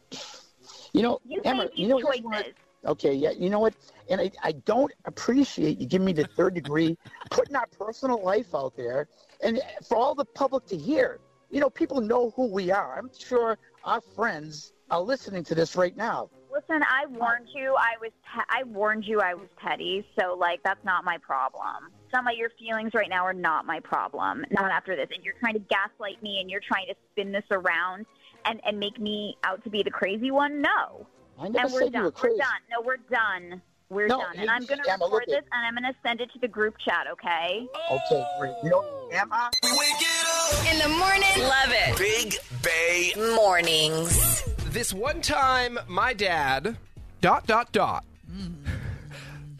You 0.93 1.02
know, 1.04 1.19
You 1.26 1.41
Emma. 1.45 1.69
You 1.74 1.88
know 1.88 1.97
here's 1.97 2.21
what- 2.21 2.47
Okay, 2.84 3.13
yeah, 3.13 3.30
you 3.30 3.52
know 3.52 3.60
what? 3.60 3.76
And 4.10 4.19
I, 4.19 4.32
I 4.41 4.54
don't 4.54 4.91
appreciate 5.06 5.78
you 5.80 5.86
giving 5.86 6.06
me 6.06 6.13
the 6.13 6.26
third 6.26 6.56
degree, 6.56 6.97
putting 7.30 7.56
our 7.56 7.67
personal 7.67 8.24
life 8.24 8.56
out 8.56 8.76
there, 8.76 9.08
and 9.43 9.62
for 9.88 9.97
all 9.97 10.15
the 10.15 10.26
public 10.26 10.65
to 10.67 10.78
hear. 10.78 11.19
You 11.52 11.60
know, 11.60 11.69
people 11.69 12.02
know 12.02 12.32
who 12.36 12.47
we 12.47 12.71
are. 12.71 12.97
I'm 12.97 13.10
sure 13.17 13.58
our 13.84 14.02
friends 14.02 14.74
are 14.89 15.02
listening 15.02 15.43
to 15.43 15.54
this 15.56 15.76
right 15.76 15.95
now. 15.95 16.30
Listen, 16.71 16.84
I 16.89 17.05
warned 17.07 17.47
you. 17.53 17.75
I 17.77 17.97
was. 17.99 18.12
Pe- 18.23 18.43
I 18.49 18.63
warned 18.63 19.03
you. 19.05 19.19
I 19.19 19.34
was 19.34 19.47
petty. 19.57 20.05
So, 20.19 20.36
like, 20.39 20.62
that's 20.63 20.84
not 20.86 21.03
my 21.03 21.17
problem. 21.17 21.91
Some 22.13 22.27
of 22.27 22.36
your 22.38 22.49
feelings 22.57 22.91
right 22.93 23.10
now 23.10 23.25
are 23.25 23.34
not 23.34 23.65
my 23.65 23.79
problem. 23.81 24.45
Not 24.51 24.71
after 24.71 24.95
this. 24.95 25.07
And 25.13 25.23
you're 25.23 25.34
trying 25.39 25.53
to 25.55 25.60
gaslight 25.60 26.21
me, 26.23 26.39
and 26.39 26.49
you're 26.49 26.62
trying 26.65 26.88
to 26.88 26.95
spin 27.12 27.31
this 27.31 27.43
around 27.51 28.05
and 28.45 28.62
and 28.65 28.79
make 28.79 28.99
me 28.99 29.36
out 29.43 29.63
to 29.65 29.69
be 29.69 29.84
the 29.84 29.91
crazy 29.91 30.31
one. 30.31 30.62
No. 30.62 31.05
I 31.39 31.49
never 31.49 31.65
and 31.65 31.73
we're 31.73 31.81
said 31.84 31.93
done. 31.93 31.99
you 32.01 32.05
were 32.05 32.12
crazy. 32.12 32.36
We're 32.36 32.38
done. 32.38 32.62
No, 32.71 32.81
we're 32.81 32.97
done. 33.10 33.62
We're 33.89 34.07
No, 34.07 34.19
done. 34.19 34.38
And 34.38 34.49
I'm 34.49 34.65
going 34.65 34.81
to 34.81 34.89
Emma, 34.91 35.05
record 35.05 35.25
this, 35.27 35.43
and 35.51 35.65
I'm 35.67 35.73
going 35.75 35.91
to 35.91 35.99
send 36.07 36.21
it 36.21 36.31
to 36.34 36.39
the 36.39 36.47
group 36.47 36.75
chat. 36.77 37.07
Okay. 37.12 37.67
Okay, 37.91 38.25
great. 38.39 38.53
You 38.63 38.69
know, 38.69 39.10
Emma. 39.12 39.49
In 40.71 40.79
the 40.79 40.88
morning. 40.88 41.29
Love 41.39 41.71
it. 41.71 41.97
Big 41.97 42.36
Bay 42.63 43.12
Mornings. 43.36 44.43
This 44.71 44.93
one 44.93 45.19
time, 45.19 45.77
my 45.89 46.13
dad, 46.13 46.77
dot, 47.19 47.45
dot, 47.45 47.73
dot. 47.73 48.05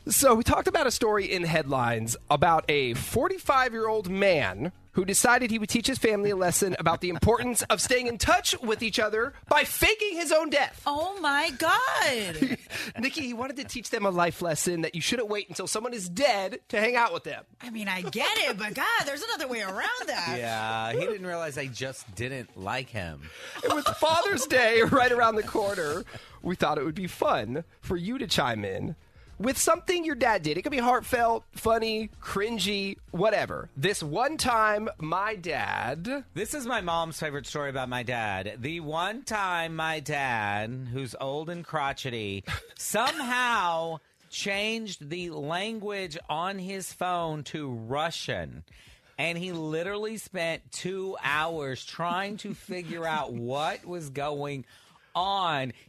So, 0.08 0.34
we 0.36 0.44
talked 0.44 0.70
about 0.70 0.88
a 0.88 0.92
story 0.92 1.26
in 1.26 1.44
headlines 1.44 2.16
about 2.30 2.64
a 2.70 2.94
45 2.94 3.74
year 3.74 3.90
old 3.90 4.10
man 4.10 4.72
who 4.94 5.06
decided 5.06 5.52
he 5.52 5.60
would 5.60 5.70
teach 5.70 5.88
his 5.88 5.98
family 5.98 6.30
a 6.32 6.36
lesson 6.36 6.76
about 6.80 7.02
the 7.02 7.10
importance 7.10 7.62
of 7.64 7.82
staying 7.82 8.08
in 8.08 8.18
touch 8.18 8.60
with 8.62 8.84
each 8.84 9.00
other 9.00 9.34
by 9.48 9.64
faking 9.64 10.16
his 10.16 10.32
own 10.32 10.50
death. 10.50 10.82
Oh 10.86 11.18
my 11.22 11.52
God. 11.58 12.58
Nikki, 13.00 13.22
he 13.22 13.34
wanted 13.34 13.58
to 13.58 13.64
teach 13.64 13.90
them 13.90 14.06
a 14.06 14.10
life 14.10 14.42
lesson 14.42 14.82
that 14.82 14.96
you 14.96 15.02
shouldn't 15.02 15.30
wait 15.30 15.48
until 15.50 15.68
someone 15.68 15.94
is 15.94 16.10
dead 16.10 16.60
to 16.70 16.80
hang 16.80 16.96
out 16.96 17.14
with 17.14 17.24
them. 17.24 17.44
I 17.62 17.70
mean, 17.70 17.88
I 17.88 18.02
get 18.02 18.38
it, 18.40 18.58
but 18.58 18.74
God, 18.74 19.06
there's 19.06 19.24
another 19.24 19.48
way 19.48 19.62
around 19.62 20.08
that. 20.08 20.36
Yeah, 20.38 20.92
he 20.94 21.00
didn't 21.00 21.26
realize 21.26 21.58
I 21.58 21.68
just 21.68 22.14
didn't 22.16 22.58
like 22.58 22.90
him. 22.90 23.22
And 23.64 23.74
with 23.74 23.86
Father's 23.86 24.46
Day 24.46 24.82
right 24.82 25.12
around 25.12 25.36
the 25.36 25.44
corner, 25.44 26.04
we 26.42 26.56
thought 26.56 26.78
it 26.78 26.84
would 26.84 26.96
be 26.96 27.08
fun 27.08 27.64
for 27.80 27.96
you 27.96 28.18
to 28.18 28.28
chime 28.28 28.66
in 28.66 28.96
with 29.42 29.58
something 29.58 30.06
your 30.06 30.16
dad 30.16 30.44
did. 30.44 30.58
It 30.58 30.62
could 30.62 30.72
be 30.72 30.78
heartfelt, 30.78 31.44
funny, 31.52 32.10
cringy, 32.22 32.98
whatever. 33.12 33.70
This 33.76 34.04
one 34.04 34.38
time, 34.38 34.90
my 35.00 35.36
dad. 35.36 36.26
This 36.34 36.54
is 36.54 36.66
my 36.66 36.82
mom's 36.82 37.20
favorite 37.20 37.48
story 37.48 37.70
about 37.70 37.90
my 37.90 38.04
dad. 38.04 38.58
The 38.60 38.80
one 38.80 39.24
time 39.24 39.76
my 39.76 40.00
dad, 40.00 40.90
who's 40.92 41.16
old 41.20 41.50
and 41.50 41.66
crotchety, 41.66 42.44
somehow 42.78 44.00
changed 44.30 45.10
the 45.10 45.32
language 45.32 46.18
on 46.30 46.58
his 46.60 46.94
phone 46.94 47.44
to 47.46 47.70
Russian. 47.70 48.64
And 49.18 49.38
he 49.38 49.52
literally 49.52 50.18
spent 50.18 50.72
two 50.72 51.16
hours 51.24 51.86
trying 51.86 52.38
to 52.38 52.54
figure 52.54 53.06
out 53.06 53.34
what 53.34 53.86
was 53.86 54.10
going 54.10 54.60
on. 54.60 54.66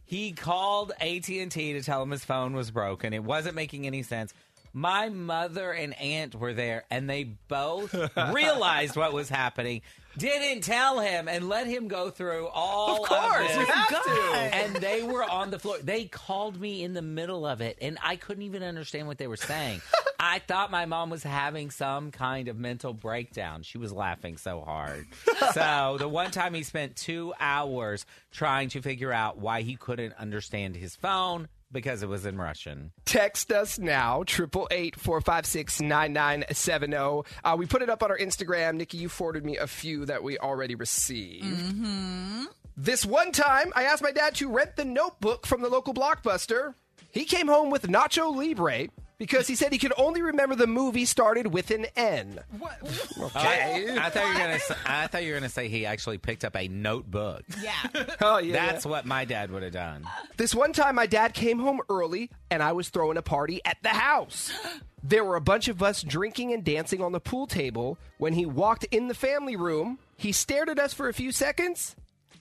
He 0.04 0.32
called 0.32 0.92
AT&T 1.00 1.48
to 1.48 1.82
tell 1.82 2.02
him 2.02 2.10
his 2.10 2.24
phone 2.24 2.54
was 2.54 2.70
broken. 2.70 3.12
It 3.12 3.24
wasn't 3.24 3.54
making 3.54 3.86
any 3.86 4.02
sense. 4.02 4.32
My 4.74 5.10
mother 5.10 5.70
and 5.70 5.92
aunt 6.00 6.34
were 6.34 6.54
there, 6.54 6.84
and 6.90 7.08
they 7.08 7.24
both 7.24 7.94
realized 8.32 8.96
what 8.96 9.12
was 9.12 9.28
happening. 9.28 9.82
Didn't 10.16 10.62
tell 10.62 10.98
him 11.00 11.28
and 11.28 11.48
let 11.48 11.66
him 11.66 11.88
go 11.88 12.08
through 12.10 12.48
all 12.48 13.02
Of 13.02 13.08
course, 13.08 13.48
this. 13.48 13.56
you 13.58 13.64
have 13.66 13.88
to. 14.04 14.10
And 14.54 14.76
they 14.76 15.02
were 15.02 15.24
on 15.24 15.50
the 15.50 15.58
floor. 15.58 15.76
They 15.82 16.04
called 16.06 16.58
me 16.58 16.82
in 16.82 16.94
the 16.94 17.02
middle 17.02 17.46
of 17.46 17.60
it, 17.60 17.76
and 17.82 17.98
I 18.02 18.16
couldn't 18.16 18.44
even 18.44 18.62
understand 18.62 19.06
what 19.08 19.18
they 19.18 19.26
were 19.26 19.36
saying. 19.36 19.82
I 20.24 20.38
thought 20.38 20.70
my 20.70 20.86
mom 20.86 21.10
was 21.10 21.24
having 21.24 21.72
some 21.72 22.12
kind 22.12 22.46
of 22.46 22.56
mental 22.56 22.92
breakdown. 22.92 23.64
She 23.64 23.76
was 23.76 23.92
laughing 23.92 24.36
so 24.36 24.60
hard. 24.60 25.04
so 25.52 25.96
the 25.98 26.08
one 26.08 26.30
time 26.30 26.54
he 26.54 26.62
spent 26.62 26.94
two 26.94 27.34
hours 27.40 28.06
trying 28.30 28.68
to 28.68 28.82
figure 28.82 29.12
out 29.12 29.38
why 29.38 29.62
he 29.62 29.74
couldn't 29.74 30.14
understand 30.14 30.76
his 30.76 30.94
phone 30.94 31.48
because 31.72 32.04
it 32.04 32.08
was 32.08 32.24
in 32.24 32.38
Russian. 32.38 32.92
Text 33.04 33.50
us 33.50 33.80
now, 33.80 34.22
triple 34.24 34.68
eight 34.70 34.94
four 34.94 35.20
five 35.20 35.44
six 35.44 35.80
nine 35.80 36.12
nine 36.12 36.44
seven 36.52 36.92
zero. 36.92 37.24
Uh, 37.42 37.56
we 37.58 37.66
put 37.66 37.82
it 37.82 37.90
up 37.90 38.04
on 38.04 38.12
our 38.12 38.18
Instagram. 38.18 38.76
Nikki, 38.76 38.98
you 38.98 39.08
forwarded 39.08 39.44
me 39.44 39.56
a 39.56 39.66
few 39.66 40.06
that 40.06 40.22
we 40.22 40.38
already 40.38 40.76
received. 40.76 41.46
Mm-hmm. 41.46 42.44
This 42.76 43.04
one 43.04 43.32
time, 43.32 43.72
I 43.74 43.82
asked 43.84 44.04
my 44.04 44.12
dad 44.12 44.36
to 44.36 44.48
rent 44.48 44.76
the 44.76 44.84
Notebook 44.84 45.48
from 45.48 45.62
the 45.62 45.68
local 45.68 45.94
blockbuster. 45.94 46.74
He 47.10 47.24
came 47.24 47.48
home 47.48 47.70
with 47.70 47.88
Nacho 47.88 48.32
Libre 48.32 48.88
because 49.22 49.46
he 49.46 49.54
said 49.54 49.70
he 49.70 49.78
could 49.78 49.92
only 49.96 50.20
remember 50.20 50.56
the 50.56 50.66
movie 50.66 51.04
started 51.04 51.46
with 51.54 51.70
an 51.70 51.86
N. 51.94 52.40
What? 52.58 52.76
Oh, 53.20 53.26
okay. 53.26 53.96
I, 53.96 54.06
I 54.06 54.10
thought 54.10 54.26
you 54.26 54.32
were 54.32 54.38
gonna. 54.40 54.58
Say, 54.58 54.74
I 54.84 55.06
thought 55.06 55.22
you 55.22 55.32
were 55.32 55.38
gonna 55.38 55.48
say 55.48 55.68
he 55.68 55.86
actually 55.86 56.18
picked 56.18 56.44
up 56.44 56.56
a 56.56 56.66
notebook. 56.66 57.44
Yeah. 57.62 57.72
Oh 58.20 58.38
yeah. 58.38 58.52
That's 58.52 58.84
what 58.84 59.06
my 59.06 59.24
dad 59.24 59.50
would 59.52 59.62
have 59.62 59.72
done. 59.72 60.08
This 60.36 60.54
one 60.54 60.72
time, 60.72 60.96
my 60.96 61.06
dad 61.06 61.34
came 61.34 61.60
home 61.60 61.80
early 61.88 62.30
and 62.50 62.62
I 62.62 62.72
was 62.72 62.88
throwing 62.88 63.16
a 63.16 63.22
party 63.22 63.60
at 63.64 63.78
the 63.82 63.90
house. 63.90 64.52
There 65.04 65.24
were 65.24 65.34
a 65.34 65.40
bunch 65.40 65.66
of 65.66 65.82
us 65.82 66.00
drinking 66.00 66.52
and 66.52 66.62
dancing 66.62 67.02
on 67.02 67.10
the 67.10 67.18
pool 67.18 67.48
table. 67.48 67.98
When 68.18 68.34
he 68.34 68.46
walked 68.46 68.84
in 68.84 69.08
the 69.08 69.14
family 69.14 69.56
room, 69.56 69.98
he 70.16 70.30
stared 70.30 70.68
at 70.68 70.78
us 70.78 70.94
for 70.94 71.08
a 71.08 71.12
few 71.12 71.32
seconds 71.32 71.96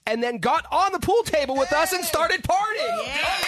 and 0.05 0.21
then 0.21 0.37
got 0.39 0.65
on 0.71 0.91
the 0.91 0.99
pool 0.99 1.23
table 1.23 1.55
with 1.55 1.71
us 1.73 1.93
and 1.93 2.03
started 2.03 2.43
partying. 2.43 3.41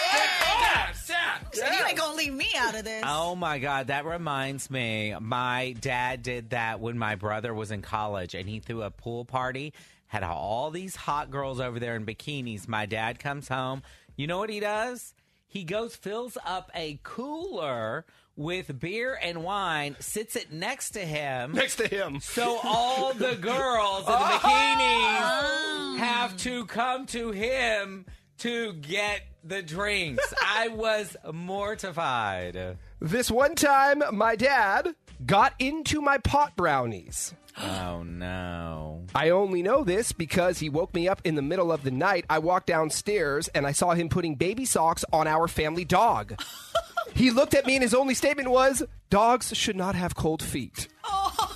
So 1.54 1.63
you 1.66 1.86
ain't 1.88 1.98
gonna 1.98 2.18
leave 2.18 2.34
me 2.34 2.50
out 2.58 2.74
of 2.76 2.84
this. 2.84 3.04
Oh 3.06 3.36
my 3.36 3.60
God, 3.60 3.88
that 3.88 4.06
reminds 4.06 4.72
me. 4.72 5.16
My 5.20 5.76
dad 5.80 6.24
did 6.24 6.50
that 6.50 6.80
when 6.80 6.98
my 6.98 7.16
brother 7.16 7.54
was 7.54 7.70
in 7.70 7.84
college 7.84 8.34
and 8.34 8.50
he 8.50 8.60
threw 8.60 8.82
a 8.82 8.89
pool 8.89 9.24
party, 9.24 9.74
had 10.08 10.24
all 10.24 10.72
these 10.72 10.96
hot 10.96 11.30
girls 11.30 11.60
over 11.60 11.80
there 11.80 11.96
in 11.96 12.06
bikinis. 12.06 12.68
My 12.68 12.88
dad 12.88 13.20
comes 13.20 13.48
home. 13.50 13.84
You 14.16 14.26
know 14.26 14.39
what 14.39 14.50
he 14.50 14.60
does? 14.60 15.13
He 15.48 15.63
goes, 15.63 15.96
fills 15.96 16.38
up 16.44 16.72
a 16.74 17.00
cooler 17.04 18.06
with 18.36 18.80
beer 18.80 19.17
and 19.22 19.43
wine, 19.43 19.96
sits 20.00 20.36
it 20.36 20.52
next 20.52 20.91
to 20.91 21.00
him. 21.00 21.54
Next 21.54 21.76
to 21.78 21.88
him. 21.88 22.19
So 22.19 22.60
all 22.63 23.13
the 23.13 23.36
girls 23.41 24.00
in 24.00 24.06
the 24.06 24.12
ah! 24.12 24.39
bikinis 24.41 25.96
oh. 25.96 25.98
have 25.98 26.38
to 26.38 26.65
come 26.65 27.06
to 27.08 27.32
him 27.32 28.06
to 28.39 28.74
get 28.74 29.22
the 29.43 29.62
drinks. 29.62 30.34
I 30.41 30.69
was 30.69 31.15
mortified. 31.32 32.78
This 33.00 33.30
one 33.30 33.56
time, 33.56 34.04
my 34.12 34.36
dad 34.36 34.96
got 35.26 35.54
into 35.60 36.02
my 36.02 36.17
pot 36.17 36.56
brownies. 36.56 37.34
Oh 37.56 38.02
no. 38.02 39.06
I 39.13 39.30
only 39.30 39.62
know 39.62 39.84
this 39.84 40.12
because 40.12 40.58
he 40.58 40.69
woke 40.69 40.91
me 40.96 41.08
up 41.08 41.22
in 41.24 41.36
the 41.36 41.43
middle 41.43 41.72
of 41.72 41.84
the 41.84 41.91
night. 41.91 42.26
I 42.28 42.39
walked 42.39 42.65
downstairs 42.65 43.48
and 43.50 43.67
I 43.67 43.74
saw 43.74 43.93
him 43.93 44.10
putting 44.10 44.34
baby 44.34 44.65
socks 44.65 45.06
on 45.13 45.28
our 45.28 45.48
family 45.48 45.86
dog. 45.86 46.34
he 47.15 47.32
looked 47.32 47.54
at 47.54 47.65
me 47.65 47.76
and 47.76 47.84
his 47.84 47.93
only 47.93 48.13
statement 48.13 48.49
was, 48.49 48.84
Dogs 49.10 49.56
should 49.56 49.76
not 49.76 49.95
have 49.95 50.15
cold 50.15 50.41
feet. 50.41 50.88
Oh. 51.04 51.49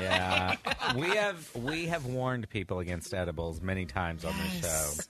Yeah. 0.00 0.56
we 0.96 1.08
have 1.08 1.54
we 1.56 1.86
have 1.86 2.06
warned 2.06 2.48
people 2.48 2.78
against 2.80 3.12
edibles 3.14 3.60
many 3.60 3.84
times 3.84 4.24
on 4.24 4.32
this 4.38 4.60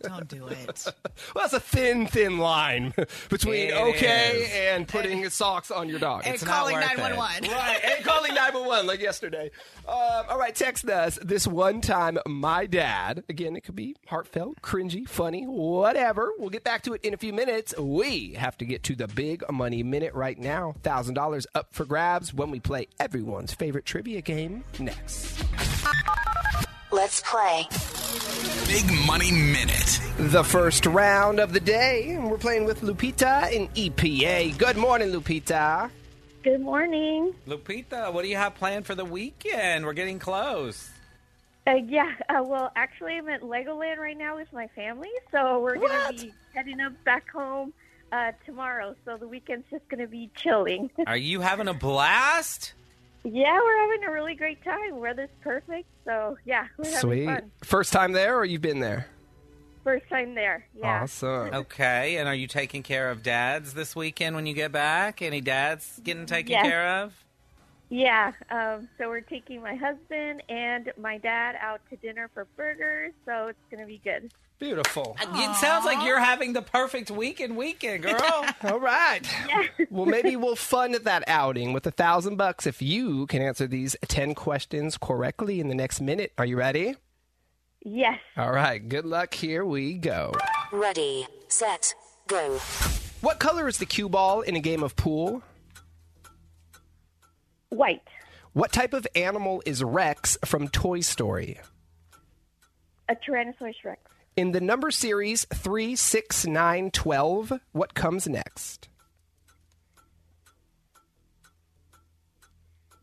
show. 0.01 0.09
Don't 0.09 0.29
do 0.29 0.47
it. 0.49 0.87
Well, 1.35 1.45
that's 1.45 1.53
a 1.55 1.61
thin, 1.61 2.07
thin 2.07 2.39
line 2.39 2.93
between 3.31 3.69
It 3.69 3.75
okay 3.75 4.43
is. 4.43 4.51
and 4.77 4.89
putting 4.89 5.29
socks 5.31 5.71
on 5.71 5.89
your 5.89 5.99
dog. 5.99 6.23
And 6.25 6.35
It's 6.35 6.45
not 6.45 6.53
calling 6.59 6.75
worth 6.75 6.85
it. 6.93 6.99
911. 6.99 7.51
Right, 7.51 7.81
and 7.85 8.05
calling 8.05 8.35
911 8.35 8.87
like 8.87 9.01
yesterday. 9.01 9.51
Um, 9.87 10.25
all 10.29 10.39
right, 10.39 10.55
text 10.55 10.89
us. 10.89 11.19
This 11.23 11.47
one 11.47 11.81
time, 11.81 12.19
my 12.27 12.67
dad, 12.67 13.25
again, 13.29 13.57
it 13.57 13.63
could 13.63 13.77
be 13.77 13.95
heartfelt, 14.07 14.61
cringy, 14.63 15.07
funny, 15.09 15.45
whatever. 15.45 16.33
We'll 16.39 16.51
get 16.51 16.65
back 16.65 16.83
to 16.83 16.95
it 16.95 17.03
in 17.05 17.15
a 17.15 17.17
few 17.19 17.33
minutes. 17.33 17.77
We 17.79 18.33
have 18.35 18.57
to 18.59 18.65
get 18.65 18.83
to 18.85 18.95
the 18.97 19.09
big 19.09 19.45
money 19.51 19.83
minute 19.83 20.15
right 20.15 20.39
now. 20.39 20.75
$1,000 20.83 21.47
up 21.55 21.69
for 21.73 21.85
grabs 21.85 22.33
when 22.35 22.51
we 22.51 22.59
play 22.61 22.89
everyone's 23.01 23.53
favorite 23.55 23.85
trivia 23.85 24.21
game 24.23 24.65
next. 24.81 25.45
Let's 26.91 27.23
play. 27.23 27.67
Big 28.67 29.07
Money 29.07 29.33
Minute. 29.33 30.01
The 30.19 30.45
first 30.45 30.87
round 30.87 31.41
of 31.41 31.53
the 31.53 31.61
day, 31.61 32.19
we're 32.19 32.39
playing 32.39 32.65
with 32.65 32.83
Lupita 32.83 33.51
in 33.51 33.69
EPA. 33.69 34.57
Good 34.59 34.77
morning, 34.77 35.11
Lupita. 35.11 35.91
Good 36.43 36.61
morning. 36.61 37.35
Lupita, 37.47 38.13
what 38.13 38.23
do 38.23 38.29
you 38.29 38.37
have 38.37 38.55
planned 38.55 38.85
for 38.85 38.95
the 38.95 39.05
weekend? 39.05 39.85
We're 39.85 39.93
getting 39.93 40.19
close. 40.19 40.91
Uh, 41.67 41.75
yeah, 41.75 42.13
uh, 42.29 42.43
well, 42.43 42.73
actually, 42.75 43.17
I'm 43.17 43.29
at 43.29 43.43
Legoland 43.43 43.99
right 43.99 44.19
now 44.19 44.37
with 44.37 44.53
my 44.53 44.67
family, 44.69 45.11
so 45.31 45.61
we're 45.61 45.77
going 45.77 46.17
to 46.17 46.25
be 46.25 46.35
heading 46.55 46.81
up 46.81 46.93
back 47.05 47.31
home 47.31 47.73
uh, 48.11 48.33
tomorrow. 48.45 48.97
So 49.05 49.17
the 49.17 49.29
weekend's 49.29 49.67
just 49.71 49.89
going 49.89 50.01
to 50.01 50.09
be 50.09 50.31
chilling. 50.35 50.91
Are 51.07 51.17
you 51.17 51.41
having 51.41 51.69
a 51.69 51.75
blast? 51.75 52.75
Yeah, 53.25 53.59
we're 53.61 53.79
having 53.81 54.05
a 54.05 54.11
really 54.11 54.35
great 54.35 54.63
time. 54.65 54.99
Weather's 54.99 55.31
perfect, 55.43 55.87
so 56.05 56.37
yeah, 56.45 56.67
we're 56.77 56.85
having 56.87 57.01
Sweet. 57.01 57.27
fun. 57.27 57.51
First 57.63 57.93
time 57.93 58.13
there, 58.13 58.37
or 58.37 58.45
you've 58.45 58.63
been 58.63 58.81
there? 58.81 59.07
First 59.85 60.09
time 60.09 60.35
there. 60.35 60.67
Yeah. 60.79 61.03
Awesome. 61.03 61.53
Okay, 61.55 62.17
and 62.17 62.29
are 62.29 62.35
you 62.35 62.47
taking 62.47 62.83
care 62.83 63.11
of 63.11 63.23
dads 63.23 63.75
this 63.75 63.97
weekend 63.97 64.37
when 64.37 64.47
you 64.47 64.55
get 64.55 64.71
back? 64.73 65.23
Any 65.23 65.41
dads 65.41 66.01
getting 66.05 66.27
taken 66.27 66.53
Yes. 66.53 66.63
care 66.67 66.87
of? 67.03 67.25
Yeah, 67.89 68.33
um, 68.51 68.89
so 68.97 69.09
we're 69.09 69.21
taking 69.21 69.61
my 69.61 69.75
husband 69.75 70.43
and 70.49 70.91
my 70.99 71.19
dad 71.19 71.57
out 71.61 71.81
to 71.91 71.97
dinner 71.97 72.31
for 72.33 72.47
burgers, 72.57 73.13
so 73.27 73.49
it's 73.49 73.59
going 73.71 73.81
to 73.81 73.87
be 73.87 74.01
good. 74.03 74.33
Beautiful. 74.63 75.17
It 75.21 75.57
sounds 75.57 75.85
like 75.85 76.07
you're 76.07 76.21
having 76.21 76.53
the 76.53 76.63
perfect 76.63 77.11
weekend 77.11 77.57
weekend, 77.57 78.03
girl. 78.05 78.47
All 78.63 78.79
right. 78.79 79.23
Well, 79.91 80.07
maybe 80.07 80.37
we'll 80.37 80.55
fund 80.55 80.95
that 80.95 81.25
outing 81.27 81.73
with 81.73 81.85
a 81.89 81.91
thousand 81.91 82.37
bucks 82.37 82.65
if 82.65 82.81
you 82.81 83.27
can 83.27 83.43
answer 83.43 83.67
these 83.67 83.97
10 84.07 84.37
questions 84.37 84.97
correctly 84.97 85.59
in 85.59 85.67
the 85.67 85.75
next 85.75 86.01
minute. 86.01 86.33
Are 86.39 86.47
you 86.47 86.57
ready? 86.57 86.95
Yes. 87.85 88.21
All 88.37 88.53
right. 88.53 88.89
Good 88.89 89.05
luck. 89.05 89.35
Here 89.35 89.65
we 89.65 89.95
go. 89.95 90.33
Ready, 90.71 91.27
set, 91.49 91.93
go. 92.29 92.61
What 93.21 93.41
color 93.41 93.67
is 93.67 93.79
the 93.79 93.87
cue 93.87 94.09
ball 94.09 94.43
in 94.43 94.55
a 94.55 94.61
game 94.61 94.85
of 94.85 94.95
pool? 94.95 95.43
White. 97.71 98.07
What 98.53 98.71
type 98.71 98.93
of 98.93 99.09
animal 99.17 99.61
is 99.67 99.83
Rex 99.83 100.39
from 100.45 100.69
Toy 100.69 101.01
Story? 101.01 101.59
A 103.09 103.17
Tyrannosaurus 103.17 103.75
Rex. 103.85 104.01
In 104.35 104.53
the 104.53 104.63
number 104.63 104.91
series 104.91 105.45
3, 105.53 105.95
6, 105.95 106.47
9, 106.47 106.91
12, 106.91 107.53
what 107.73 107.93
comes 107.93 108.27
next? 108.27 108.89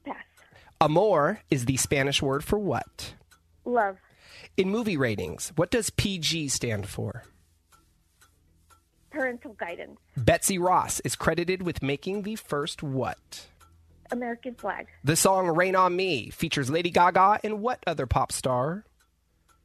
Pass. 0.04 0.16
Amor 0.82 1.42
is 1.52 1.66
the 1.66 1.78
Spanish 1.78 2.20
word 2.22 2.44
for 2.44 2.58
what? 2.58 3.14
Love. 3.64 3.98
In 4.58 4.72
movie 4.72 4.98
ratings, 4.98 5.52
what 5.56 5.70
does 5.70 5.92
PG 5.92 6.48
stand 6.48 6.90
for? 6.90 7.24
Parental 9.12 9.54
guidance. 9.54 10.00
Betsy 10.18 10.58
Ross 10.58 11.00
is 11.02 11.16
credited 11.16 11.62
with 11.62 11.84
making 11.84 12.24
the 12.24 12.38
first 12.38 12.82
what? 12.82 13.48
American 14.12 14.56
flag. 14.56 14.88
The 15.04 15.16
song 15.16 15.48
Rain 15.48 15.76
on 15.76 15.96
Me 15.96 16.32
features 16.32 16.72
Lady 16.72 16.90
Gaga 16.90 17.40
and 17.44 17.62
what 17.62 17.84
other 17.86 18.08
pop 18.08 18.32
star? 18.32 18.84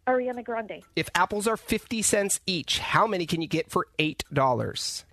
Ariana 0.06 0.44
Grande. 0.44 0.82
If 0.96 1.08
apples 1.14 1.46
are 1.46 1.56
50 1.56 2.02
cents 2.02 2.40
each, 2.46 2.78
how 2.78 3.06
many 3.06 3.26
can 3.26 3.40
you 3.40 3.48
get 3.48 3.70
for 3.70 3.86
$8? 3.98 5.04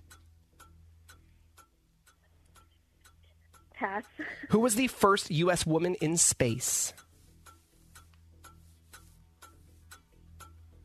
Pass. 3.74 4.04
Who 4.50 4.60
was 4.60 4.74
the 4.76 4.86
first 4.86 5.30
U.S. 5.30 5.66
woman 5.66 5.94
in 5.96 6.16
space? 6.16 6.92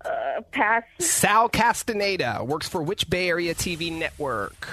Uh, 0.03 0.41
pass. 0.51 0.84
Sal 0.99 1.49
Castaneda 1.49 2.43
works 2.43 2.67
for 2.67 2.81
which 2.81 3.09
Bay 3.09 3.29
Area 3.29 3.53
TV 3.53 3.91
network? 3.91 4.67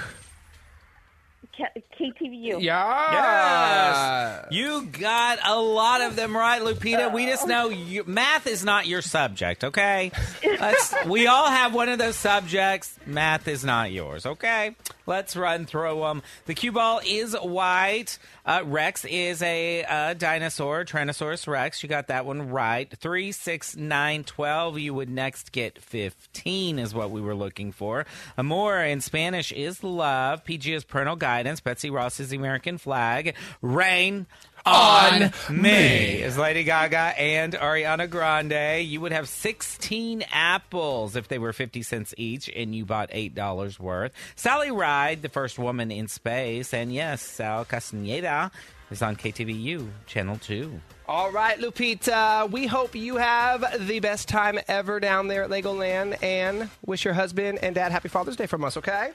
KTVU. 1.99 2.61
Yeah. 2.61 3.11
Yes. 3.11 4.45
You 4.51 4.85
got 4.85 5.39
a 5.45 5.59
lot 5.59 6.01
of 6.01 6.15
them 6.15 6.35
right, 6.35 6.61
Lupita. 6.61 7.11
We 7.13 7.25
just 7.25 7.47
know 7.47 7.69
you, 7.69 8.03
math 8.05 8.47
is 8.47 8.63
not 8.63 8.87
your 8.87 9.01
subject, 9.01 9.63
okay? 9.63 10.11
Let's, 10.43 10.93
we 11.05 11.27
all 11.27 11.49
have 11.49 11.73
one 11.73 11.89
of 11.89 11.97
those 11.99 12.15
subjects. 12.15 12.97
Math 13.05 13.47
is 13.47 13.63
not 13.63 13.91
yours, 13.91 14.25
okay? 14.25 14.75
Let's 15.07 15.35
run 15.35 15.65
through 15.65 15.99
them. 16.01 16.23
The 16.45 16.55
cue 16.55 16.71
ball 16.71 16.99
is 17.05 17.33
white. 17.35 18.17
Uh, 18.45 18.61
Rex 18.65 19.05
is 19.05 19.41
a 19.41 19.83
uh, 19.83 20.13
dinosaur, 20.13 20.83
Tyrannosaurus 20.85 21.47
Rex. 21.47 21.83
You 21.83 21.89
got 21.89 22.07
that 22.07 22.25
one 22.25 22.49
right. 22.49 22.91
Three, 22.97 23.31
six, 23.31 23.75
nine, 23.75 24.23
twelve. 24.23 24.79
You 24.79 24.93
would 24.93 25.09
next 25.09 25.51
get 25.51 25.79
15, 25.79 26.79
is 26.79 26.93
what 26.93 27.11
we 27.11 27.21
were 27.21 27.35
looking 27.35 27.71
for. 27.71 28.05
Amor 28.37 28.83
in 28.83 29.01
Spanish 29.01 29.51
is 29.51 29.83
love. 29.83 30.43
PG 30.43 30.73
is 30.73 30.83
parental 30.83 31.15
guidance. 31.15 31.59
Betsy 31.59 31.84
Ross 31.89 32.19
is 32.19 32.29
the 32.29 32.37
American 32.37 32.77
flag. 32.77 33.35
Rain 33.61 34.27
on 34.65 35.31
me 35.49 36.21
is 36.21 36.37
Lady 36.37 36.63
Gaga 36.63 37.19
and 37.19 37.53
Ariana 37.53 38.09
Grande. 38.09 38.83
You 38.83 39.01
would 39.01 39.11
have 39.11 39.29
16 39.29 40.23
apples 40.31 41.15
if 41.15 41.27
they 41.27 41.37
were 41.37 41.53
50 41.53 41.83
cents 41.83 42.13
each 42.17 42.49
and 42.49 42.73
you 42.73 42.85
bought 42.85 43.11
$8 43.11 43.79
worth. 43.79 44.11
Sally 44.35 44.71
Ride, 44.71 45.21
the 45.21 45.29
first 45.29 45.59
woman 45.59 45.91
in 45.91 46.07
space. 46.07 46.73
And 46.73 46.91
yes, 46.93 47.21
Sal 47.21 47.65
Castaneda 47.65 48.51
is 48.91 49.01
on 49.01 49.15
KTVU, 49.15 49.87
Channel 50.07 50.37
2. 50.39 50.79
All 51.07 51.31
right, 51.31 51.59
Lupita, 51.59 52.49
we 52.49 52.65
hope 52.65 52.95
you 52.95 53.17
have 53.17 53.87
the 53.87 53.99
best 53.99 54.27
time 54.27 54.59
ever 54.67 54.99
down 54.99 55.27
there 55.27 55.43
at 55.43 55.51
Legoland 55.51 56.21
and 56.23 56.69
wish 56.85 57.05
your 57.05 57.13
husband 57.13 57.59
and 57.61 57.75
dad 57.75 57.91
happy 57.91 58.09
Father's 58.09 58.35
Day 58.35 58.47
from 58.47 58.63
us, 58.63 58.77
okay? 58.77 59.11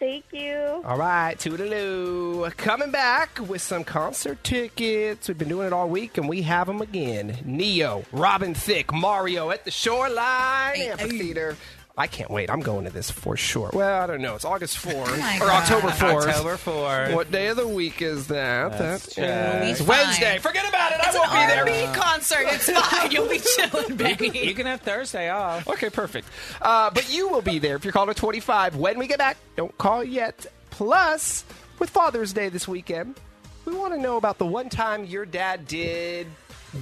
Thank 0.00 0.24
you. 0.32 0.82
All 0.86 0.96
right, 0.96 1.36
toodaloo. 1.38 2.56
Coming 2.56 2.90
back 2.90 3.38
with 3.38 3.60
some 3.60 3.84
concert 3.84 4.42
tickets. 4.42 5.28
We've 5.28 5.36
been 5.36 5.50
doing 5.50 5.66
it 5.66 5.74
all 5.74 5.90
week, 5.90 6.16
and 6.16 6.26
we 6.26 6.40
have 6.40 6.66
them 6.66 6.80
again. 6.80 7.36
Ne-Yo, 7.44 8.04
Robin 8.10 8.54
Thicke, 8.54 8.94
Mario 8.94 9.50
at 9.50 9.66
the 9.66 9.70
Shoreline 9.70 10.80
Amphitheater. 10.80 11.58
I 12.00 12.06
can't 12.06 12.30
wait. 12.30 12.50
I'm 12.50 12.60
going 12.60 12.84
to 12.86 12.90
this 12.90 13.10
for 13.10 13.36
sure. 13.36 13.68
Well, 13.74 14.02
I 14.02 14.06
don't 14.06 14.22
know. 14.22 14.34
It's 14.34 14.46
August 14.46 14.78
4th 14.78 15.18
my 15.18 15.36
or 15.36 15.40
God. 15.40 15.62
October 15.70 15.88
4th. 15.88 16.26
October 16.28 16.56
4th. 16.56 17.14
What 17.14 17.30
day 17.30 17.48
of 17.48 17.58
the 17.58 17.68
week 17.68 18.00
is 18.00 18.28
that? 18.28 18.70
Let's 18.80 19.06
That 19.06 19.12
check. 19.12 19.62
is 19.64 19.80
We'll 19.80 19.88
be 19.88 19.92
fine. 19.92 20.06
Wednesday. 20.06 20.38
Forget 20.38 20.66
about 20.66 20.92
it. 20.92 20.98
It's 21.02 21.14
I 21.14 21.18
won't 21.18 21.30
an 21.32 21.66
be 21.66 21.72
there. 21.72 21.86
R&B 21.88 22.00
concert. 22.00 22.44
It's 22.46 22.70
fine. 22.90 23.10
You'll 23.10 23.28
be 23.28 23.38
chilling, 23.38 23.96
baby. 23.96 24.30
You 24.38 24.54
can 24.54 24.64
have 24.66 24.80
Thursday 24.80 25.28
off. 25.28 25.68
Okay, 25.68 25.90
perfect. 25.90 26.26
Uh, 26.62 26.90
but 26.90 27.12
you 27.12 27.28
will 27.28 27.42
be 27.42 27.58
there 27.58 27.76
if 27.76 27.84
you're 27.84 27.92
caller 27.92 28.14
25 28.14 28.76
when 28.76 28.98
we 28.98 29.06
get 29.06 29.18
back. 29.18 29.36
Don't 29.56 29.76
call 29.76 30.02
yet. 30.02 30.46
Plus, 30.70 31.44
with 31.78 31.90
Father's 31.90 32.32
Day 32.32 32.48
this 32.48 32.66
weekend, 32.66 33.20
we 33.66 33.74
want 33.74 33.92
to 33.92 34.00
know 34.00 34.16
about 34.16 34.38
the 34.38 34.46
one 34.46 34.70
time 34.70 35.04
your 35.04 35.26
dad 35.26 35.66
did 35.68 36.26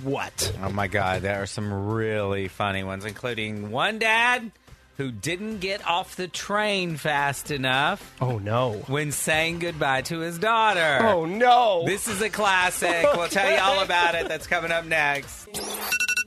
what? 0.05 0.53
Oh 0.63 0.71
my 0.71 0.87
God, 0.87 1.23
there 1.23 1.43
are 1.43 1.47
some 1.47 1.89
really 1.89 2.47
funny 2.47 2.85
ones, 2.85 3.05
including 3.05 3.73
one 3.73 3.99
dad 3.99 4.53
who 4.99 5.11
didn't 5.11 5.61
get 5.61 5.87
off 5.87 6.17
the 6.17 6.29
train 6.29 6.97
fast 6.97 7.51
enough 7.51 8.15
Oh, 8.21 8.39
no. 8.39 8.73
when 8.89 9.13
saying 9.13 9.61
goodbye 9.61 10.03
to 10.03 10.19
his 10.19 10.39
daughter. 10.39 10.99
Oh, 11.03 11.25
no. 11.25 11.85
This 11.87 12.09
is 12.09 12.21
a 12.21 12.29
classic. 12.29 13.07
We'll 13.15 13.29
tell 13.29 13.51
you 13.51 13.59
all 13.59 13.81
about 13.83 14.15
it. 14.17 14.29
That's 14.29 14.47
coming 14.47 14.73
up 14.73 14.85
next. 14.85 15.47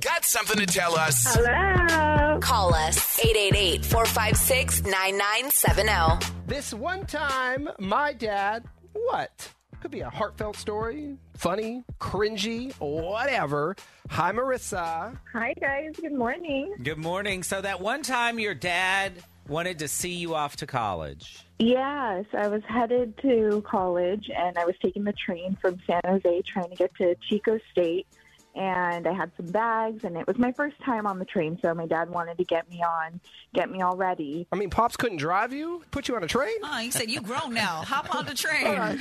Got 0.01 0.25
something 0.25 0.57
to 0.57 0.65
tell 0.65 0.95
us? 0.97 1.35
Hello. 1.35 2.39
Call 2.39 2.73
us 2.73 3.19
888 3.19 3.85
456 3.85 4.83
9970. 4.83 6.25
this 6.47 6.73
one 6.73 7.05
time, 7.05 7.69
my 7.77 8.13
dad, 8.13 8.63
what? 8.93 9.49
Could 9.81 9.89
be 9.89 10.01
a 10.01 10.09
heartfelt 10.11 10.57
story, 10.57 11.17
funny, 11.33 11.83
cringy, 11.99 12.71
whatever. 12.79 13.75
Hi, 14.11 14.31
Marissa. 14.31 15.17
Hi, 15.33 15.55
guys. 15.59 15.95
Good 15.99 16.13
morning. 16.13 16.75
Good 16.83 16.99
morning. 16.99 17.41
So, 17.41 17.61
that 17.61 17.81
one 17.81 18.03
time 18.03 18.37
your 18.37 18.53
dad 18.53 19.13
wanted 19.47 19.79
to 19.79 19.87
see 19.87 20.13
you 20.13 20.35
off 20.35 20.55
to 20.57 20.67
college. 20.67 21.45
Yes, 21.57 22.25
I 22.31 22.47
was 22.47 22.61
headed 22.67 23.17
to 23.23 23.63
college 23.67 24.29
and 24.35 24.55
I 24.57 24.65
was 24.65 24.75
taking 24.83 25.03
the 25.03 25.13
train 25.13 25.57
from 25.59 25.79
San 25.87 26.01
Jose 26.05 26.43
trying 26.43 26.69
to 26.69 26.75
get 26.75 26.93
to 26.95 27.15
Chico 27.27 27.59
State. 27.71 28.05
And 28.53 29.07
I 29.07 29.13
had 29.13 29.31
some 29.37 29.45
bags, 29.47 30.03
and 30.03 30.17
it 30.17 30.27
was 30.27 30.37
my 30.37 30.51
first 30.51 30.75
time 30.83 31.07
on 31.07 31.19
the 31.19 31.25
train, 31.25 31.57
so 31.61 31.73
my 31.73 31.85
dad 31.85 32.09
wanted 32.09 32.37
to 32.37 32.43
get 32.43 32.69
me 32.69 32.83
on, 32.83 33.21
get 33.53 33.71
me 33.71 33.81
all 33.81 33.95
ready. 33.95 34.45
I 34.51 34.57
mean, 34.57 34.69
Pops 34.69 34.97
couldn't 34.97 35.17
drive 35.19 35.53
you, 35.53 35.83
put 35.91 36.09
you 36.09 36.17
on 36.17 36.23
a 36.23 36.27
train? 36.27 36.55
Oh, 36.61 36.77
he 36.79 36.91
said, 36.91 37.09
you 37.09 37.21
grown 37.21 37.53
now. 37.53 37.81
Hop 37.85 38.13
on 38.13 38.25
the 38.25 38.33
train. 38.33 38.99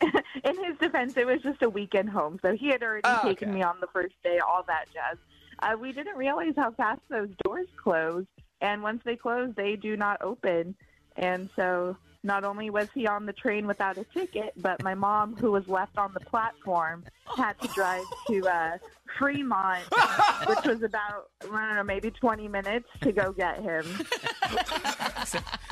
In 0.44 0.64
his 0.64 0.76
defense, 0.78 1.16
it 1.16 1.26
was 1.26 1.40
just 1.42 1.62
a 1.62 1.68
weekend 1.70 2.10
home, 2.10 2.38
so 2.42 2.54
he 2.54 2.68
had 2.68 2.82
already 2.82 3.02
Oh, 3.04 3.20
taken 3.24 3.48
okay. 3.50 3.58
me 3.58 3.62
on 3.62 3.76
the 3.80 3.86
first 3.88 4.14
day, 4.22 4.38
all 4.38 4.62
that 4.66 4.86
jazz. 4.92 5.16
Uh, 5.60 5.76
we 5.78 5.92
didn't 5.92 6.16
realize 6.16 6.52
how 6.56 6.72
fast 6.72 7.00
those 7.08 7.28
doors 7.44 7.68
close, 7.76 8.24
and 8.60 8.82
once 8.82 9.02
they 9.04 9.16
close, 9.16 9.52
they 9.54 9.76
do 9.76 9.96
not 9.96 10.20
open. 10.22 10.74
And 11.16 11.48
so, 11.56 11.96
not 12.24 12.42
only 12.42 12.70
was 12.70 12.88
he 12.94 13.06
on 13.06 13.26
the 13.26 13.32
train 13.32 13.66
without 13.66 13.98
a 13.98 14.04
ticket, 14.04 14.52
but 14.56 14.82
my 14.82 14.94
mom, 14.94 15.36
who 15.36 15.52
was 15.52 15.68
left 15.68 15.96
on 15.98 16.12
the 16.14 16.20
platform, 16.20 17.04
had 17.36 17.52
to 17.60 17.68
drive 17.68 18.02
to 18.28 18.48
uh, 18.48 18.78
Fremont, 19.18 19.82
which 20.46 20.64
was 20.64 20.82
about 20.82 21.28
I 21.42 21.46
don't 21.46 21.76
know, 21.76 21.84
maybe 21.84 22.10
20 22.10 22.48
minutes 22.48 22.88
to 23.02 23.12
go 23.12 23.32
get 23.32 23.60
him. 23.62 23.84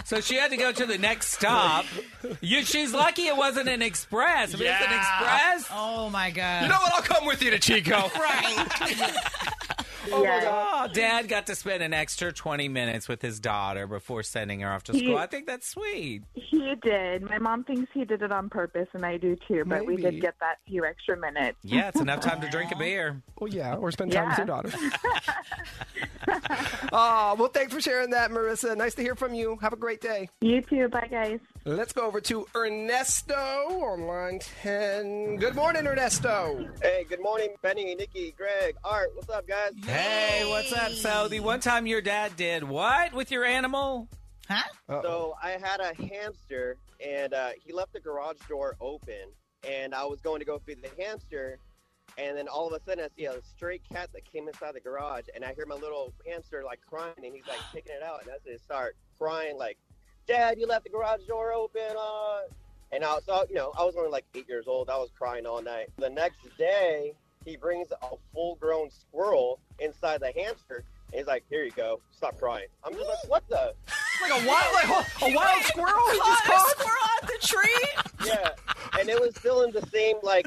So 0.04 0.20
she 0.20 0.36
had 0.36 0.50
to 0.50 0.56
go 0.56 0.72
to 0.72 0.84
the 0.86 0.98
next 0.98 1.32
stop. 1.32 1.84
You, 2.40 2.62
she's 2.64 2.92
lucky 2.92 3.22
it 3.28 3.36
wasn't 3.36 3.68
an 3.68 3.80
express. 3.82 4.52
If 4.54 4.60
it 4.60 4.64
was 4.64 4.72
an 4.72 4.90
Yeah. 4.90 4.98
express, 5.00 5.68
Oh, 5.72 6.10
my 6.10 6.30
God. 6.30 6.62
You 6.64 6.68
know 6.68 6.74
what? 6.76 6.92
I'll 6.94 7.02
come 7.02 7.26
with 7.26 7.42
you 7.42 7.50
to 7.52 7.58
Chico. 7.58 8.10
right. 8.18 8.66
yeah. 10.08 10.82
oh, 10.84 10.88
dad 10.92 11.28
got 11.28 11.46
to 11.46 11.54
spend 11.54 11.82
an 11.82 11.92
extra 11.92 12.32
20 12.32 12.68
minutes 12.68 13.08
with 13.08 13.22
his 13.22 13.40
daughter 13.40 13.86
before 13.86 14.22
sending 14.22 14.60
her 14.60 14.70
off 14.70 14.84
to 14.84 14.92
He- 14.92 15.00
school. 15.00 15.16
I 15.16 15.26
think 15.26 15.46
that's 15.46 15.68
sweet. 15.68 16.22
He 16.34 16.74
did. 16.82 17.22
My 17.22 17.38
mom 17.38 17.64
thinks 17.64 17.90
he 17.92 18.04
did 18.04 18.22
it 18.22 18.32
on 18.32 18.48
purpose, 18.48 18.88
and 18.92 19.04
I 19.04 19.16
do 19.16 19.36
too. 19.48 19.64
But 19.66 19.86
we 19.86 19.96
did 19.96 20.20
get 20.20 20.34
that 20.40 20.56
few 20.66 20.84
extra 20.84 21.16
minutes. 21.16 21.58
Yeah, 21.62 21.88
it's 21.88 22.00
enough 22.00 22.20
time 22.20 22.40
to 22.40 22.48
drink 22.48 22.72
a 22.72 22.76
beer. 22.76 23.22
Well, 23.38 23.50
yeah, 23.52 23.74
or 23.76 23.90
spend 23.90 24.12
time 24.12 24.28
with 24.28 24.38
your 24.38 24.46
daughter. 24.46 24.72
oh, 26.92 27.34
well, 27.38 27.48
thanks 27.48 27.72
for 27.72 27.80
sharing 27.80 28.10
that, 28.10 28.30
Marissa. 28.30 28.76
Nice 28.76 28.94
to 28.94 29.02
hear 29.02 29.14
from 29.14 29.34
you. 29.34 29.58
Have 29.60 29.72
a 29.72 29.76
great 29.76 30.00
day. 30.00 30.28
You 30.40 30.62
too. 30.62 30.88
Bye, 30.88 31.08
guys. 31.10 31.40
Let's 31.64 31.92
go 31.92 32.06
over 32.06 32.20
to 32.22 32.46
Ernesto 32.56 33.34
on 33.34 34.02
line 34.06 34.40
10. 34.62 35.36
Good 35.36 35.54
morning, 35.54 35.86
Ernesto. 35.86 36.68
Hey, 36.82 37.04
good 37.08 37.22
morning, 37.22 37.54
Benny, 37.62 37.94
Nikki, 37.94 38.34
Greg, 38.36 38.74
Art. 38.82 39.10
What's 39.14 39.28
up, 39.30 39.46
guys? 39.46 39.72
Hey, 39.92 40.48
what's 40.48 40.72
up? 40.72 40.92
So, 40.92 41.28
the 41.28 41.40
one 41.40 41.60
time 41.60 41.86
your 41.86 42.00
dad 42.00 42.34
did 42.34 42.64
what 42.64 43.12
with 43.12 43.30
your 43.30 43.44
animal? 43.44 44.08
Huh? 44.48 44.62
So 44.88 45.36
I 45.42 45.50
had 45.50 45.80
a 45.80 45.92
hamster, 45.94 46.78
and 47.06 47.34
uh, 47.34 47.50
he 47.62 47.74
left 47.74 47.92
the 47.92 48.00
garage 48.00 48.38
door 48.48 48.74
open, 48.80 49.28
and 49.68 49.94
I 49.94 50.06
was 50.06 50.22
going 50.22 50.38
to 50.38 50.46
go 50.46 50.58
feed 50.64 50.78
the 50.82 51.02
hamster, 51.02 51.58
and 52.16 52.38
then 52.38 52.48
all 52.48 52.66
of 52.66 52.72
a 52.72 52.82
sudden 52.88 53.04
I 53.04 53.08
see 53.18 53.26
a 53.26 53.42
stray 53.42 53.80
cat 53.80 54.08
that 54.14 54.24
came 54.24 54.48
inside 54.48 54.74
the 54.76 54.80
garage, 54.80 55.24
and 55.34 55.44
I 55.44 55.52
hear 55.52 55.66
my 55.66 55.74
little 55.74 56.14
hamster 56.26 56.62
like 56.64 56.80
crying, 56.88 57.12
and 57.18 57.34
he's 57.34 57.46
like 57.46 57.60
taking 57.70 57.92
it 57.94 58.02
out, 58.02 58.22
and 58.22 58.30
I 58.30 58.50
just 58.50 58.64
start 58.64 58.96
crying 59.18 59.58
like, 59.58 59.76
"Dad, 60.26 60.58
you 60.58 60.66
left 60.66 60.84
the 60.84 60.90
garage 60.90 61.26
door 61.28 61.52
open!" 61.52 61.96
Uh. 61.98 62.40
And 62.92 63.04
I 63.04 63.14
was, 63.14 63.24
so, 63.24 63.46
you 63.48 63.54
know, 63.54 63.72
I 63.78 63.84
was 63.84 63.94
only 63.96 64.10
like 64.10 64.26
eight 64.34 64.46
years 64.48 64.66
old. 64.68 64.90
I 64.90 64.98
was 64.98 65.08
crying 65.18 65.46
all 65.46 65.62
night. 65.62 65.88
The 65.96 66.10
next 66.10 66.40
day, 66.58 67.14
he 67.44 67.56
brings 67.56 67.88
a 67.90 68.16
full-grown 68.32 68.90
squirrel 68.90 69.60
inside 69.78 70.20
the 70.20 70.32
hamster. 70.32 70.84
And 71.08 71.18
he's 71.18 71.26
like, 71.26 71.44
"Here 71.50 71.64
you 71.64 71.70
go. 71.72 72.00
Stop 72.10 72.38
crying." 72.38 72.66
I'm 72.84 72.94
just 72.94 73.06
like, 73.06 73.28
"What 73.28 73.48
the?" 73.48 73.74
Like 74.22 74.42
a 74.42 74.46
wild, 74.46 74.74
like 74.74 74.88
a 74.88 75.34
wild 75.36 75.62
squirrel 75.64 76.10
he 76.12 76.16
just 76.18 76.44
Caught 76.44 76.46
a 76.46 76.52
caught? 76.52 76.78
squirrel 76.78 77.04
out 77.04 77.22
the 77.28 77.46
tree. 77.46 77.88
Yeah, 78.24 78.50
and 79.00 79.08
it 79.08 79.20
was 79.20 79.34
still 79.34 79.62
in 79.62 79.72
the 79.72 79.84
same 79.88 80.14
like 80.22 80.46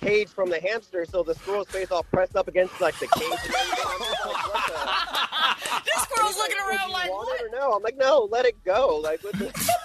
cage 0.00 0.28
from 0.28 0.50
the 0.50 0.60
hamster, 0.60 1.04
so 1.04 1.24
the 1.24 1.34
squirrel's 1.34 1.66
face 1.66 1.90
all 1.90 2.04
pressed 2.04 2.36
up 2.36 2.46
against 2.46 2.80
like 2.80 2.96
the 3.00 3.08
cage. 3.08 3.24
And 3.24 3.54
everything. 3.56 3.84
I'm 3.84 3.98
just 3.98 4.24
like, 4.24 4.54
what 4.54 4.66
the? 4.68 5.82
This 5.84 6.02
squirrel's 6.04 6.34
He's 6.34 6.38
like, 6.38 6.50
looking 6.50 6.58
around 6.78 6.92
like, 6.92 7.10
want 7.10 7.26
what? 7.26 7.40
it 7.40 7.46
or 7.46 7.50
no? 7.58 7.72
I'm 7.72 7.82
like, 7.82 7.96
no, 7.96 8.28
let 8.30 8.44
it 8.46 8.54
go. 8.64 8.98
Like, 9.02 9.24
what 9.24 9.36
the? 9.36 9.52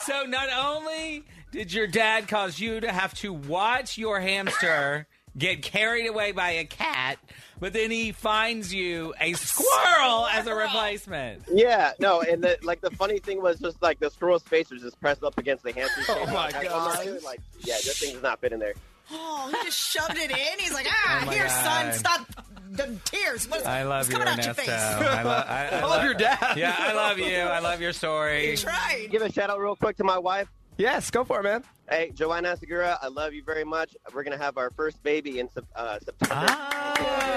So, 0.00 0.22
not 0.24 0.48
only 0.56 1.24
did 1.52 1.72
your 1.72 1.86
dad 1.88 2.26
cause 2.28 2.58
you 2.60 2.80
to 2.80 2.92
have 2.92 3.14
to 3.14 3.32
watch 3.32 3.96
your 3.98 4.18
hamster 4.20 5.06
get 5.36 5.62
carried 5.62 6.06
away 6.06 6.32
by 6.32 6.50
a 6.50 6.64
cat, 6.64 7.18
but 7.60 7.72
then 7.72 7.90
he 7.90 8.12
finds 8.12 8.72
you 8.72 9.14
a 9.20 9.32
squirrel 9.34 10.26
as 10.26 10.46
a 10.46 10.54
replacement. 10.54 11.42
Yeah, 11.52 11.92
no, 11.98 12.20
and 12.22 12.42
the, 12.42 12.58
like 12.62 12.80
the 12.80 12.90
funny 12.92 13.18
thing 13.18 13.42
was 13.42 13.58
just 13.58 13.80
like 13.82 13.98
the 14.00 14.10
squirrel's 14.10 14.42
face 14.42 14.70
was 14.70 14.82
just 14.82 15.00
pressed 15.00 15.22
up 15.22 15.36
against 15.38 15.64
the 15.64 15.72
hamster's 15.72 16.06
face. 16.06 16.16
Oh, 16.20 16.26
my 16.26 16.32
Like, 16.46 16.56
I'm 16.56 16.64
God. 16.64 17.06
like, 17.06 17.22
like, 17.24 17.40
yeah, 17.60 17.74
this 17.76 17.98
thing 17.98 18.14
does 18.14 18.22
not 18.22 18.40
fit 18.40 18.52
in 18.52 18.58
there. 18.60 18.74
Oh, 19.12 19.48
he 19.56 19.64
just 19.64 19.78
shoved 19.78 20.16
it 20.18 20.30
in. 20.30 20.58
He's 20.58 20.72
like, 20.72 20.86
ah, 20.88 21.24
Oh 21.26 21.30
here, 21.30 21.44
God. 21.46 21.92
son, 21.92 21.92
stop 21.92 22.26
the 22.72 22.98
tears. 23.04 23.48
What's, 23.48 23.64
I 23.64 23.84
love 23.84 24.00
what's 24.00 24.08
you, 24.08 24.14
coming 24.14 24.26
out 24.28 24.36
your 24.44 24.46
Ernesto. 24.54 24.62
face? 24.62 24.70
I, 24.70 25.22
lo- 25.22 25.30
I, 25.46 25.68
I 25.68 25.84
love 25.86 26.04
your 26.04 26.14
dad. 26.14 26.56
Yeah, 26.56 26.74
I 26.76 26.92
love 26.92 27.18
you. 27.18 27.36
I 27.36 27.60
love 27.60 27.80
your 27.80 27.92
story. 27.92 28.50
He 28.50 28.56
tried. 28.56 29.06
Give 29.10 29.22
a 29.22 29.30
shout 29.30 29.48
out 29.48 29.60
real 29.60 29.76
quick 29.76 29.96
to 29.98 30.04
my 30.04 30.18
wife. 30.18 30.48
Yes, 30.78 31.10
go 31.10 31.24
for 31.24 31.40
it, 31.40 31.44
man. 31.44 31.64
Hey, 31.88 32.10
Joanna 32.14 32.56
Segura, 32.56 32.98
I 33.00 33.08
love 33.08 33.32
you 33.32 33.42
very 33.42 33.64
much. 33.64 33.96
We're 34.12 34.24
gonna 34.24 34.36
have 34.36 34.58
our 34.58 34.70
first 34.70 35.02
baby 35.02 35.38
in 35.38 35.48
uh, 35.74 35.98
September. 36.00 36.46
Ah. 36.48 37.36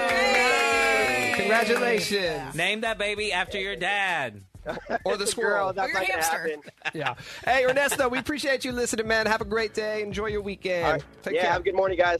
Congratulations. 1.36 2.54
Name 2.54 2.82
that 2.82 2.98
baby 2.98 3.32
after 3.32 3.58
your 3.58 3.76
dad. 3.76 4.42
Or 5.04 5.16
the 5.16 5.26
squirrel. 5.26 5.72
That's 5.72 5.92
not 5.94 6.06
gonna 6.06 6.22
happen. 6.22 6.60
Yeah. 6.92 7.14
Hey, 7.44 7.64
Ernesto, 7.64 8.10
we 8.10 8.18
appreciate 8.18 8.62
you 8.62 8.72
listening, 8.72 9.08
man. 9.08 9.24
Have 9.26 9.40
a 9.40 9.46
great 9.46 9.72
day. 9.72 10.02
Enjoy 10.02 10.26
your 10.26 10.42
weekend. 10.42 10.84
All 10.84 10.92
right. 10.92 11.04
Take 11.22 11.34
yeah, 11.34 11.42
care. 11.42 11.52
have 11.52 11.62
a 11.62 11.64
good 11.64 11.74
morning, 11.74 11.96
guys. 11.96 12.18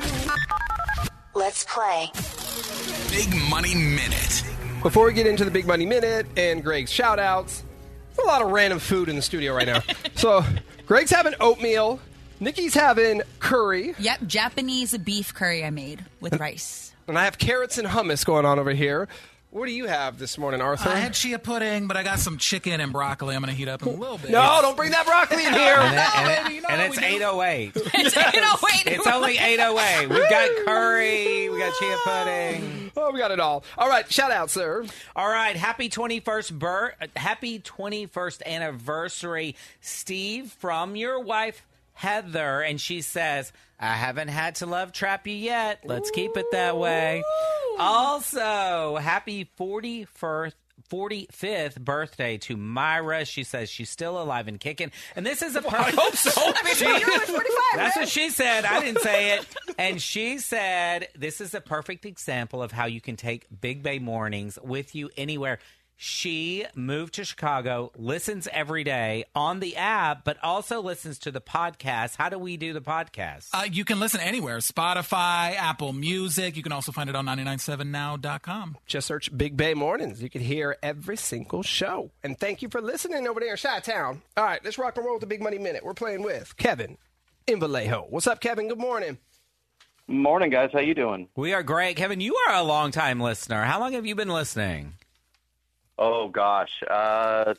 Let's 1.34 1.64
play. 1.64 2.10
Big 3.10 3.28
Money 3.50 3.74
Minute. 3.74 4.42
Before 4.82 5.04
we 5.04 5.12
get 5.12 5.26
into 5.26 5.44
the 5.44 5.50
Big 5.50 5.66
Money 5.66 5.84
Minute 5.84 6.26
and 6.36 6.64
Greg's 6.64 6.90
shout 6.90 7.18
outs, 7.18 7.62
there's 8.08 8.24
a 8.26 8.28
lot 8.28 8.40
of 8.40 8.50
random 8.50 8.78
food 8.78 9.10
in 9.10 9.16
the 9.16 9.22
studio 9.22 9.54
right 9.54 9.66
now. 9.66 9.82
so, 10.14 10.42
Greg's 10.91 11.12
having 11.12 11.34
oatmeal, 11.38 12.01
Nikki's 12.41 12.74
having 12.74 13.22
curry, 13.38 13.95
Yep, 14.01 14.22
Japanese 14.26 14.99
beef 14.99 15.32
curry 15.32 15.64
I 15.64 15.70
made 15.70 16.05
with 16.20 16.41
rice. 16.41 16.93
and 17.07 17.16
I 17.16 17.22
have 17.26 17.38
carrots 17.38 17.78
and 17.78 17.86
hummus 17.86 18.26
going 18.26 18.45
on 18.45 18.59
over 18.59 18.72
here. 18.72 19.07
What 19.51 19.66
do 19.66 19.72
you 19.72 19.86
have 19.88 20.16
this 20.16 20.38
morning, 20.38 20.61
Arthur? 20.61 20.90
I 20.90 20.96
had 21.01 21.12
chia 21.12 21.36
pudding, 21.40 21.88
but 21.88 21.96
I 21.96 22.05
got 22.05 22.20
some 22.20 22.38
chicken 22.38 22.80
and 22.80 22.92
broccoli. 22.92 23.34
I'm 23.34 23.42
going 23.42 23.53
to 23.53 23.59
heat 23.59 23.66
up 23.66 23.82
in 23.82 23.88
a 23.88 23.90
little 23.90 24.16
bit. 24.16 24.30
no, 24.30 24.59
don't 24.62 24.76
bring 24.76 24.92
that 24.92 25.05
broccoli 25.07 25.44
in 25.44 25.53
here. 25.53 25.74
And, 25.76 25.94
it- 25.96 26.16
and 26.16 26.46
it- 26.48 26.55
you 26.55 26.61
know 26.62 26.68
and 26.68 26.80
it's 26.82 26.98
808. 26.98 27.72
It's 27.94 28.16
808. 28.16 28.86
It's 28.86 29.07
only 29.09 29.38
808. 29.38 30.09
We've 30.09 30.30
got 30.30 30.51
curry, 30.64 31.48
we 31.51 31.59
got 31.59 31.74
chia 31.80 31.96
pudding. 32.05 32.92
oh, 32.96 33.11
we 33.11 33.18
got 33.18 33.32
it 33.32 33.40
all. 33.40 33.64
All 33.76 33.88
right, 33.88 34.11
shout 34.12 34.30
out, 34.30 34.51
sir. 34.51 34.84
All 35.16 35.28
right, 35.28 35.57
happy 35.57 35.88
21st 35.88 36.57
birth, 36.57 36.94
uh, 37.03 37.07
happy 37.16 37.59
21st 37.59 38.44
anniversary, 38.46 39.57
Steve, 39.80 40.53
from 40.61 40.94
your 40.94 41.18
wife 41.18 41.66
Heather, 41.94 42.62
and 42.62 42.80
she 42.80 43.01
says, 43.03 43.53
"I 43.81 43.95
haven't 43.95 44.28
had 44.28 44.57
to 44.57 44.66
love 44.66 44.93
trap 44.93 45.26
you 45.26 45.35
yet. 45.35 45.81
Let's 45.85 46.11
keep 46.11 46.37
it 46.37 46.47
that 46.53 46.76
way." 46.76 47.22
Also, 47.78 48.97
happy 48.97 49.49
41st 49.59 50.53
45th 50.91 51.81
birthday 51.81 52.37
to 52.39 52.57
Myra. 52.57 53.24
She 53.24 53.45
says 53.45 53.70
she's 53.70 53.91
still 53.91 54.20
alive 54.20 54.49
and 54.49 54.59
kicking. 54.59 54.91
And 55.14 55.24
this 55.24 55.41
is 55.41 55.57
a 55.57 55.62
I 55.68 55.91
hope 55.91 56.16
so. 56.16 56.31
she, 56.74 56.85
That's 57.76 57.97
what 57.97 58.09
she 58.09 58.31
said. 58.31 58.64
I 58.64 58.81
didn't 58.81 59.01
say 59.01 59.37
it. 59.39 59.47
And 59.78 60.03
she 60.03 60.39
said 60.39 61.09
this 61.16 61.41
is 61.41 61.55
a 61.55 61.61
perfect 61.61 62.05
example 62.05 62.62
of 62.62 62.72
how 62.72 62.87
you 62.87 63.01
can 63.01 63.16
take 63.16 63.47
Big 63.61 63.83
Bay 63.83 63.99
mornings 63.99 64.59
with 64.62 64.95
you 64.95 65.11
anywhere. 65.16 65.59
She 66.03 66.64
moved 66.74 67.12
to 67.16 67.26
Chicago, 67.26 67.92
listens 67.94 68.48
every 68.55 68.84
day 68.84 69.26
on 69.34 69.61
the 69.61 69.76
app, 69.76 70.24
but 70.24 70.38
also 70.42 70.80
listens 70.80 71.18
to 71.18 71.30
the 71.30 71.42
podcast. 71.42 72.16
How 72.16 72.30
do 72.30 72.38
we 72.38 72.57
do 72.57 72.72
the 72.72 72.80
podcast? 72.80 73.51
Uh, 73.53 73.66
you 73.70 73.84
can 73.84 74.01
listen 74.01 74.18
anywhere 74.22 74.57
Spotify, 74.61 75.55
Apple 75.55 75.92
Music. 75.92 76.57
You 76.57 76.62
can 76.62 76.72
also 76.72 76.90
find 76.90 77.11
it 77.11 77.16
on 77.16 77.26
997now.com. 77.26 78.78
Just 78.86 79.07
search 79.09 79.36
Big 79.36 79.59
Bay 79.59 79.74
Mornings. 79.74 80.22
You 80.22 80.30
can 80.30 80.40
hear 80.40 80.78
every 80.82 81.18
single 81.18 81.62
show. 81.62 82.11
And 82.24 82.40
thank 82.40 82.62
you 82.62 82.70
for 82.70 82.80
listening 82.80 83.28
over 83.28 83.38
there 83.38 83.51
in 83.51 83.59
Chi 83.59 83.80
Town. 83.80 84.22
All 84.38 84.44
right, 84.44 84.64
let's 84.64 84.78
rock 84.78 84.96
and 84.96 85.05
roll 85.05 85.16
with 85.16 85.20
the 85.20 85.26
Big 85.26 85.42
Money 85.42 85.59
Minute. 85.59 85.84
We're 85.84 85.92
playing 85.92 86.22
with 86.22 86.57
Kevin 86.57 86.96
in 87.46 87.61
Vallejo. 87.61 88.07
What's 88.09 88.26
up, 88.26 88.40
Kevin? 88.40 88.68
Good 88.68 88.78
morning. 88.78 89.18
Morning, 90.09 90.48
guys. 90.48 90.70
How 90.72 90.80
you 90.80 90.94
doing? 90.94 91.28
We 91.36 91.53
are 91.53 91.62
great. 91.62 91.96
Kevin, 91.96 92.22
you 92.22 92.36
are 92.48 92.55
a 92.55 92.62
long-time 92.62 93.20
listener. 93.20 93.64
How 93.64 93.78
long 93.78 93.92
have 93.92 94.07
you 94.07 94.14
been 94.14 94.30
listening? 94.30 94.94
Oh 96.01 96.28
gosh, 96.28 96.82
uh, 96.88 97.55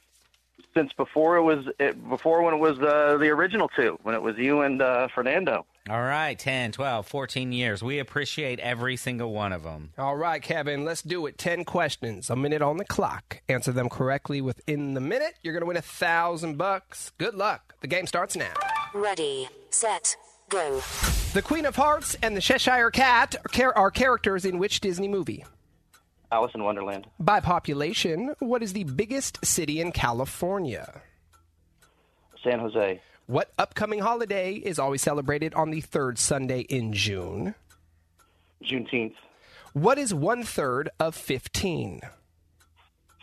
since 0.74 0.92
before 0.94 1.38
it 1.38 1.44
was 1.44 1.68
it, 1.80 2.10
before 2.10 2.42
when 2.42 2.56
it 2.56 2.60
was 2.60 2.80
uh, 2.80 3.18
the 3.20 3.30
original 3.30 3.70
two, 3.76 4.00
when 4.02 4.16
it 4.16 4.22
was 4.22 4.36
you 4.38 4.62
and 4.62 4.82
uh, 4.82 5.08
Fernando. 5.14 5.66
All 5.89 6.02
right, 6.02 6.38
10, 6.38 6.74
12, 6.74 7.08
14 7.08 7.52
years. 7.52 7.84
We 7.84 7.98
appreciate 7.98 8.60
every 8.60 8.96
single 8.96 9.34
one 9.34 9.52
of 9.52 9.64
them. 9.64 9.94
All 9.98 10.16
right, 10.16 10.42
Kevin, 10.42 10.86
let's 10.86 11.02
do 11.02 11.26
it. 11.26 11.39
10 11.39 11.66
questions, 11.66 12.30
a 12.30 12.36
minute 12.36 12.62
on 12.62 12.78
the 12.78 12.86
clock. 12.86 13.42
Answer 13.50 13.72
them 13.72 13.89
correctly 13.89 14.42
within 14.42 14.94
the 14.94 15.02
minute. 15.02 15.34
You're 15.42 15.54
going 15.54 15.64
to 15.64 15.68
win 15.68 15.78
a 15.78 15.82
thousand 15.82 16.58
bucks. 16.60 17.12
Good 17.18 17.34
luck. 17.34 17.74
The 17.82 17.88
game 17.88 18.06
starts 18.06 18.36
now. 18.36 18.54
Ready, 18.94 19.50
set, 19.72 20.16
go. 20.50 20.82
The 21.34 21.42
Queen 21.42 21.66
of 21.66 21.76
Hearts 21.76 22.16
and 22.22 22.38
the 22.38 22.42
Cheshire 22.42 22.92
Cat 22.92 23.36
are, 23.44 23.50
char- 23.50 23.78
are 23.78 23.92
characters 23.92 24.46
in 24.46 24.60
which 24.60 24.82
Disney 24.82 25.08
movie? 25.08 25.46
Alice 26.32 26.52
in 26.56 26.64
Wonderland. 26.64 27.08
By 27.20 27.42
population, 27.42 28.36
what 28.40 28.64
is 28.64 28.74
the 28.74 28.86
biggest 28.86 29.46
city 29.46 29.82
in 29.82 29.92
California? 29.92 31.02
San 32.44 32.60
Jose. 32.60 33.02
What 33.28 33.52
upcoming 33.58 34.00
holiday 34.00 34.54
is 34.54 34.80
always 34.80 35.02
celebrated 35.02 35.54
on 35.54 35.72
the 35.72 35.82
third 35.82 36.18
Sunday 36.18 36.62
in 36.62 36.94
June? 36.94 37.56
Juneteenth. 38.64 39.16
What 39.74 39.98
is 39.98 40.14
one 40.14 40.44
third 40.44 40.90
of 41.00 41.16
15? 41.16 42.02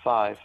Five. 0.05 0.39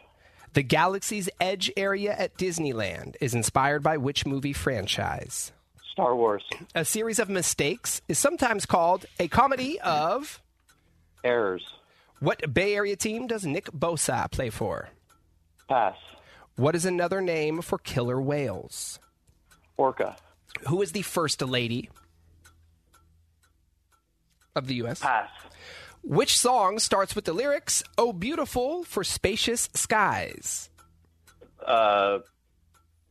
The 0.54 0.64
Galaxy's 0.64 1.30
Edge 1.40 1.72
area 1.76 2.14
at 2.14 2.38
Disneyland 2.38 3.16
is 3.20 3.34
inspired 3.34 3.84
by 3.84 3.98
which 3.98 4.26
movie 4.26 4.54
franchise? 4.54 5.52
Star 5.92 6.16
Wars. 6.16 6.44
A 6.76 6.86
series 6.86 7.20
of 7.20 7.30
mistakes 7.30 8.02
is 8.08 8.20
sometimes 8.20 8.66
called 8.66 9.06
a 9.20 9.28
comedy 9.28 9.80
of. 9.82 10.42
Errors. 11.24 11.64
What 12.24 12.54
Bay 12.54 12.74
Area 12.74 12.96
team 12.96 13.28
does 13.28 13.46
Nick 13.46 13.66
Bosa 13.66 14.32
play 14.32 14.50
for? 14.50 14.88
Pass. 15.68 15.98
What 16.56 16.74
is 16.74 16.86
another 16.86 17.20
name 17.20 17.62
for 17.62 17.78
killer 17.78 18.22
whales? 18.22 18.98
Orca. 19.76 20.16
Who 20.70 20.82
is 20.82 20.94
the 20.94 21.02
first 21.02 21.42
lady 21.42 21.90
of 24.56 24.68
the 24.68 24.76
U.S.? 24.76 25.02
Pass. 25.02 25.30
Which 26.02 26.38
song 26.40 26.80
starts 26.80 27.14
with 27.14 27.26
the 27.26 27.34
lyrics, 27.34 27.84
Oh, 27.98 28.14
beautiful 28.14 28.86
for 28.86 29.04
spacious 29.04 29.70
skies? 29.74 30.70
Uh, 31.68 32.20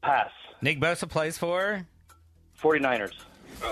pass. 0.00 0.30
Nick 0.62 0.80
Bosa 0.80 1.06
plays 1.06 1.36
for 1.36 1.86
49ers. 2.58 3.12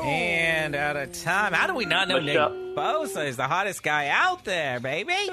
And 0.05 0.74
out 0.74 0.97
of 0.97 1.12
time. 1.12 1.53
How 1.53 1.66
do 1.66 1.74
we 1.74 1.85
not 1.85 2.09
know 2.09 2.14
Let's 2.14 2.26
Nick 2.26 2.35
go. 2.35 2.74
Bosa 2.76 3.26
is 3.26 3.37
the 3.37 3.47
hottest 3.47 3.83
guy 3.83 4.09
out 4.09 4.45
there, 4.45 4.81
baby? 4.81 5.14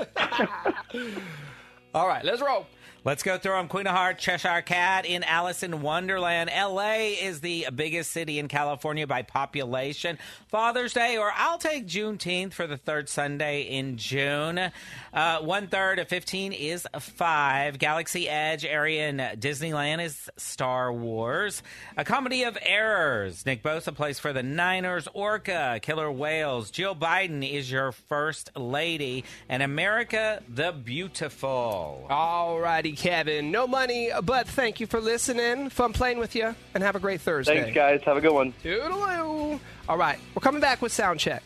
All 1.93 2.07
right, 2.07 2.23
let's 2.23 2.41
roll. 2.41 2.67
Let's 3.03 3.23
go 3.23 3.37
through 3.37 3.53
them. 3.53 3.67
Queen 3.67 3.87
of 3.87 3.95
Hearts, 3.95 4.21
Cheshire 4.21 4.61
Cat 4.61 5.05
in 5.05 5.23
Alice 5.23 5.63
in 5.63 5.81
Wonderland. 5.81 6.49
LA 6.53 7.13
is 7.21 7.39
the 7.39 7.67
biggest 7.73 8.11
city 8.11 8.37
in 8.39 8.47
California 8.47 9.07
by 9.07 9.21
population. 9.21 10.17
Father's 10.49 10.93
Day, 10.93 11.17
or 11.17 11.31
I'll 11.33 11.57
take 11.57 11.87
Juneteenth 11.87 12.53
for 12.53 12.67
the 12.67 12.75
third 12.75 13.07
Sunday 13.07 13.61
in 13.61 13.97
June. 13.97 14.71
Uh, 15.13 15.39
one 15.39 15.67
third 15.67 15.99
of 15.99 16.09
15 16.09 16.51
is 16.51 16.87
five. 16.99 17.79
Galaxy 17.79 18.27
Edge 18.27 18.65
area 18.65 19.07
in 19.07 19.17
Disneyland 19.17 20.03
is 20.03 20.29
Star 20.35 20.91
Wars. 20.91 21.63
A 21.95 22.03
comedy 22.03 22.43
of 22.43 22.57
errors. 22.61 23.45
Nick 23.45 23.63
Bosa 23.63 23.95
plays 23.95 24.19
for 24.19 24.33
the 24.33 24.43
Niners. 24.43 25.07
Orca, 25.13 25.79
Killer 25.81 26.11
Whales. 26.11 26.71
Jill 26.71 26.95
Biden 26.95 27.49
is 27.49 27.71
your 27.71 27.91
first 27.93 28.51
lady. 28.57 29.23
And 29.47 29.63
America 29.63 30.43
the 30.49 30.71
Beautiful. 30.71 32.07
All 32.09 32.59
righty, 32.59 32.96
Kevin. 32.97 33.51
No 33.51 33.67
money, 33.67 34.09
but 34.23 34.47
thank 34.47 34.79
you 34.79 34.87
for 34.87 34.99
listening. 34.99 35.69
Fun 35.69 35.93
playing 35.93 36.17
with 36.17 36.35
you, 36.35 36.55
and 36.73 36.83
have 36.83 36.95
a 36.95 36.99
great 36.99 37.21
Thursday. 37.21 37.61
Thanks, 37.61 37.75
guys. 37.75 38.01
Have 38.03 38.17
a 38.17 38.21
good 38.21 38.33
one. 38.33 38.53
Toodaloo. 38.63 39.59
All 39.87 39.97
right, 39.97 40.19
we're 40.35 40.41
coming 40.41 40.59
back 40.61 40.81
with 40.81 40.91
sound 40.91 41.19
check. 41.19 41.43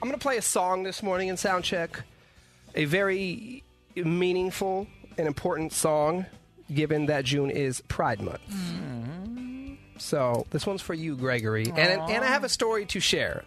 I'm 0.00 0.08
going 0.08 0.18
to 0.18 0.22
play 0.22 0.36
a 0.36 0.42
song 0.42 0.84
this 0.84 1.02
morning 1.02 1.28
in 1.28 1.36
sound 1.36 1.64
check, 1.64 2.02
a 2.74 2.84
very 2.84 3.64
meaningful 3.96 4.86
and 5.16 5.26
important 5.26 5.72
song, 5.72 6.26
given 6.72 7.06
that 7.06 7.24
June 7.24 7.50
is 7.50 7.80
Pride 7.88 8.20
Month. 8.20 8.46
Mm-hmm. 8.48 9.74
So 9.96 10.46
this 10.50 10.66
one's 10.66 10.82
for 10.82 10.94
you, 10.94 11.16
Gregory, 11.16 11.64
and 11.64 11.78
and 11.78 12.24
I 12.24 12.28
have 12.28 12.44
a 12.44 12.48
story 12.48 12.86
to 12.86 13.00
share, 13.00 13.42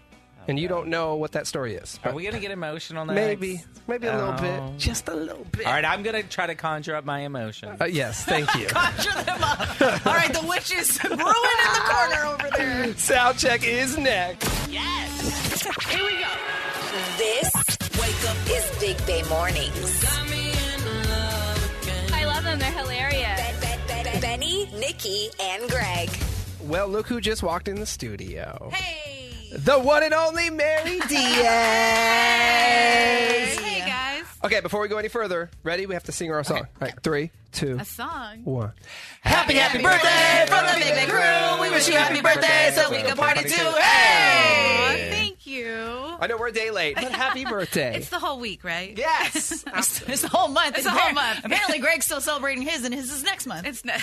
and 0.48 0.60
you 0.60 0.68
don't 0.68 0.88
know 0.88 1.16
what 1.16 1.32
that 1.34 1.48
story 1.48 1.76
is. 1.76 2.00
Are 2.04 2.14
we 2.14 2.24
going 2.24 2.34
to 2.36 2.40
get 2.42 2.52
emotional 2.52 3.06
next? 3.06 3.16
Maybe, 3.16 3.64
maybe 3.88 4.08
a 4.08 4.16
little 4.16 4.34
Oh. 4.38 4.42
bit, 4.70 4.78
just 4.80 5.08
a 5.08 5.16
little 5.16 5.46
bit. 5.52 5.66
All 5.66 5.74
right, 5.74 5.86
I'm 5.86 6.04
going 6.04 6.22
to 6.22 6.28
try 6.28 6.48
to 6.48 6.56
conjure 6.56 6.96
up 6.96 7.06
my 7.06 7.20
emotion. 7.22 7.76
Uh, 7.80 7.86
yes, 7.86 8.24
thank 8.26 8.54
you. 8.60 8.68
Conjure 8.68 9.24
them 9.24 9.44
up. 9.44 9.82
All 10.06 10.14
right, 10.14 10.34
the 10.34 10.46
witch 10.48 10.72
is 10.74 10.98
brewing 11.04 11.20
in 11.20 11.74
the 11.74 11.82
corner 11.86 12.26
over 12.26 12.50
there. 12.58 12.94
Sound 12.98 13.38
check 13.38 13.64
is 13.66 13.98
next. 13.98 14.50
Yes. 14.70 15.64
Here 15.90 16.04
we 16.04 16.12
go. 16.20 16.28
This 17.18 17.52
Wake 18.00 18.30
Up 18.30 18.38
is 18.50 18.80
Big 18.80 19.06
Bay 19.06 19.24
Mornings. 19.30 20.06
I 22.14 22.26
love 22.26 22.44
them. 22.44 22.60
They're 22.60 22.72
hilarious. 22.72 23.40
Benny, 24.22 24.70
Nikki, 24.78 25.30
and 25.40 25.70
Greg. 25.70 26.10
Well, 26.62 26.88
look 26.88 27.08
who 27.08 27.22
just 27.22 27.42
walked 27.44 27.68
in 27.68 27.80
the 27.80 27.86
studio. 27.86 28.70
Hey. 28.74 29.21
The 29.54 29.78
one 29.80 30.02
and 30.04 30.14
only 30.14 30.50
Mary 30.50 31.00
Diaz. 31.10 31.20
Hey 33.60 33.80
guys. 33.86 34.24
Okay, 34.46 34.62
before 34.62 34.80
we 34.82 34.88
go 34.88 34.98
any 34.98 35.10
further, 35.10 35.50
ready? 35.64 35.86
We 35.86 35.94
have 35.94 36.06
to 36.06 36.12
sing 36.14 36.32
our 36.32 36.44
song. 36.44 36.60
All 36.60 36.66
right, 36.80 36.94
three, 37.04 37.32
two, 37.52 37.78
A 37.80 37.84
song. 37.86 38.46
one. 38.46 38.72
Happy, 39.22 39.56
happy 39.56 39.82
birthday 39.84 40.46
from 40.48 40.66
the 40.68 40.74
Big 40.76 40.96
Bang 40.96 41.10
Crew. 41.10 41.62
We 41.64 41.70
wish 41.70 41.88
you 41.88 41.96
happy 41.96 42.22
birthday 42.22 42.72
so 42.74 42.90
we 42.92 43.02
can 43.02 43.18
party 43.18 43.44
too. 43.44 43.72
Hey! 43.78 45.10
Thank 45.12 45.46
you. 45.46 46.16
I 46.20 46.28
know 46.28 46.38
we're 46.38 46.48
a 46.48 46.54
day 46.54 46.72
late, 46.72 46.96
but 46.96 47.12
happy 47.12 47.44
birthday. 47.50 47.96
It's 47.98 48.10
the 48.10 48.20
whole 48.20 48.40
week, 48.40 48.64
right? 48.64 48.98
Yes. 48.98 49.66
It's, 49.76 50.02
it's 50.04 50.22
the 50.22 50.28
whole 50.30 50.48
month. 50.48 50.76
It's 50.76 50.86
the 50.86 50.92
whole 50.92 51.14
month. 51.14 51.42
Apparently, 51.44 51.80
Greg's 51.80 52.06
still 52.06 52.22
celebrating 52.22 52.64
his, 52.64 52.86
and 52.86 52.94
his 52.94 53.12
is 53.12 53.24
next 53.24 53.48
month. 53.48 53.66
It's 53.68 53.84
not. 53.84 54.00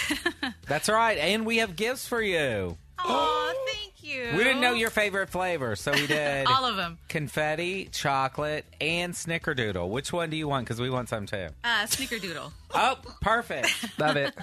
That's 0.67 0.89
right. 0.91 1.17
And 1.19 1.47
we 1.47 1.59
have 1.59 1.75
gifts 1.77 2.07
for 2.07 2.21
you. 2.21 2.77
Oh, 2.99 3.55
thank 3.67 3.98
you. 4.09 4.37
We 4.37 4.45
didn't 4.45 4.61
know 4.61 4.73
your 4.73 4.91
favorite 4.91 5.29
flavor, 5.31 5.77
so 5.77 5.93
we 5.93 6.07
did 6.09 6.47
All 6.47 6.65
of 6.65 6.77
them. 6.77 6.99
confetti, 7.09 7.89
chocolate, 7.93 8.65
and 8.81 9.15
snickerdoodle. 9.15 9.89
Which 9.89 10.13
one 10.13 10.31
do 10.31 10.37
you 10.37 10.49
want? 10.49 10.67
Because 10.67 10.81
we 10.81 10.91
want 10.91 11.09
some 11.09 11.27
too. 11.27 11.49
Uh, 11.65 11.85
Snickerdoodle. 11.87 12.53
Oh, 12.75 12.99
perfect. 13.23 13.99
Love 13.99 14.17
it. 14.19 14.35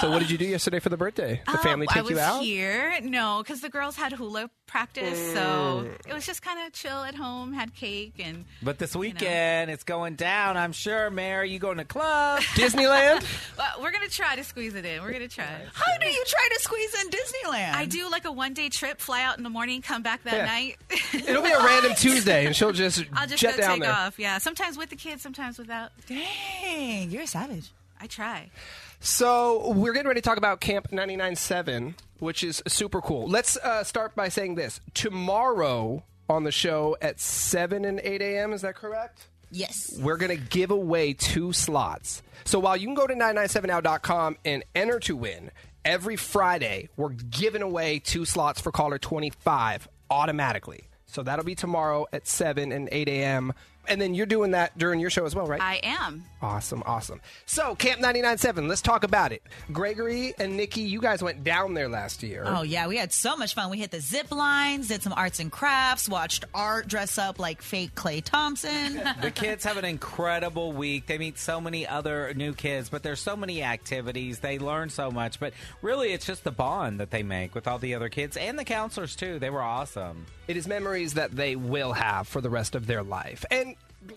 So, 0.00 0.10
what 0.10 0.18
did 0.18 0.28
you 0.28 0.36
do 0.36 0.44
yesterday 0.44 0.80
for 0.80 0.88
the 0.88 0.96
birthday? 0.96 1.40
The 1.46 1.52
Um, 1.52 1.58
family 1.58 1.86
I 1.88 1.94
take 1.94 2.02
was 2.02 2.10
you 2.10 2.18
out? 2.18 2.42
here. 2.42 2.98
No, 3.00 3.44
because 3.44 3.60
the 3.60 3.68
girls 3.68 3.94
had 3.94 4.10
hula 4.12 4.50
practice, 4.66 5.16
so 5.34 5.88
it 6.08 6.12
was 6.12 6.26
just 6.26 6.42
kind 6.42 6.66
of 6.66 6.72
chill 6.72 7.04
at 7.04 7.14
home. 7.14 7.52
Had 7.52 7.72
cake 7.76 8.14
and 8.18 8.44
But 8.60 8.80
this 8.80 8.96
weekend, 8.96 9.70
it's 9.70 9.84
going 9.84 10.16
down. 10.16 10.56
I'm 10.56 10.72
sure, 10.72 11.10
Mary. 11.10 11.48
You 11.50 11.60
going 11.60 11.76
to 11.78 11.84
club? 11.84 12.40
Disneyland? 12.54 13.24
well, 13.56 13.68
we're 13.80 13.92
gonna 13.92 14.08
try 14.08 14.34
to 14.34 14.42
squeeze 14.42 14.74
it 14.74 14.84
in. 14.84 15.00
We're 15.02 15.12
gonna 15.12 15.28
try. 15.28 15.44
How 15.72 15.98
do 16.00 16.08
you 16.08 16.24
try 16.26 16.48
to 16.52 16.60
squeeze 16.60 16.92
in 17.04 17.08
Disneyland? 17.10 17.74
I 17.74 17.84
do 17.84 18.10
like 18.10 18.24
a 18.24 18.32
one 18.32 18.52
day 18.52 18.68
trip, 18.68 18.99
fly 19.00 19.22
out 19.22 19.36
in 19.38 19.44
the 19.44 19.50
morning, 19.50 19.82
come 19.82 20.02
back 20.02 20.22
that 20.24 20.34
Yeah. 20.34 20.44
night. 20.46 20.76
It'll 21.28 21.42
be 21.42 21.50
a 21.50 21.58
random 21.64 21.94
Tuesday, 21.96 22.46
and 22.46 22.54
she'll 22.54 22.72
just, 22.72 23.04
I'll 23.12 23.26
just 23.26 23.40
jet 23.42 23.56
go 23.56 23.62
down 23.62 23.70
take 23.72 23.82
there. 23.82 23.92
off. 23.92 24.18
Yeah, 24.18 24.38
sometimes 24.38 24.76
with 24.78 24.90
the 24.90 24.96
kids, 24.96 25.22
sometimes 25.22 25.58
without. 25.58 25.90
Dang, 26.06 27.10
you're 27.10 27.22
a 27.22 27.26
savage. 27.26 27.70
I 28.00 28.06
try. 28.06 28.50
So 29.00 29.72
we're 29.72 29.92
getting 29.92 30.08
ready 30.08 30.20
to 30.20 30.24
talk 30.24 30.38
about 30.38 30.60
Camp 30.60 30.90
99.7, 30.90 31.94
which 32.18 32.42
is 32.44 32.62
super 32.68 33.00
cool. 33.00 33.28
Let's 33.28 33.56
uh, 33.56 33.84
start 33.84 34.14
by 34.14 34.28
saying 34.28 34.54
this. 34.56 34.80
Tomorrow 34.94 36.02
on 36.28 36.44
the 36.44 36.52
show 36.52 36.96
at 37.02 37.18
7 37.20 37.84
and 37.84 38.00
8 38.00 38.22
a.m., 38.22 38.52
is 38.52 38.62
that 38.62 38.74
correct? 38.74 39.26
Yes. 39.50 39.98
We're 40.00 40.16
going 40.16 40.36
to 40.36 40.42
give 40.44 40.70
away 40.70 41.12
two 41.12 41.52
slots. 41.52 42.22
So 42.44 42.58
while 42.60 42.76
you 42.76 42.86
can 42.86 42.94
go 42.94 43.06
to 43.06 43.14
997now.com 43.14 44.36
and 44.44 44.64
enter 44.74 45.00
to 45.00 45.16
win, 45.16 45.50
every 45.84 46.16
Friday 46.16 46.88
we're 46.96 47.10
giving 47.10 47.62
away 47.62 47.98
two 47.98 48.24
slots 48.24 48.60
for 48.60 48.72
caller 48.72 48.98
25 48.98 49.88
automatically. 50.10 50.88
So 51.06 51.22
that'll 51.22 51.44
be 51.44 51.54
tomorrow 51.54 52.06
at 52.12 52.26
7 52.26 52.70
and 52.72 52.88
8 52.92 53.08
a.m. 53.08 53.52
And 53.88 54.00
then 54.00 54.14
you're 54.14 54.26
doing 54.26 54.52
that 54.52 54.76
during 54.78 55.00
your 55.00 55.10
show 55.10 55.24
as 55.24 55.34
well, 55.34 55.46
right? 55.46 55.60
I 55.60 55.80
am. 55.82 56.24
Awesome, 56.42 56.82
awesome. 56.86 57.20
So, 57.44 57.74
Camp 57.74 58.00
99.7, 58.00 58.68
let's 58.68 58.80
talk 58.80 59.04
about 59.04 59.32
it. 59.32 59.42
Gregory 59.72 60.32
and 60.38 60.56
Nikki, 60.56 60.82
you 60.82 61.00
guys 61.00 61.22
went 61.22 61.44
down 61.44 61.74
there 61.74 61.88
last 61.88 62.22
year. 62.22 62.44
Oh 62.46 62.62
yeah, 62.62 62.86
we 62.86 62.96
had 62.96 63.12
so 63.12 63.36
much 63.36 63.54
fun. 63.54 63.70
We 63.70 63.78
hit 63.78 63.90
the 63.90 64.00
zip 64.00 64.30
lines, 64.30 64.88
did 64.88 65.02
some 65.02 65.12
arts 65.12 65.40
and 65.40 65.52
crafts, 65.52 66.08
watched 66.08 66.44
art 66.54 66.88
dress 66.88 67.18
up 67.18 67.38
like 67.38 67.60
fake 67.60 67.94
Klay 67.94 68.22
Thompson. 68.24 68.94
the 69.20 69.30
kids 69.30 69.64
have 69.64 69.76
an 69.76 69.84
incredible 69.84 70.72
week. 70.72 71.06
They 71.06 71.18
meet 71.18 71.38
so 71.38 71.60
many 71.60 71.86
other 71.86 72.32
new 72.34 72.54
kids, 72.54 72.88
but 72.88 73.02
there's 73.02 73.20
so 73.20 73.36
many 73.36 73.62
activities. 73.62 74.38
They 74.38 74.58
learn 74.58 74.88
so 74.88 75.10
much, 75.10 75.40
but 75.40 75.52
really 75.82 76.12
it's 76.12 76.24
just 76.26 76.44
the 76.44 76.50
bond 76.50 77.00
that 77.00 77.10
they 77.10 77.22
make 77.22 77.54
with 77.54 77.68
all 77.68 77.78
the 77.78 77.94
other 77.94 78.08
kids 78.08 78.36
and 78.36 78.58
the 78.58 78.64
counselors 78.64 79.14
too. 79.14 79.38
They 79.38 79.50
were 79.50 79.62
awesome. 79.62 80.26
It 80.48 80.56
is 80.56 80.66
memories 80.66 81.14
that 81.14 81.30
they 81.30 81.54
will 81.54 81.92
have 81.92 82.26
for 82.26 82.40
the 82.40 82.50
rest 82.50 82.74
of 82.74 82.86
their 82.86 83.02
life. 83.02 83.44
And 83.50 83.69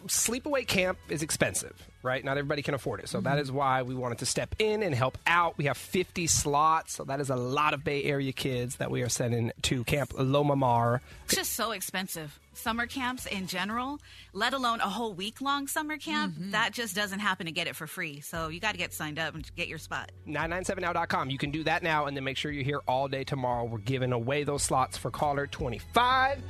sleepaway 0.08 0.66
camp 0.66 0.98
is 1.10 1.22
expensive, 1.22 1.74
right? 2.04 2.24
Not 2.24 2.38
everybody 2.38 2.62
can 2.62 2.74
afford 2.74 3.02
it. 3.02 3.10
So 3.10 3.22
that 3.22 3.32
mm-hmm. 3.32 3.40
is 3.40 3.52
why 3.52 3.82
we 3.82 3.96
wanted 3.96 4.20
to 4.20 4.26
step 4.26 4.56
in 4.60 4.84
and 4.84 4.96
help 4.96 5.18
out. 5.28 5.58
We 5.58 5.66
have 5.66 5.78
50 5.78 6.28
slots, 6.28 6.94
so 6.94 7.04
that 7.06 7.20
is 7.20 7.30
a 7.30 7.36
lot 7.36 7.74
of 7.74 7.84
Bay 7.84 8.04
Area 8.04 8.32
kids 8.32 8.78
that 8.78 8.90
we 8.90 9.02
are 9.02 9.10
sending 9.10 9.52
to 9.64 9.84
Camp 9.84 10.14
Loma 10.18 10.56
Mar. 10.56 11.02
It's 11.26 11.36
just 11.36 11.54
so 11.54 11.72
expensive. 11.72 12.40
Summer 12.54 12.86
camps 12.86 13.26
in 13.26 13.48
general, 13.48 14.00
let 14.32 14.54
alone 14.54 14.80
a 14.80 14.90
whole 14.90 15.14
week 15.14 15.42
long 15.42 15.68
summer 15.68 15.98
camp, 15.98 16.36
mm-hmm. 16.36 16.52
that 16.52 16.72
just 16.72 16.96
doesn't 16.96 17.20
happen 17.20 17.48
to 17.48 17.52
get 17.52 17.68
it 17.68 17.76
for 17.76 17.88
free. 17.88 18.22
So 18.22 18.50
you 18.50 18.60
got 18.60 18.74
to 18.74 18.78
get 18.78 18.94
signed 18.94 19.18
up 19.18 19.34
and 19.34 19.56
get 19.56 19.68
your 19.68 19.80
spot. 19.80 20.12
997now.com. 20.28 21.30
You 21.30 21.38
can 21.38 21.52
do 21.52 21.64
that 21.64 21.84
now 21.84 22.06
and 22.06 22.16
then 22.16 22.24
make 22.24 22.38
sure 22.38 22.52
you're 22.52 22.64
here 22.64 22.82
all 22.88 23.08
day 23.08 23.24
tomorrow. 23.24 23.66
We're 23.66 23.80
giving 23.80 24.12
away 24.12 24.44
those 24.44 24.62
slots 24.62 24.98
for 24.98 25.10
caller 25.10 25.48
25. 25.48 26.42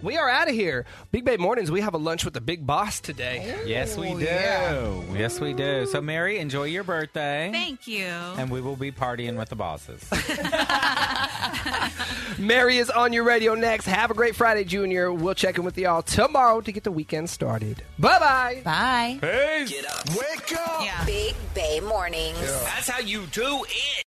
We 0.00 0.16
are 0.16 0.28
out 0.28 0.48
of 0.48 0.54
here. 0.54 0.86
Big 1.10 1.24
Bay 1.24 1.36
Mornings, 1.36 1.70
we 1.72 1.80
have 1.80 1.94
a 1.94 1.98
lunch 1.98 2.24
with 2.24 2.34
the 2.34 2.40
big 2.40 2.64
boss 2.66 3.00
today. 3.00 3.56
Yes, 3.66 3.96
we 3.96 4.14
do. 4.14 4.20
yeah. 4.24 4.92
Yes, 5.12 5.40
we 5.40 5.52
do. 5.54 5.86
So, 5.86 6.00
Mary, 6.00 6.38
enjoy 6.38 6.64
your 6.64 6.84
birthday. 6.84 7.50
Thank 7.52 7.88
you. 7.88 8.04
And 8.06 8.48
we 8.50 8.60
will 8.60 8.76
be 8.76 8.92
partying 8.92 9.36
with 9.36 9.48
the 9.48 9.56
bosses. 9.56 10.04
Mary 12.38 12.78
is 12.78 12.90
on 12.90 13.12
your 13.12 13.24
radio 13.24 13.54
next. 13.54 13.86
Have 13.86 14.12
a 14.12 14.14
great 14.14 14.36
Friday, 14.36 14.62
Junior. 14.64 15.12
We'll 15.12 15.34
check 15.34 15.58
in 15.58 15.64
with 15.64 15.76
y'all 15.76 16.02
tomorrow 16.02 16.60
to 16.60 16.70
get 16.70 16.84
the 16.84 16.92
weekend 16.92 17.28
started. 17.28 17.82
Bye 17.98 18.18
bye. 18.20 18.62
Bye. 18.64 19.18
Peace. 19.20 19.70
Get 19.70 19.84
up. 19.90 20.08
Wake 20.10 20.52
up. 20.56 20.84
Yeah. 20.84 21.04
Big 21.04 21.34
Bay 21.54 21.80
Mornings. 21.80 22.38
That's 22.40 22.88
how 22.88 23.00
you 23.00 23.26
do 23.32 23.64
it. 23.68 24.04